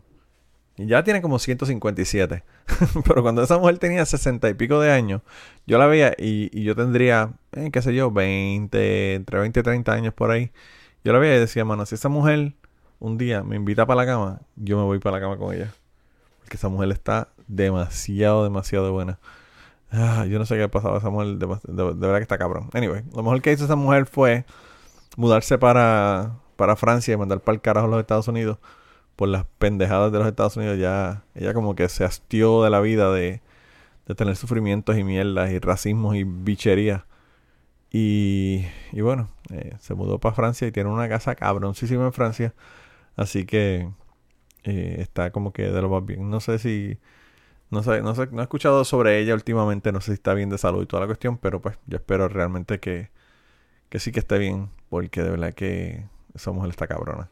y 0.77 0.87
ya 0.87 1.03
tiene 1.03 1.23
como 1.23 1.39
157. 1.39 2.45
Pero 3.07 3.23
cuando 3.23 3.43
esa 3.43 3.59
mujer 3.59 3.79
tenía 3.79 4.05
60 4.05 4.49
y 4.49 4.55
pico 4.55 4.81
de 4.81 4.93
años, 4.93 5.23
yo 5.67 5.79
la 5.79 5.87
veía 5.87 6.15
y, 6.19 6.63
yo 6.63 6.75
tendría, 6.75 7.33
eh, 7.53 7.71
qué 7.73 7.83
sé 7.83 7.95
yo, 7.95 8.11
20, 8.11 9.15
entre 9.15 9.39
20 9.41 9.61
y 9.61 9.63
30 9.63 9.93
años 9.93 10.15
por 10.15 10.31
ahí. 10.31 10.53
Yo 11.05 11.13
la 11.13 11.19
veía 11.19 11.37
y 11.37 11.41
decía, 11.41 11.65
mano, 11.65 11.87
si 11.87 11.95
esa 11.95 12.09
mujer 12.09 12.55
un 12.99 13.17
día 13.19 13.43
me 13.43 13.57
invita 13.57 13.87
para 13.87 14.03
la 14.03 14.07
cama, 14.07 14.41
yo 14.57 14.77
me 14.77 14.85
voy 14.85 14.99
para 14.99 15.17
la 15.17 15.23
cama 15.23 15.39
con 15.39 15.55
ella. 15.55 15.73
Porque 16.41 16.57
esa 16.57 16.69
mujer 16.69 16.91
está 16.93 17.29
demasiado, 17.47 18.45
demasiado 18.45 18.93
buena. 18.93 19.19
Ah, 19.91 20.27
yo 20.29 20.39
no 20.39 20.47
sé 20.47 20.57
qué 20.57 20.65
ha 20.65 20.71
pasado 20.71 20.97
a 20.97 20.99
esa 20.99 21.11
mujer, 21.11 21.37
de 21.39 21.47
verdad 21.47 22.17
que 22.17 22.23
está 22.23 22.39
cabrón. 22.39 22.69
Anyway, 22.75 23.03
lo 23.15 23.23
mejor 23.23 23.41
que 23.41 23.53
hizo 23.53 23.65
esa 23.65 23.77
mujer 23.77 24.07
fue 24.07 24.45
mudarse 25.17 25.59
para, 25.59 26.37
para 26.57 26.77
Francia 26.77 27.15
y 27.15 27.17
mandar 27.17 27.41
para 27.41 27.55
el 27.57 27.61
carajo 27.61 27.87
a 27.87 27.91
los 27.91 28.01
Estados 28.01 28.29
Unidos 28.29 28.59
por 29.17 29.29
las 29.29 29.47
pendejadas 29.59 30.13
de 30.13 30.19
los 30.19 30.29
Estados 30.29 30.57
Unidos. 30.57 30.79
Ya, 30.79 31.25
ella 31.35 31.55
como 31.55 31.75
que 31.75 31.89
se 31.89 32.05
hastió 32.05 32.63
de 32.63 32.71
la 32.71 32.81
vida 32.81 33.13
de, 33.13 33.41
de 34.07 34.15
tener 34.15 34.37
sufrimientos 34.37 34.97
y 34.97 35.05
mierdas 35.05 35.51
y 35.51 35.59
racismos 35.59 36.17
y 36.17 36.25
bicherías. 36.25 37.05
Y, 37.91 38.67
y 38.93 39.01
bueno, 39.01 39.31
eh, 39.51 39.75
se 39.81 39.95
mudó 39.95 40.19
para 40.19 40.35
Francia 40.35 40.69
y 40.69 40.73
tiene 40.73 40.91
una 40.91 41.09
casa 41.09 41.35
cabroncísima 41.35 42.05
en 42.05 42.13
Francia. 42.13 42.55
Así 43.17 43.47
que 43.47 43.89
eh, 44.65 44.97
está 44.99 45.31
como 45.31 45.53
que 45.53 45.71
de 45.71 45.83
lo 45.83 45.89
más 45.89 46.05
bien. 46.05 46.31
No 46.31 46.41
sé 46.41 46.59
si... 46.59 46.99
No 47.69 47.83
sé, 47.83 48.01
no 48.01 48.15
sé, 48.15 48.29
no 48.31 48.43
he 48.43 48.45
escuchado 48.45 48.85
sobre 48.85 49.19
ella 49.19 49.35
últimamente, 49.35 49.91
no 49.91 50.01
sé 50.01 50.13
si 50.13 50.15
está 50.15 50.35
bien 50.35 50.51
de 50.51 50.57
salud 50.57 50.85
y 50.85 50.87
toda 50.87 51.01
la 51.01 51.07
cuestión, 51.07 51.37
pero 51.37 51.61
pues 51.61 51.77
yo 51.87 51.97
espero 51.97 52.29
realmente 52.29 52.79
que, 52.79 53.11
que 53.89 53.99
sí 53.99 54.13
que 54.13 54.21
esté 54.21 54.39
bien, 54.39 54.71
porque 54.89 55.23
de 55.23 55.31
verdad 55.31 55.55
que 55.55 56.05
mujer 56.47 56.71
está 56.71 56.87
cabrona. 56.87 57.29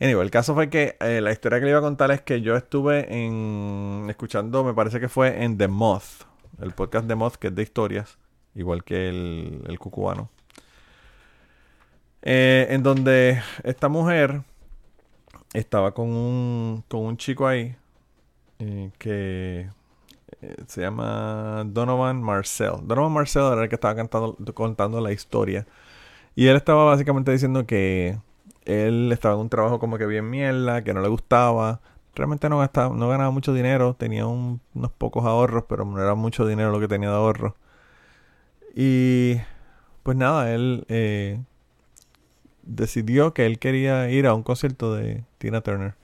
Anyway, 0.00 0.24
el 0.24 0.30
caso 0.30 0.54
fue 0.54 0.68
que 0.68 0.96
eh, 1.00 1.20
la 1.22 1.32
historia 1.32 1.58
que 1.58 1.64
le 1.64 1.70
iba 1.70 1.78
a 1.78 1.82
contar 1.82 2.10
es 2.10 2.20
que 2.20 2.42
yo 2.42 2.56
estuve 2.56 3.06
en 3.14 4.06
escuchando, 4.10 4.62
me 4.62 4.74
parece 4.74 5.00
que 5.00 5.08
fue 5.08 5.42
en 5.42 5.56
The 5.56 5.68
Moth, 5.68 6.26
el 6.60 6.72
podcast 6.72 7.06
The 7.08 7.14
Moth, 7.14 7.36
que 7.36 7.48
es 7.48 7.54
de 7.54 7.62
historias, 7.62 8.18
igual 8.54 8.84
que 8.84 9.08
el, 9.08 9.62
el 9.66 9.78
cucubano. 9.78 10.28
Eh, 12.22 12.66
en 12.70 12.82
donde 12.82 13.40
esta 13.62 13.88
mujer 13.88 14.42
estaba 15.54 15.94
con 15.94 16.08
un, 16.08 16.84
con 16.88 17.00
un 17.00 17.16
chico 17.16 17.46
ahí 17.46 17.76
eh, 18.58 18.90
que 18.98 19.70
se 20.66 20.80
llama 20.82 21.64
Donovan 21.66 22.22
Marcel. 22.22 22.72
Donovan 22.84 23.12
Marcel 23.12 23.44
era 23.52 23.62
el 23.64 23.68
que 23.68 23.76
estaba 23.76 23.94
cantando, 23.96 24.36
contando 24.54 25.00
la 25.00 25.12
historia. 25.12 25.66
Y 26.36 26.48
él 26.48 26.56
estaba 26.56 26.84
básicamente 26.86 27.32
diciendo 27.32 27.66
que 27.66 28.18
él 28.66 29.10
estaba 29.12 29.34
en 29.36 29.42
un 29.42 29.48
trabajo 29.50 29.78
como 29.80 29.98
que 29.98 30.06
bien 30.06 30.30
mierda, 30.30 30.84
que 30.84 30.94
no 30.94 31.02
le 31.02 31.08
gustaba. 31.08 31.80
Realmente 32.14 32.48
no, 32.50 32.58
gastaba, 32.60 32.94
no 32.96 33.08
ganaba 33.08 33.30
mucho 33.30 33.54
dinero, 33.54 33.94
tenía 33.94 34.26
un- 34.26 34.60
unos 34.74 34.92
pocos 34.92 35.24
ahorros, 35.26 35.64
pero 35.68 35.84
no 35.84 36.02
era 36.02 36.14
mucho 36.16 36.46
dinero 36.46 36.70
lo 36.72 36.80
que 36.80 36.88
tenía 36.88 37.10
de 37.10 37.16
ahorro. 37.16 37.56
Y 38.74 39.36
pues 40.02 40.16
nada, 40.16 40.52
él 40.54 40.84
eh, 40.88 41.40
decidió 42.62 43.32
que 43.34 43.46
él 43.46 43.58
quería 43.58 44.10
ir 44.10 44.26
a 44.26 44.34
un 44.34 44.42
concierto 44.42 44.94
de 44.94 45.24
Tina 45.38 45.60
Turner. 45.60 45.94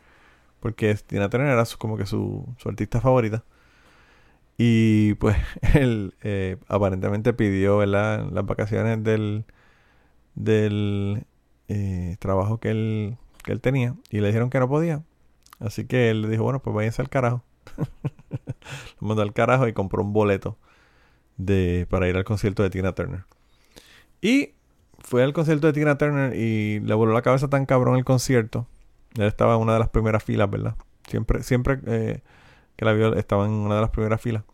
Porque 0.61 0.95
Tina 0.97 1.31
Turner 1.31 1.49
era 1.53 1.65
como 1.79 1.97
que 1.99 2.07
su 2.07 2.47
artista 2.67 3.01
favorita. 3.01 3.45
Y 4.65 5.15
pues 5.15 5.37
él 5.75 6.15
eh, 6.23 6.57
aparentemente 6.69 7.33
pidió 7.33 7.79
¿verdad? 7.79 8.29
las 8.31 8.47
vacaciones 8.47 9.03
del, 9.03 9.45
del 10.37 11.27
eh, 11.67 12.15
trabajo 12.21 12.61
que 12.61 12.71
él, 12.71 13.17
que 13.43 13.51
él 13.51 13.61
tenía. 13.61 13.97
Y 14.09 14.21
le 14.21 14.29
dijeron 14.29 14.51
que 14.51 14.61
no 14.61 14.69
podía. 14.69 15.03
Así 15.59 15.85
que 15.85 16.11
él 16.11 16.23
le 16.23 16.29
dijo, 16.29 16.45
bueno, 16.45 16.63
pues 16.63 16.77
váyanse 16.77 17.03
al 17.03 17.09
carajo. 17.09 17.43
Lo 19.01 19.09
mandó 19.09 19.23
al 19.23 19.33
carajo 19.33 19.67
y 19.67 19.73
compró 19.73 20.01
un 20.05 20.13
boleto 20.13 20.57
de, 21.39 21.89
para 21.91 22.09
ir 22.09 22.17
al 22.17 22.23
concierto 22.23 22.63
de 22.63 22.71
Tina 22.71 22.93
Turner. 22.93 23.25
Y 24.21 24.53
fue 25.01 25.25
al 25.25 25.33
concierto 25.33 25.67
de 25.67 25.73
Tina 25.73 25.99
Turner 25.99 26.37
y 26.37 26.79
le 26.79 26.95
voló 26.95 27.13
la 27.13 27.23
cabeza 27.23 27.49
tan 27.49 27.67
cabrón 27.67 27.97
el 27.97 28.05
concierto. 28.05 28.69
Él 29.17 29.25
estaba 29.25 29.57
en 29.57 29.61
una 29.63 29.73
de 29.73 29.81
las 29.81 29.89
primeras 29.89 30.23
filas, 30.23 30.49
¿verdad? 30.49 30.77
Siempre, 31.09 31.43
siempre 31.43 31.81
eh, 31.87 32.21
que 32.77 32.85
la 32.85 32.93
vio 32.93 33.13
estaba 33.17 33.45
en 33.45 33.51
una 33.51 33.75
de 33.75 33.81
las 33.81 33.91
primeras 33.91 34.21
filas. 34.21 34.45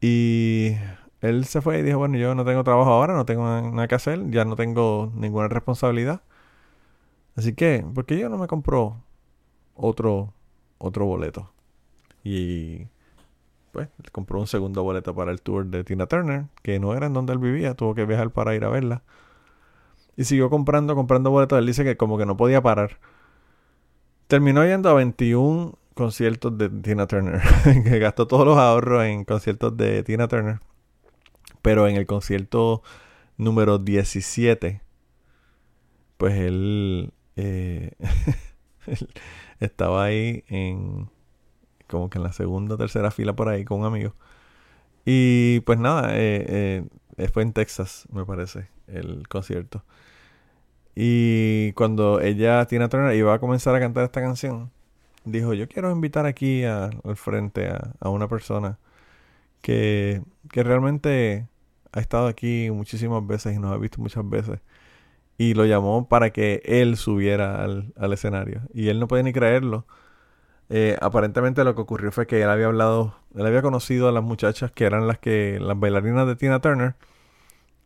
Y 0.00 0.76
él 1.20 1.44
se 1.44 1.60
fue 1.60 1.78
y 1.80 1.82
dijo, 1.82 1.98
bueno, 1.98 2.16
yo 2.18 2.34
no 2.34 2.44
tengo 2.44 2.64
trabajo 2.64 2.90
ahora, 2.90 3.14
no 3.14 3.24
tengo 3.26 3.44
na- 3.44 3.70
nada 3.70 3.88
que 3.88 3.94
hacer, 3.94 4.30
ya 4.30 4.44
no 4.44 4.56
tengo 4.56 5.12
ninguna 5.14 5.48
responsabilidad. 5.48 6.22
Así 7.36 7.54
que, 7.54 7.84
¿por 7.94 8.04
qué 8.06 8.18
yo 8.18 8.28
no 8.28 8.38
me 8.38 8.46
compro 8.46 9.02
otro, 9.76 10.34
otro 10.78 11.06
boleto? 11.06 11.52
Y 12.24 12.86
pues 13.72 13.88
compró 14.12 14.40
un 14.40 14.48
segundo 14.48 14.82
boleto 14.84 15.14
para 15.14 15.32
el 15.32 15.42
tour 15.42 15.66
de 15.66 15.84
Tina 15.84 16.06
Turner, 16.06 16.46
que 16.62 16.80
no 16.80 16.94
era 16.94 17.06
en 17.08 17.14
donde 17.14 17.32
él 17.34 17.40
vivía, 17.40 17.74
tuvo 17.74 17.94
que 17.94 18.06
viajar 18.06 18.30
para 18.32 18.54
ir 18.56 18.64
a 18.64 18.70
verla. 18.70 19.02
Y 20.16 20.24
siguió 20.24 20.50
comprando, 20.50 20.94
comprando 20.94 21.30
boletos. 21.30 21.58
Él 21.58 21.66
dice 21.66 21.84
que 21.84 21.96
como 21.96 22.18
que 22.18 22.26
no 22.26 22.36
podía 22.36 22.62
parar. 22.62 22.98
Terminó 24.28 24.64
yendo 24.64 24.88
a 24.88 24.94
21 24.94 25.74
conciertos 25.94 26.56
de 26.56 26.68
Tina 26.68 27.06
Turner. 27.06 27.40
que 27.84 27.98
gastó 27.98 28.26
todos 28.26 28.46
los 28.46 28.58
ahorros 28.58 29.04
en 29.04 29.24
conciertos 29.24 29.76
de 29.76 30.02
Tina 30.02 30.28
Turner. 30.28 30.60
Pero 31.62 31.88
en 31.88 31.96
el 31.96 32.06
concierto 32.06 32.82
número 33.36 33.78
17, 33.78 34.82
pues 36.16 36.34
él, 36.34 37.12
eh, 37.36 37.92
estaba 39.60 40.04
ahí 40.04 40.44
en 40.48 41.08
como 41.86 42.08
que 42.08 42.18
en 42.18 42.24
la 42.24 42.32
segunda 42.32 42.76
o 42.76 42.78
tercera 42.78 43.10
fila 43.10 43.34
por 43.34 43.48
ahí 43.48 43.64
con 43.64 43.80
un 43.80 43.86
amigo. 43.86 44.14
Y 45.04 45.60
pues 45.60 45.78
nada, 45.78 46.10
eh, 46.16 46.84
eh, 47.16 47.28
fue 47.28 47.42
en 47.42 47.52
Texas, 47.52 48.06
me 48.12 48.24
parece, 48.24 48.68
el 48.86 49.26
concierto. 49.28 49.84
Y 50.94 51.72
cuando 51.72 52.20
ella, 52.20 52.64
Tina 52.66 52.88
Turner, 52.88 53.14
iba 53.16 53.34
a 53.34 53.38
comenzar 53.38 53.74
a 53.74 53.80
cantar 53.80 54.04
esta 54.04 54.20
canción, 54.20 54.70
dijo, 55.24 55.54
yo 55.54 55.68
quiero 55.68 55.90
invitar 55.90 56.26
aquí 56.26 56.64
al 56.64 57.16
frente 57.16 57.68
a, 57.68 57.92
a 58.00 58.08
una 58.10 58.28
persona 58.28 58.78
que, 59.62 60.22
que 60.50 60.62
realmente 60.62 61.48
ha 61.92 62.00
estado 62.00 62.26
aquí 62.28 62.70
muchísimas 62.70 63.26
veces 63.26 63.54
y 63.56 63.58
nos 63.58 63.72
ha 63.72 63.76
visto 63.78 64.00
muchas 64.00 64.28
veces. 64.28 64.60
Y 65.38 65.54
lo 65.54 65.64
llamó 65.66 66.08
para 66.08 66.30
que 66.32 66.62
él 66.64 66.96
subiera 66.96 67.62
al, 67.64 67.92
al 67.96 68.12
escenario. 68.12 68.62
Y 68.74 68.88
él 68.88 69.00
no 69.00 69.08
podía 69.08 69.24
ni 69.24 69.32
creerlo. 69.32 69.86
Eh, 70.70 70.96
aparentemente 71.00 71.64
lo 71.64 71.74
que 71.74 71.82
ocurrió 71.82 72.12
fue 72.12 72.26
que 72.26 72.42
él 72.42 72.48
había 72.48 72.66
hablado, 72.66 73.16
él 73.34 73.46
había 73.46 73.62
conocido 73.62 74.08
a 74.08 74.12
las 74.12 74.22
muchachas 74.22 74.70
que 74.72 74.84
eran 74.84 75.08
las 75.08 75.18
que, 75.18 75.58
las 75.60 75.78
bailarinas 75.78 76.26
de 76.26 76.36
Tina 76.36 76.60
Turner. 76.60 76.96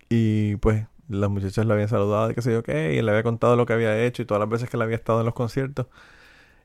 Y 0.08 0.56
pues 0.56 0.86
las 1.08 1.30
muchachas 1.30 1.66
le 1.66 1.72
habían 1.74 1.88
saludado 1.88 2.30
y 2.30 2.34
qué 2.34 2.42
sé 2.42 2.52
yo 2.52 2.62
qué. 2.62 2.94
Y 2.94 2.98
él 2.98 3.06
le 3.06 3.12
había 3.12 3.22
contado 3.22 3.56
lo 3.56 3.66
que 3.66 3.72
había 3.74 4.04
hecho 4.04 4.22
y 4.22 4.26
todas 4.26 4.40
las 4.40 4.48
veces 4.48 4.70
que 4.70 4.76
él 4.76 4.82
había 4.82 4.96
estado 4.96 5.20
en 5.20 5.26
los 5.26 5.34
conciertos. 5.34 5.86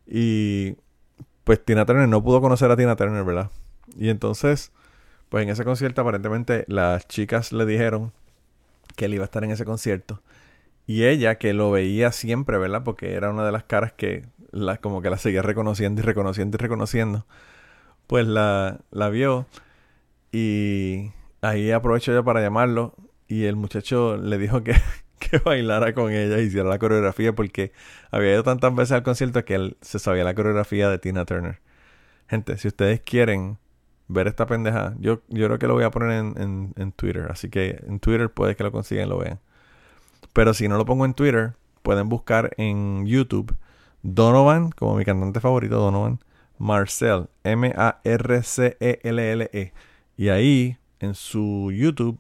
Y 0.10 0.76
pues 1.44 1.64
Tina 1.64 1.86
Turner 1.86 2.10
no 2.10 2.24
pudo 2.24 2.42
conocer 2.42 2.72
a 2.72 2.76
Tina 2.76 2.96
Turner, 2.96 3.24
¿verdad? 3.24 3.52
Y 3.96 4.10
entonces, 4.10 4.72
pues 5.30 5.44
en 5.44 5.50
ese 5.50 5.64
concierto 5.64 6.02
aparentemente 6.02 6.66
las 6.68 7.08
chicas 7.08 7.54
le 7.54 7.66
dijeron 7.66 8.12
que 8.96 9.06
él 9.06 9.14
iba 9.14 9.24
a 9.24 9.26
estar 9.26 9.44
en 9.44 9.52
ese 9.52 9.66
concierto. 9.66 10.22
Y 10.88 11.06
ella, 11.06 11.36
que 11.38 11.54
lo 11.54 11.70
veía 11.70 12.12
siempre, 12.12 12.58
¿verdad? 12.58 12.84
Porque 12.84 13.14
era 13.14 13.30
una 13.30 13.46
de 13.46 13.52
las 13.52 13.64
caras 13.64 13.94
que 13.94 14.26
la, 14.52 14.78
como 14.78 15.04
que 15.04 15.12
la 15.12 15.18
seguía 15.18 15.44
reconociendo 15.44 16.02
y 16.02 16.04
reconociendo 16.04 16.58
y 16.58 16.60
reconociendo. 16.60 17.26
Pues 18.08 18.26
la, 18.26 18.80
la 18.90 19.10
vio 19.10 19.46
y 20.32 21.12
ahí 21.42 21.72
aprovechó 21.72 22.12
ella 22.12 22.24
para 22.24 22.42
llamarlo. 22.42 22.96
Y 23.28 23.46
el 23.46 23.56
muchacho 23.56 24.18
le 24.18 24.40
dijo 24.40 24.64
que, 24.64 24.74
que 25.32 25.38
bailara 25.40 25.94
con 25.94 26.12
ella 26.12 26.40
y 26.40 26.46
hiciera 26.46 26.70
la 26.70 26.80
coreografía 26.80 27.34
porque 27.34 27.72
había 28.12 28.34
ido 28.34 28.44
tantas 28.44 28.74
veces 28.74 28.94
al 28.94 29.04
concierto 29.04 29.44
que 29.46 29.56
él 29.56 29.78
se 29.82 30.00
sabía 30.00 30.24
la 30.24 30.34
coreografía 30.34 30.90
de 30.90 31.00
Tina 31.00 31.26
Turner. 31.26 31.62
Gente, 32.28 32.58
si 32.58 32.68
ustedes 32.68 33.02
quieren 33.02 33.58
ver 34.08 34.28
esta 34.28 34.46
pendeja, 34.48 34.96
yo, 35.00 35.22
yo 35.30 35.48
creo 35.48 35.60
que 35.60 35.68
lo 35.68 35.74
voy 35.76 35.84
a 35.84 35.92
poner 35.92 36.12
en, 36.12 36.74
en, 36.76 36.92
Twitter. 36.92 37.28
Así 37.30 37.50
que 37.50 37.82
en 37.88 38.00
Twitter 38.00 38.30
puede 38.30 38.56
que 38.56 38.64
lo 38.64 38.72
consigan 38.72 39.06
y 39.08 39.10
lo 39.10 39.20
vean. 39.20 39.40
Pero 40.34 40.54
si 40.54 40.68
no 40.68 40.78
lo 40.78 40.86
pongo 40.86 41.06
en 41.06 41.14
Twitter, 41.14 41.54
pueden 41.82 42.10
buscar 42.10 42.52
en 42.58 43.06
YouTube 43.06 43.56
Donovan, 44.04 44.72
como 44.72 44.96
mi 44.96 45.06
cantante 45.06 45.40
favorito, 45.40 45.80
Donovan 45.80 46.20
Marcel, 46.60 47.30
M-A-R-C-E-L-L-E. 47.44 48.04
Y 50.18 50.30
ahí, 50.30 50.78
en 51.00 51.16
su 51.16 51.72
YouTube, 51.72 52.20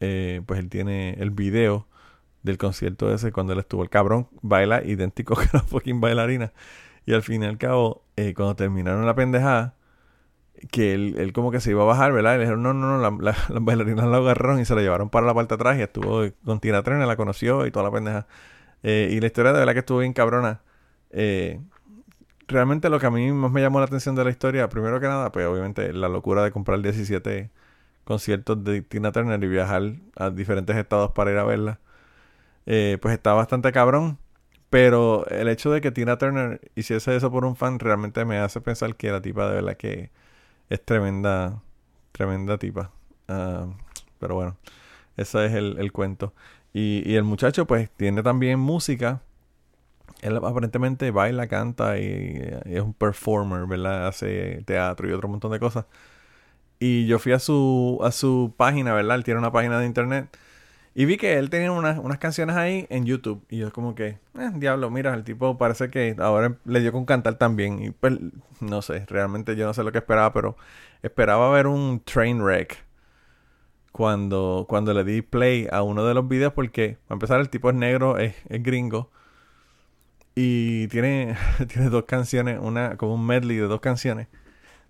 eh, 0.00 0.42
pues 0.46 0.60
él 0.60 0.68
tiene 0.68 1.14
el 1.14 1.30
video 1.30 1.87
del 2.48 2.58
concierto 2.58 3.14
ese 3.14 3.32
cuando 3.32 3.54
él 3.54 3.60
estuvo. 3.60 3.84
El 3.84 3.90
cabrón 3.90 4.28
baila 4.42 4.84
idéntico 4.84 5.36
que 5.40 5.48
la 5.54 5.60
fucking 5.62 6.00
bailarina. 6.00 6.52
Y 7.06 7.14
al 7.14 7.22
fin 7.22 7.42
y 7.44 7.46
al 7.46 7.58
cabo, 7.58 8.04
eh, 8.16 8.34
cuando 8.34 8.56
terminaron 8.56 9.06
la 9.06 9.14
pendejada, 9.14 9.76
que 10.70 10.94
él, 10.94 11.14
él 11.18 11.32
como 11.32 11.50
que 11.50 11.60
se 11.60 11.70
iba 11.70 11.82
a 11.82 11.86
bajar, 11.86 12.12
¿verdad? 12.12 12.34
Y 12.34 12.38
le 12.38 12.40
dijeron, 12.44 12.62
no, 12.62 12.74
no, 12.74 12.98
no, 12.98 13.02
la- 13.02 13.16
la- 13.32 13.36
las 13.48 13.64
bailarinas 13.64 14.06
lo 14.06 14.16
agarraron 14.16 14.60
y 14.60 14.64
se 14.64 14.74
lo 14.74 14.80
llevaron 14.80 15.10
para 15.10 15.26
la 15.26 15.34
parte 15.34 15.54
atrás 15.54 15.78
y 15.78 15.82
estuvo 15.82 16.22
con 16.44 16.60
Tina 16.60 16.82
Turner, 16.82 17.06
la 17.06 17.16
conoció 17.16 17.66
y 17.66 17.70
toda 17.70 17.84
la 17.86 17.92
pendeja. 17.92 18.26
Eh, 18.82 19.10
y 19.12 19.20
la 19.20 19.26
historia 19.28 19.52
de 19.52 19.60
verdad 19.60 19.74
que 19.74 19.80
estuvo 19.80 19.98
bien 20.00 20.12
cabrona. 20.14 20.62
Eh, 21.10 21.60
realmente 22.48 22.88
lo 22.90 22.98
que 23.00 23.06
a 23.06 23.10
mí 23.10 23.32
más 23.32 23.50
me 23.52 23.60
llamó 23.60 23.78
la 23.80 23.86
atención 23.86 24.14
de 24.14 24.24
la 24.24 24.30
historia, 24.30 24.68
primero 24.68 25.00
que 25.00 25.06
nada, 25.06 25.32
pues 25.32 25.46
obviamente 25.46 25.92
la 25.92 26.08
locura 26.08 26.42
de 26.44 26.50
comprar 26.52 26.80
17 26.82 27.50
conciertos 28.04 28.62
de 28.64 28.82
Tina 28.82 29.12
Turner 29.12 29.42
y 29.44 29.48
viajar 29.48 29.82
a 30.16 30.30
diferentes 30.30 30.76
estados 30.76 31.12
para 31.12 31.30
ir 31.32 31.38
a 31.38 31.44
verla. 31.44 31.80
Eh, 32.68 32.98
pues 33.02 33.14
está 33.14 33.32
bastante 33.34 33.72
cabrón. 33.72 34.18
Pero 34.70 35.26
el 35.28 35.48
hecho 35.48 35.72
de 35.72 35.80
que 35.80 35.90
Tina 35.92 36.18
Turner 36.18 36.60
hiciese 36.76 37.16
eso 37.16 37.32
por 37.32 37.44
un 37.46 37.56
fan 37.56 37.78
realmente 37.78 38.24
me 38.26 38.38
hace 38.38 38.60
pensar 38.60 38.96
que 38.96 39.10
la 39.10 39.22
tipa 39.22 39.48
de 39.48 39.54
verdad 39.56 39.76
que 39.78 40.10
es 40.70 40.84
tremenda, 40.84 41.62
tremenda 42.12 42.58
tipa. 42.58 42.92
Ah, 43.28 43.66
pero 44.20 44.34
bueno, 44.36 44.56
ese 45.16 45.46
es 45.46 45.54
el, 45.54 45.78
el 45.78 45.92
cuento. 45.92 46.34
Y, 46.74 47.02
y 47.10 47.16
el 47.16 47.24
muchacho 47.24 47.66
pues 47.66 47.90
tiene 47.92 48.22
también 48.22 48.58
música. 48.60 49.22
Él 50.22 50.36
aparentemente 50.36 51.10
baila, 51.12 51.46
canta 51.48 51.98
y, 51.98 52.04
y 52.66 52.74
es 52.76 52.82
un 52.82 52.94
performer, 52.94 53.66
¿verdad? 53.66 54.08
Hace 54.08 54.62
teatro 54.66 55.08
y 55.08 55.12
otro 55.12 55.28
montón 55.28 55.52
de 55.52 55.60
cosas. 55.60 55.86
Y 56.80 57.06
yo 57.06 57.18
fui 57.18 57.32
a 57.32 57.38
su, 57.40 57.98
a 58.02 58.12
su 58.12 58.54
página, 58.56 58.94
¿verdad? 58.94 59.16
Él 59.16 59.24
tiene 59.24 59.40
una 59.40 59.52
página 59.52 59.80
de 59.80 59.86
internet. 59.86 60.28
Y 60.98 61.04
vi 61.04 61.16
que 61.16 61.38
él 61.38 61.48
tenía 61.48 61.70
unas, 61.70 61.96
unas 61.98 62.18
canciones 62.18 62.56
ahí 62.56 62.84
en 62.90 63.06
YouTube. 63.06 63.46
Y 63.48 63.58
yo 63.58 63.72
como 63.72 63.94
que, 63.94 64.18
eh, 64.36 64.50
diablo, 64.56 64.90
mira, 64.90 65.14
el 65.14 65.22
tipo 65.22 65.56
parece 65.56 65.90
que 65.90 66.16
ahora 66.18 66.56
le 66.64 66.80
dio 66.80 66.90
con 66.90 67.04
cantar 67.04 67.36
también. 67.36 67.80
Y 67.80 67.92
pues, 67.92 68.18
no 68.58 68.82
sé, 68.82 69.06
realmente 69.06 69.54
yo 69.54 69.64
no 69.64 69.72
sé 69.72 69.84
lo 69.84 69.92
que 69.92 69.98
esperaba, 69.98 70.32
pero 70.32 70.56
esperaba 71.04 71.52
ver 71.52 71.68
un 71.68 72.00
train 72.00 72.42
wreck 72.42 72.84
cuando, 73.92 74.66
cuando 74.68 74.92
le 74.92 75.04
di 75.04 75.22
play 75.22 75.68
a 75.70 75.84
uno 75.84 76.04
de 76.04 76.14
los 76.14 76.26
videos 76.26 76.52
porque, 76.52 76.98
para 77.06 77.14
empezar, 77.14 77.38
el 77.38 77.48
tipo 77.48 77.70
es 77.70 77.76
negro, 77.76 78.18
es, 78.18 78.34
es 78.48 78.60
gringo. 78.60 79.12
Y 80.34 80.88
tiene, 80.88 81.36
tiene 81.68 81.90
dos 81.90 82.06
canciones, 82.06 82.58
una 82.60 82.96
como 82.96 83.14
un 83.14 83.24
medley 83.24 83.58
de 83.58 83.68
dos 83.68 83.80
canciones 83.80 84.26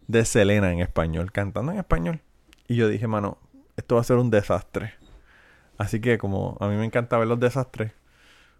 de 0.07 0.25
Selena 0.25 0.73
en 0.73 0.81
español, 0.81 1.33
cantando 1.33 1.71
en 1.71 1.77
español. 1.77 2.23
Y 2.67 2.77
yo 2.77 2.89
dije, 2.89 3.07
mano, 3.07 3.37
esto 3.77 3.97
va 3.97 4.01
a 4.01 4.05
ser 4.05 4.17
un 4.17 4.31
desastre. 4.31 4.95
Así 5.79 6.01
que 6.01 6.19
como 6.19 6.59
a 6.61 6.69
mí 6.69 6.77
me 6.77 6.85
encanta 6.85 7.19
ver 7.19 7.29
los 7.29 7.41
desastres, 7.41 7.93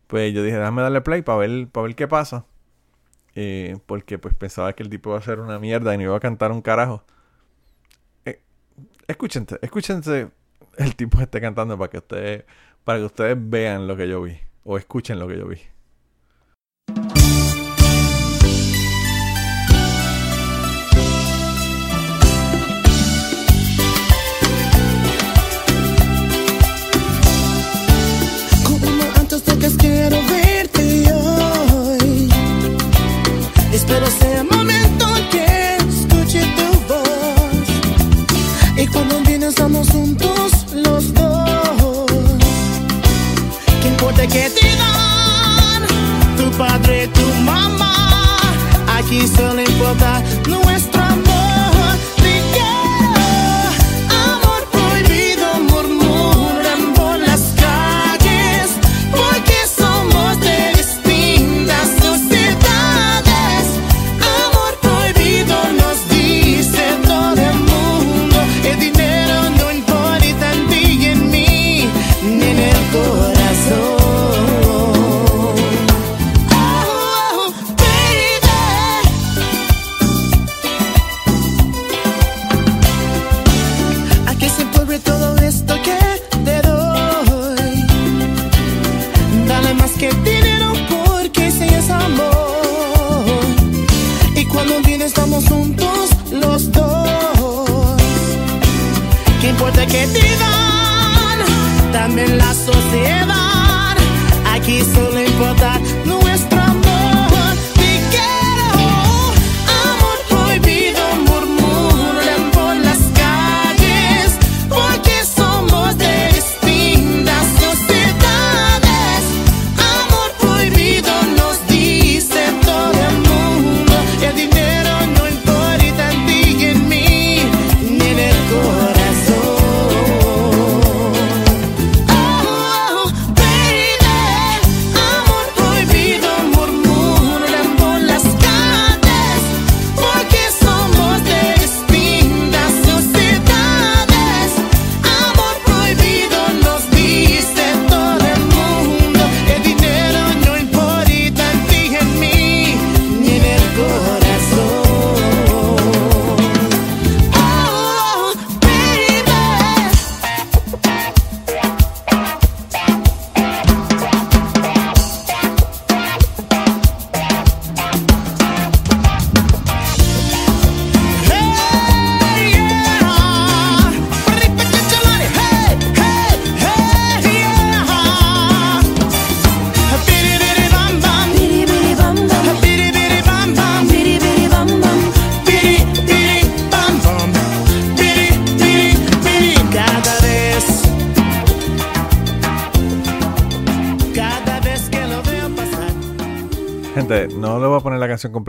pues 0.07 0.33
yo 0.33 0.43
dije, 0.43 0.57
déjame 0.57 0.83
darle 0.83 1.01
play 1.03 1.23
para 1.23 1.39
ver, 1.39 1.69
para 1.69 1.87
ver 1.87 1.97
qué 1.97 2.09
pasa. 2.09 2.47
Eh, 3.35 3.79
porque 3.87 4.19
pues 4.19 4.35
pensaba 4.35 4.73
que 4.73 4.83
el 4.83 4.91
tipo 4.91 5.11
iba 5.11 5.19
a 5.19 5.23
ser 5.23 5.41
una 5.41 5.59
mierda 5.59 5.95
y 5.95 5.99
no 5.99 6.05
iba 6.05 6.17
a 6.17 6.21
cantar 6.21 6.53
un 6.53 6.63
carajo. 6.63 7.05
Eh, 8.25 8.41
escúchense, 9.07 9.59
escúchense 9.63 10.31
el 10.79 10.97
tipo 10.97 11.21
esté 11.21 11.41
cantando 11.41 11.77
para 11.77 11.91
que 11.91 11.99
ustedes, 11.99 12.45
para 12.85 13.01
que 13.01 13.05
ustedes 13.05 13.37
vean 13.39 13.87
lo 13.87 13.97
que 13.97 14.09
yo 14.09 14.23
vi. 14.23 14.39
O 14.65 14.79
escuchen 14.79 15.19
lo 15.19 15.29
que 15.29 15.39
yo 15.39 15.47
vi. 15.47 15.59
Espero 33.79 34.07
sea 34.11 34.41
el 34.41 34.49
momento 34.51 35.07
en 35.17 35.29
que 35.29 35.77
escuche 35.77 36.43
tu 36.57 36.69
voz. 36.93 37.69
Y 38.77 38.87
cuando 38.89 39.21
vienes 39.21 39.51
estamos 39.51 39.89
juntos 39.91 40.67
los 40.73 41.15
dos. 41.15 42.11
¿Qué 43.81 43.89
importa 43.89 44.27
que 44.27 44.51
te 44.51 44.69
dan? 44.83 45.83
Tu 46.37 46.51
padre, 46.59 47.07
tu 47.07 47.27
mamá. 47.45 47.95
Aquí 48.99 49.25
solo 49.29 49.63
importa 49.63 50.25
nuestro 50.49 50.67
amor. 50.67 50.78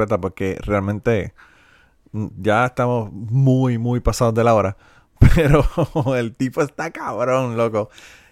Porque 0.07 0.57
realmente 0.61 1.33
mm, 2.11 2.27
ya 2.39 2.65
estamos 2.67 3.11
muy, 3.13 3.77
muy 3.77 3.99
pasados 3.99 4.33
de 4.35 4.43
la 4.43 4.53
hora. 4.55 4.77
Pero 5.35 5.65
el 6.17 6.35
tipo 6.35 6.61
está 6.61 6.91
cabrón, 6.91 7.57
loco. 7.57 7.89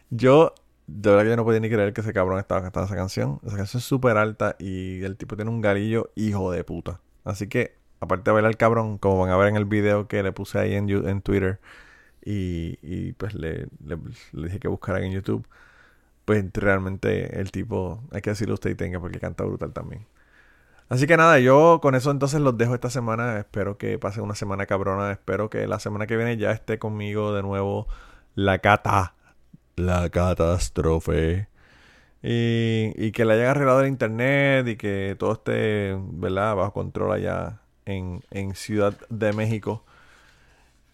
Yo, 0.09 0.53
de 0.87 1.09
verdad 1.11 1.23
que 1.25 1.29
yo 1.31 1.35
no 1.37 1.45
podía 1.45 1.59
ni 1.59 1.69
creer 1.69 1.93
que 1.93 2.01
ese 2.01 2.13
cabrón 2.13 2.39
estaba 2.39 2.61
cantando 2.63 2.87
esa 2.87 2.95
canción. 2.95 3.39
Esa 3.45 3.57
canción 3.57 3.79
es 3.79 3.85
súper 3.85 4.17
alta 4.17 4.55
y 4.59 5.03
el 5.03 5.17
tipo 5.17 5.35
tiene 5.35 5.51
un 5.51 5.61
garillo 5.61 6.11
hijo 6.15 6.51
de 6.51 6.63
puta. 6.63 7.01
Así 7.25 7.47
que 7.47 7.75
aparte 7.99 8.31
de 8.31 8.33
bailar 8.35 8.57
cabrón, 8.57 8.97
como 8.97 9.19
van 9.19 9.31
a 9.31 9.37
ver 9.37 9.49
en 9.49 9.55
el 9.57 9.65
video 9.65 10.07
que 10.07 10.23
le 10.23 10.31
puse 10.31 10.59
ahí 10.59 10.75
en, 10.75 10.87
Twitter, 11.21 11.59
y, 12.25 12.77
pues 13.13 13.33
le, 13.35 13.67
le- 13.85 13.97
le 14.33 14.43
dije 14.47 14.59
que 14.59 14.67
buscaran 14.67 15.03
en 15.03 15.13
YouTube, 15.13 15.47
pues 16.25 16.45
realmente 16.53 17.39
el 17.39 17.51
tipo, 17.51 18.03
hay 18.11 18.21
que 18.21 18.31
decirlo 18.31 18.55
usted 18.55 18.71
y 18.71 18.75
tenga, 18.75 18.99
porque 18.99 19.19
canta 19.19 19.43
brutal 19.45 19.73
también. 19.73 20.05
Así 20.89 21.05
que 21.05 21.17
nada, 21.17 21.39
yo 21.39 21.79
con 21.81 21.95
eso 21.95 22.11
entonces 22.11 22.39
los 22.39 22.57
dejo 22.57 22.73
esta 22.73 22.89
semana. 22.89 23.39
Espero 23.39 23.77
que 23.77 23.99
pasen 23.99 24.23
una 24.23 24.35
semana 24.35 24.65
cabrona. 24.65 25.11
Espero 25.11 25.49
que 25.49 25.67
la 25.67 25.79
semana 25.79 26.07
que 26.07 26.15
viene 26.15 26.37
ya 26.37 26.51
esté 26.51 26.79
conmigo 26.79 27.33
de 27.33 27.41
nuevo 27.41 27.87
la 28.35 28.59
cata. 28.59 29.13
La 29.75 30.09
catástrofe. 30.09 31.49
Y, 32.23 33.11
que 33.11 33.25
le 33.25 33.33
hayan 33.33 33.47
arreglado 33.47 33.81
el 33.81 33.87
internet 33.87 34.67
y 34.67 34.75
que 34.77 35.15
todo 35.19 35.33
esté, 35.33 35.97
¿verdad? 36.13 36.55
Bajo 36.55 36.73
control 36.73 37.11
allá 37.13 37.61
en, 37.85 38.21
Ciudad 38.55 38.97
de 39.09 39.33
México. 39.33 39.83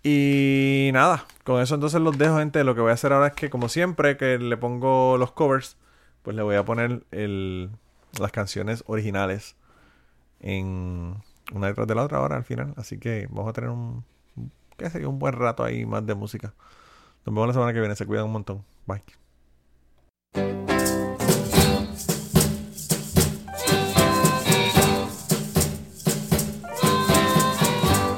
Y 0.03 0.89
nada, 0.93 1.25
con 1.43 1.61
eso 1.61 1.75
entonces 1.75 2.01
los 2.01 2.17
dejo, 2.17 2.37
gente. 2.39 2.63
Lo 2.63 2.75
que 2.75 2.81
voy 2.81 2.91
a 2.91 2.95
hacer 2.95 3.13
ahora 3.13 3.27
es 3.27 3.33
que, 3.33 3.49
como 3.49 3.69
siempre, 3.69 4.17
que 4.17 4.37
le 4.37 4.57
pongo 4.57 5.17
los 5.17 5.31
covers, 5.31 5.77
pues 6.23 6.35
le 6.35 6.43
voy 6.43 6.55
a 6.55 6.65
poner 6.65 7.03
las 7.11 8.31
canciones 8.31 8.83
originales 8.87 9.55
en 10.43 11.15
una 11.53 11.67
detrás 11.67 11.87
de 11.87 11.95
la 11.95 12.03
otra 12.03 12.19
ahora 12.19 12.35
al 12.35 12.43
final. 12.43 12.73
Así 12.77 12.99
que 12.99 13.27
vamos 13.29 13.49
a 13.49 13.53
tener 13.53 13.69
un, 13.69 14.03
qué 14.77 14.89
sé 14.89 15.01
yo, 15.01 15.09
un 15.09 15.19
buen 15.19 15.33
rato 15.33 15.63
ahí 15.63 15.85
más 15.85 16.05
de 16.05 16.13
música. 16.13 16.53
Nos 17.25 17.33
vemos 17.33 17.47
la 17.47 17.53
semana 17.53 17.73
que 17.73 17.79
viene. 17.79 17.95
Se 17.95 18.05
cuidan 18.05 18.25
un 18.25 18.33
montón. 18.33 18.63
Bye. 18.85 19.01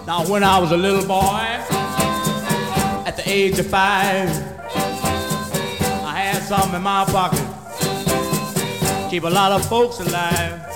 Now, 0.07 0.23
when 0.27 0.43
I 0.43 0.59
was 0.59 0.71
a 0.71 0.77
little 0.77 1.05
boy, 1.05 1.41
at 3.05 3.15
the 3.15 3.23
age 3.27 3.59
of 3.59 3.67
five, 3.67 4.29
I 6.03 6.17
had 6.17 6.43
something 6.43 6.75
in 6.75 6.81
my 6.81 7.05
pocket. 7.05 7.41
Keep 9.11 9.23
a 9.23 9.29
lot 9.29 9.51
of 9.51 9.67
folks 9.67 9.99
alive. 9.99 10.74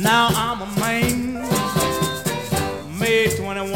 Now 0.00 0.28
I'm 0.30 0.60
a 0.62 0.66
man, 0.78 1.34
May 3.00 3.34
21. 3.36 3.74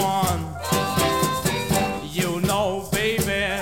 You 2.13 2.41
know, 2.43 2.89
baby, 2.93 3.61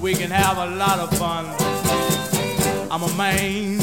we 0.00 0.14
can 0.14 0.30
have 0.30 0.56
a 0.56 0.76
lot 0.76 0.98
of 0.98 1.10
fun. 1.18 1.44
I'm 2.90 3.02
a 3.02 3.12
man. 3.18 3.80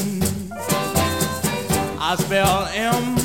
I 2.00 2.16
spell 2.18 2.68
M 2.74 3.18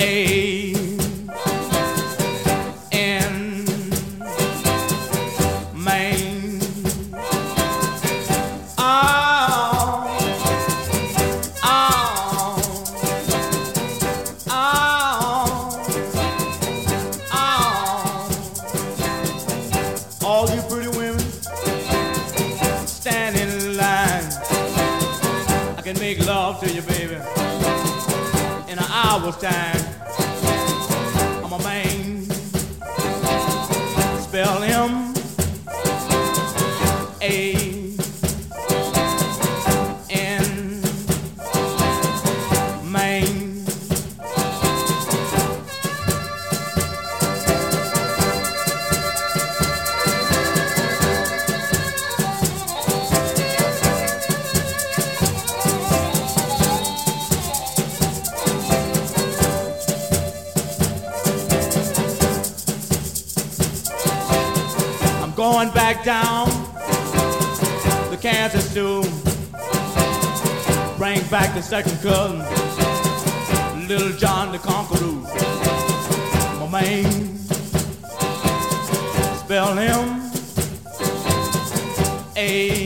A 0.00 0.75
time. 29.48 29.75
Down 66.06 66.46
the 68.10 68.18
Kansas 68.22 68.72
too. 68.72 69.02
Bring 70.96 71.20
back 71.30 71.52
the 71.52 71.60
second 71.60 71.98
cousin, 72.00 72.38
Little 73.88 74.12
John 74.16 74.52
the 74.52 74.58
Conqueror. 74.58 75.00
My 76.60 76.80
man, 76.80 77.36
spell 79.36 79.74
him 79.74 80.30
A 82.36 82.85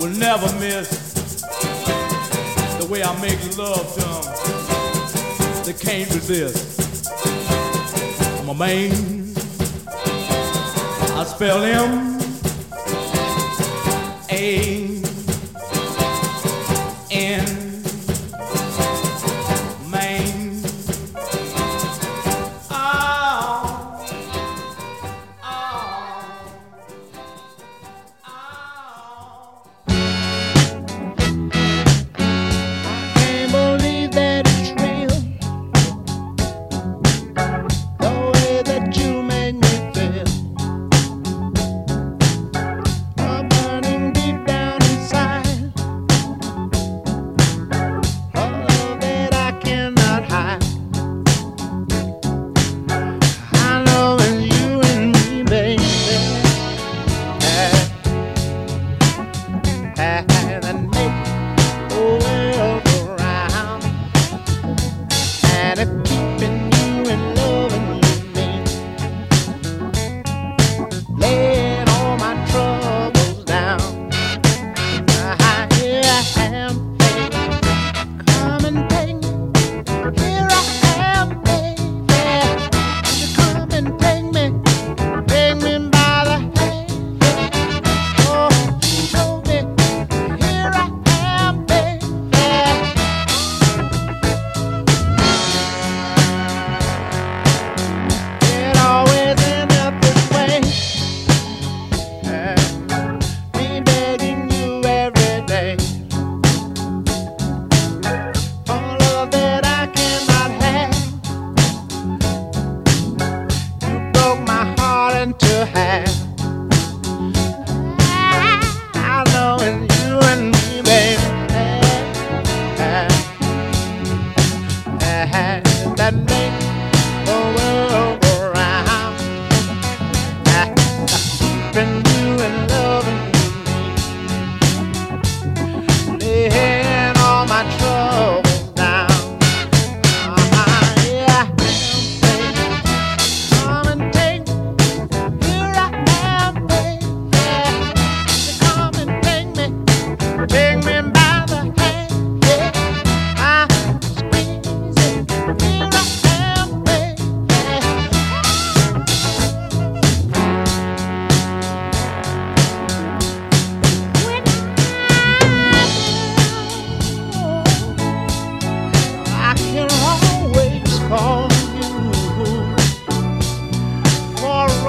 will 0.00 0.10
never 0.10 0.46
miss. 0.58 0.88
The 2.78 2.86
way 2.90 3.02
I 3.02 3.20
make 3.20 3.40
love 3.56 3.94
to 3.94 4.02
'em, 4.06 5.64
they 5.64 5.72
can't 5.72 6.10
resist. 6.14 7.10
I'm 8.40 8.48
a 8.48 8.54
man. 8.54 9.34
I 11.20 11.24
spell 11.24 11.62
him 11.62 12.18
A 14.30 14.87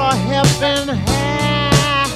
your 0.10 0.18
helping 0.18 0.88
hand. 0.88 2.14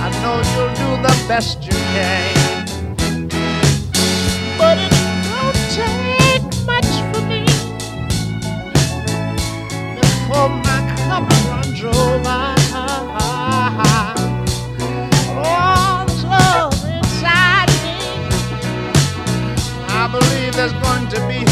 I 0.00 0.08
know 0.22 0.36
you'll 0.52 0.74
do 0.74 0.88
the 1.02 1.14
best 1.28 1.62
you 1.64 1.76
can, 1.94 2.66
but 4.58 4.78
it 4.78 4.92
won't 5.28 5.58
take 5.70 6.42
much 6.66 6.90
for 7.10 7.22
me 7.26 7.44
before 10.00 10.48
my 10.48 10.80
cup 11.06 11.24
runs 11.46 11.82
over. 11.84 12.42
Lord's 15.36 16.24
love 16.24 16.74
inside 16.96 17.70
me. 17.84 17.98
I 19.88 20.08
believe 20.10 20.52
there's 20.56 20.76
going 20.84 21.06
to 21.10 21.20
be 21.28 21.51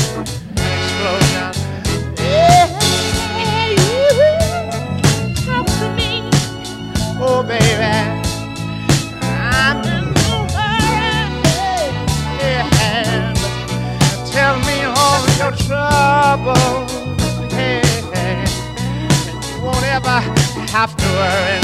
trouble. 15.90 16.86
Yeah. 17.50 17.82
And 18.14 18.48
you 19.50 19.62
won't 19.62 19.84
ever 19.84 20.20
have 20.70 20.96
to 20.96 21.04
worry. 21.04 21.59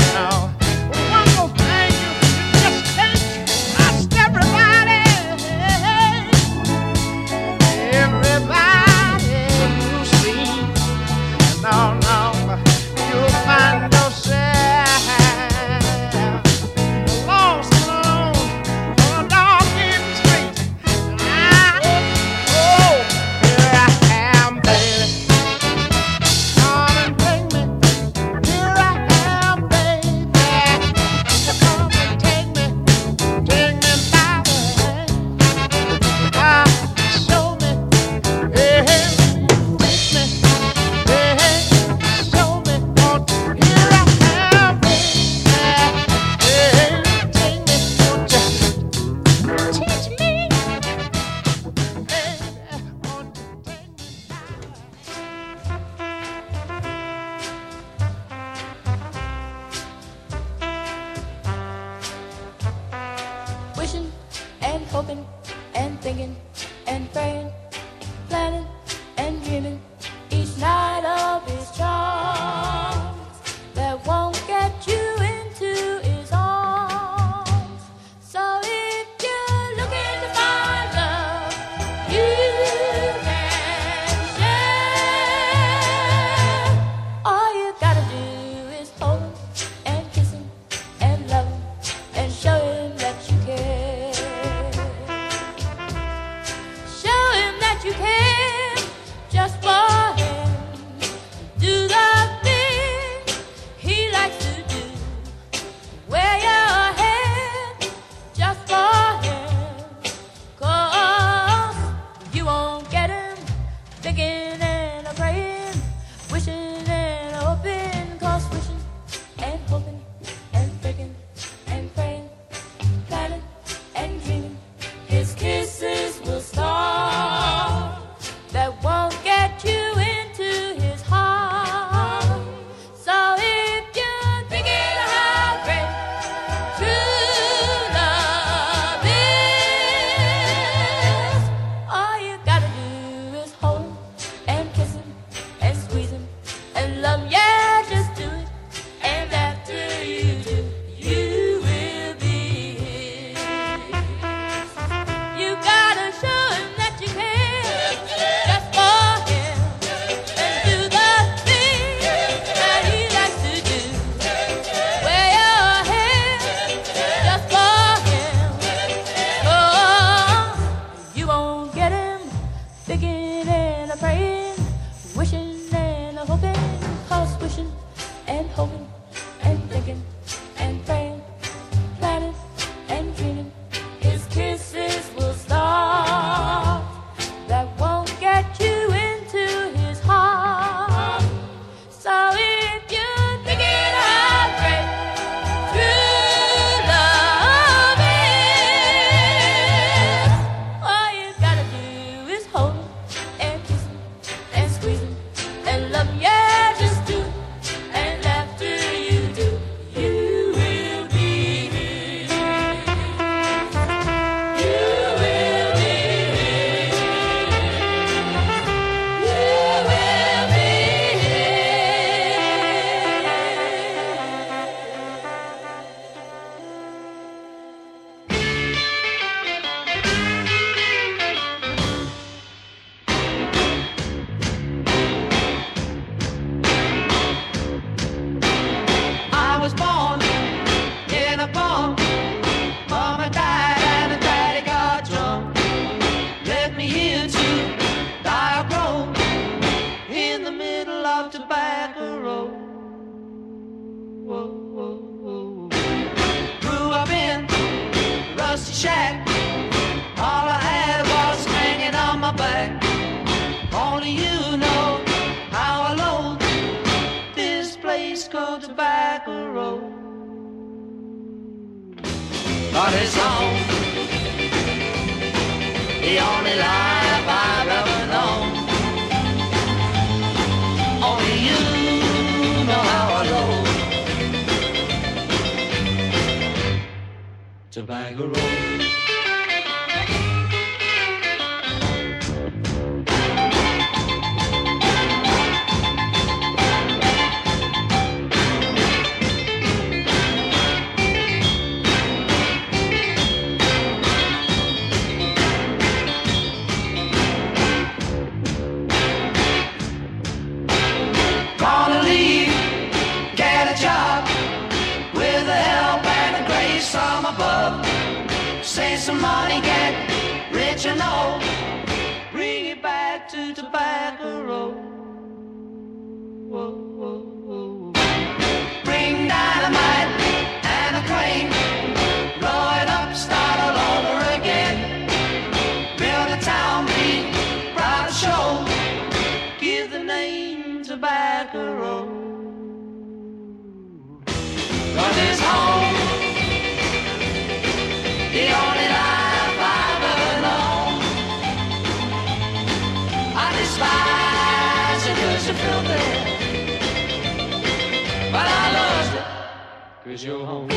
Cause 360.17 360.25
you're 360.25 360.47
home. 360.47 360.69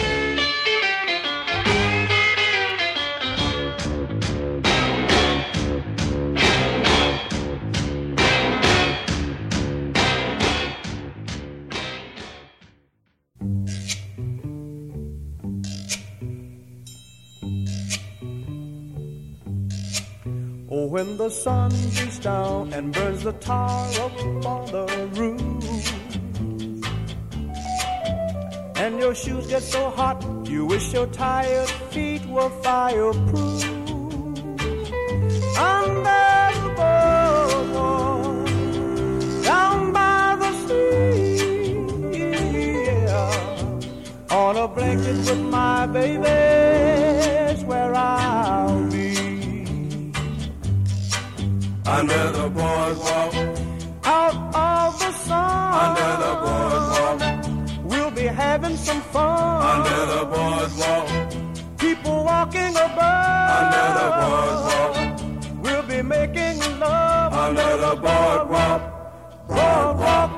Oh, 20.72 20.86
when 20.88 21.18
the 21.18 21.30
sun 21.30 21.72
beats 21.72 22.20
down 22.20 22.74
and 22.74 22.94
burns 22.94 23.24
the 23.24 23.32
tar 23.34 23.88
up 24.02 24.46
on 24.46 24.66
the 24.72 25.10
roof, 25.14 25.49
and 28.80 28.98
your 28.98 29.14
shoes 29.14 29.46
get 29.48 29.62
so 29.62 29.90
hot, 29.90 30.24
you 30.46 30.66
wish 30.66 30.94
your 30.94 31.06
tired 31.08 31.68
feet 31.92 32.26
were 32.28 32.50
fireproof. 32.64 33.64
Under 35.60 36.54
the 36.64 36.70
boardwalk, 36.80 38.48
down 39.44 39.92
by 39.92 40.38
the 40.42 40.52
sea, 40.66 41.76
yeah, 42.20 43.82
on 44.32 44.56
a 44.56 44.68
blanket 44.70 45.18
with 45.28 45.42
my 45.58 45.86
baby's 45.88 47.62
where 47.66 47.94
I'll 47.94 48.90
be. 48.90 49.10
Under 51.86 52.32
the 52.38 52.48
boardwalk, 52.58 53.34
out 54.06 54.36
of 54.56 55.00
the 55.02 55.12
sun. 55.28 55.74
Under 55.84 56.12
the 56.24 56.32
having 58.50 58.78
some 58.78 59.02
fun. 59.14 59.62
under 59.74 60.00
the 60.14 60.22
boardwalk, 60.34 61.08
People 61.86 62.18
walking 62.32 62.74
above. 62.88 63.50
under 63.60 63.86
the 64.00 64.08
boardwalk, 64.20 64.94
We'll 65.64 65.88
be 65.94 66.02
making 66.18 66.58
love. 66.84 67.32
under 67.46 67.72
the 67.86 67.94
boardwalk. 68.06 68.82
Boardwalk. 69.58 70.32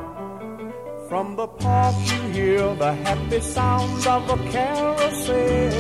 From 1.10 1.28
the 1.42 1.48
park 1.64 1.96
you 2.12 2.22
hear 2.38 2.66
the 2.84 2.92
happy 3.08 3.40
sounds 3.56 4.04
of 4.16 4.22
a 4.36 4.38
carousel. 4.52 5.72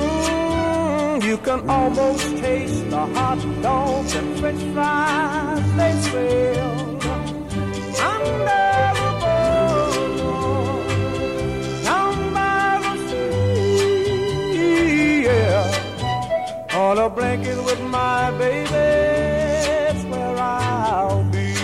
Mm, 0.00 1.24
you 1.28 1.36
can 1.46 1.60
almost 1.76 2.26
taste 2.44 2.82
the 2.94 3.04
hot 3.16 3.40
dogs 3.62 4.12
and 4.20 4.28
french 4.40 4.62
fries 4.74 5.66
they 5.78 5.92
sell. 6.10 6.87
Yeah. 16.88 16.90
On 16.90 16.98
a 16.98 17.10
blanket 17.10 17.62
with 17.64 17.80
my 17.82 18.30
baby, 18.38 18.70
it's 19.90 20.04
where 20.04 20.36
I'll 20.38 21.22
be. 21.30 21.54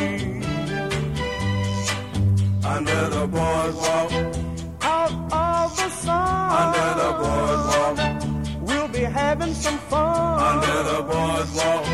Under 2.65 3.09
the 3.09 3.27
boardwalk, 3.27 4.13
Out 4.83 5.13
of 5.33 5.77
the 5.77 5.89
sun, 5.91 6.51
under 6.63 6.89
the 7.03 7.11
boardwalk, 7.23 8.69
we'll 8.69 8.89
be 8.89 9.01
having 9.01 9.55
some 9.55 9.79
fun. 9.91 10.41
under 10.41 10.83
the 10.93 11.03
boardwalk, 11.03 11.85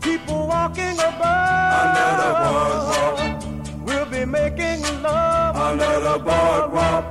People 0.00 0.46
walking 0.46 0.98
above, 1.10 1.72
under 1.82 2.10
the 2.22 2.30
boardwalk, 2.44 3.86
we'll 3.86 4.06
be 4.06 4.24
making 4.24 4.82
love 5.02 5.56
under 5.56 6.00
the 6.08 6.18
boardwalk, 6.18 7.04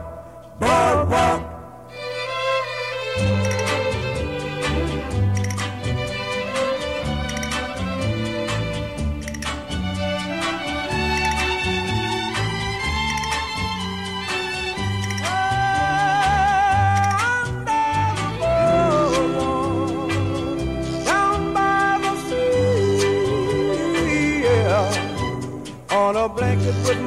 boardwalk. 0.60 1.49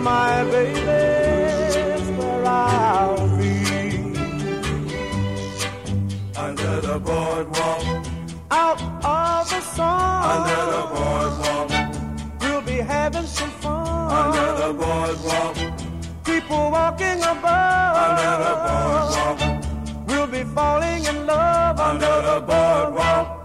My 0.03 0.43
baby, 0.51 0.81
where 2.19 2.45
I'll 2.45 3.29
be. 3.39 3.53
Under 6.37 6.81
the 6.81 6.99
boardwalk, 6.99 7.85
Out 8.51 8.81
of 9.05 9.49
the 9.51 9.61
sun, 9.61 10.24
under 10.35 10.62
the 10.74 10.83
boardwalk, 10.95 11.70
we'll 12.41 12.62
be 12.62 12.79
having 12.95 13.27
some 13.27 13.51
fun. 13.62 14.11
under 14.27 14.49
the 14.62 14.73
boardwalk, 14.74 15.57
People 16.24 16.70
walking 16.70 17.20
above, 17.23 17.97
under 18.07 18.33
the 18.47 18.55
boardwalk, 18.66 19.39
we'll 20.09 20.27
be 20.27 20.43
falling 20.55 21.05
in 21.05 21.27
love. 21.27 21.79
Under 21.79 22.15
the 22.29 22.41
boardwalk, 22.41 22.93
boardwalk. 22.95 23.41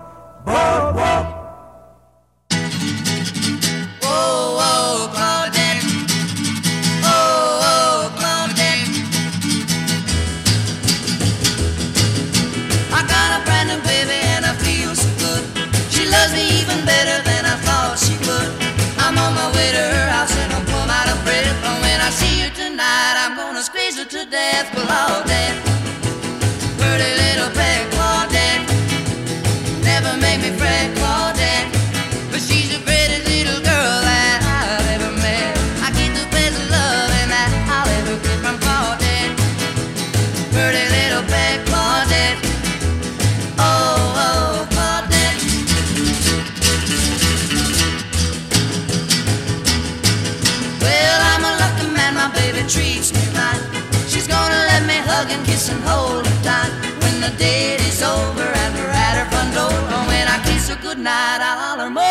night, 61.08 61.42
I'll 61.42 62.07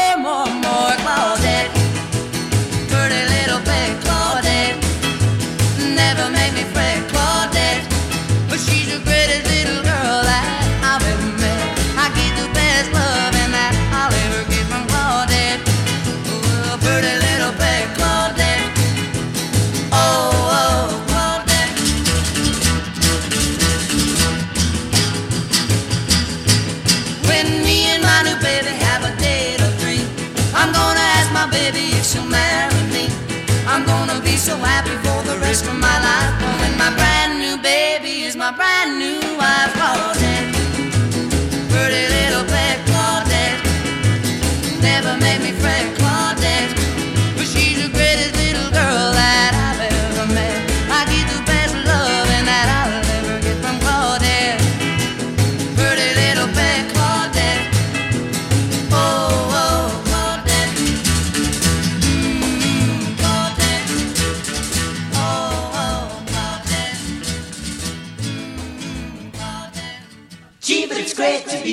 risk 35.48 35.68
of 35.68 35.78
my 35.78 35.85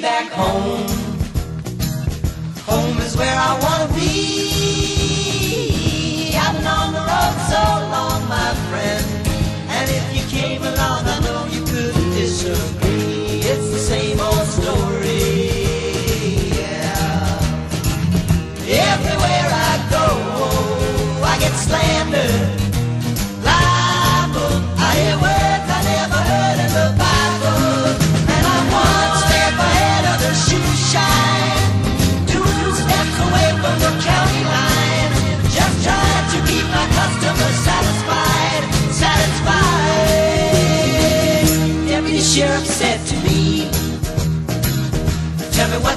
back 0.04 0.30
home. 0.34 0.86
Home 2.68 2.98
is 2.98 3.16
where 3.16 3.34
I 3.34 3.58
wanna 3.62 3.94
be. 3.94 4.43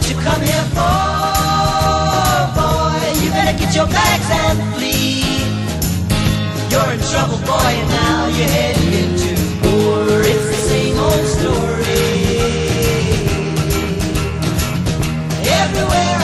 you 0.09 0.15
come 0.23 0.41
here 0.41 0.67
for, 0.77 0.87
boy? 2.55 3.03
You 3.21 3.31
better 3.31 3.59
get 3.59 3.75
your 3.75 3.87
bags 3.87 4.31
and 4.31 4.75
flee. 4.77 5.25
You're 6.71 6.93
in 6.93 7.01
trouble, 7.11 7.39
boy, 7.39 7.73
and 7.81 7.89
now 7.89 8.27
you're 8.29 8.47
heading 8.47 8.93
into 9.03 9.35
war. 9.67 10.21
It's 10.21 10.47
the 10.47 10.61
same 10.71 10.97
old 10.99 11.27
story. 11.27 12.39
Everywhere. 15.45 16.16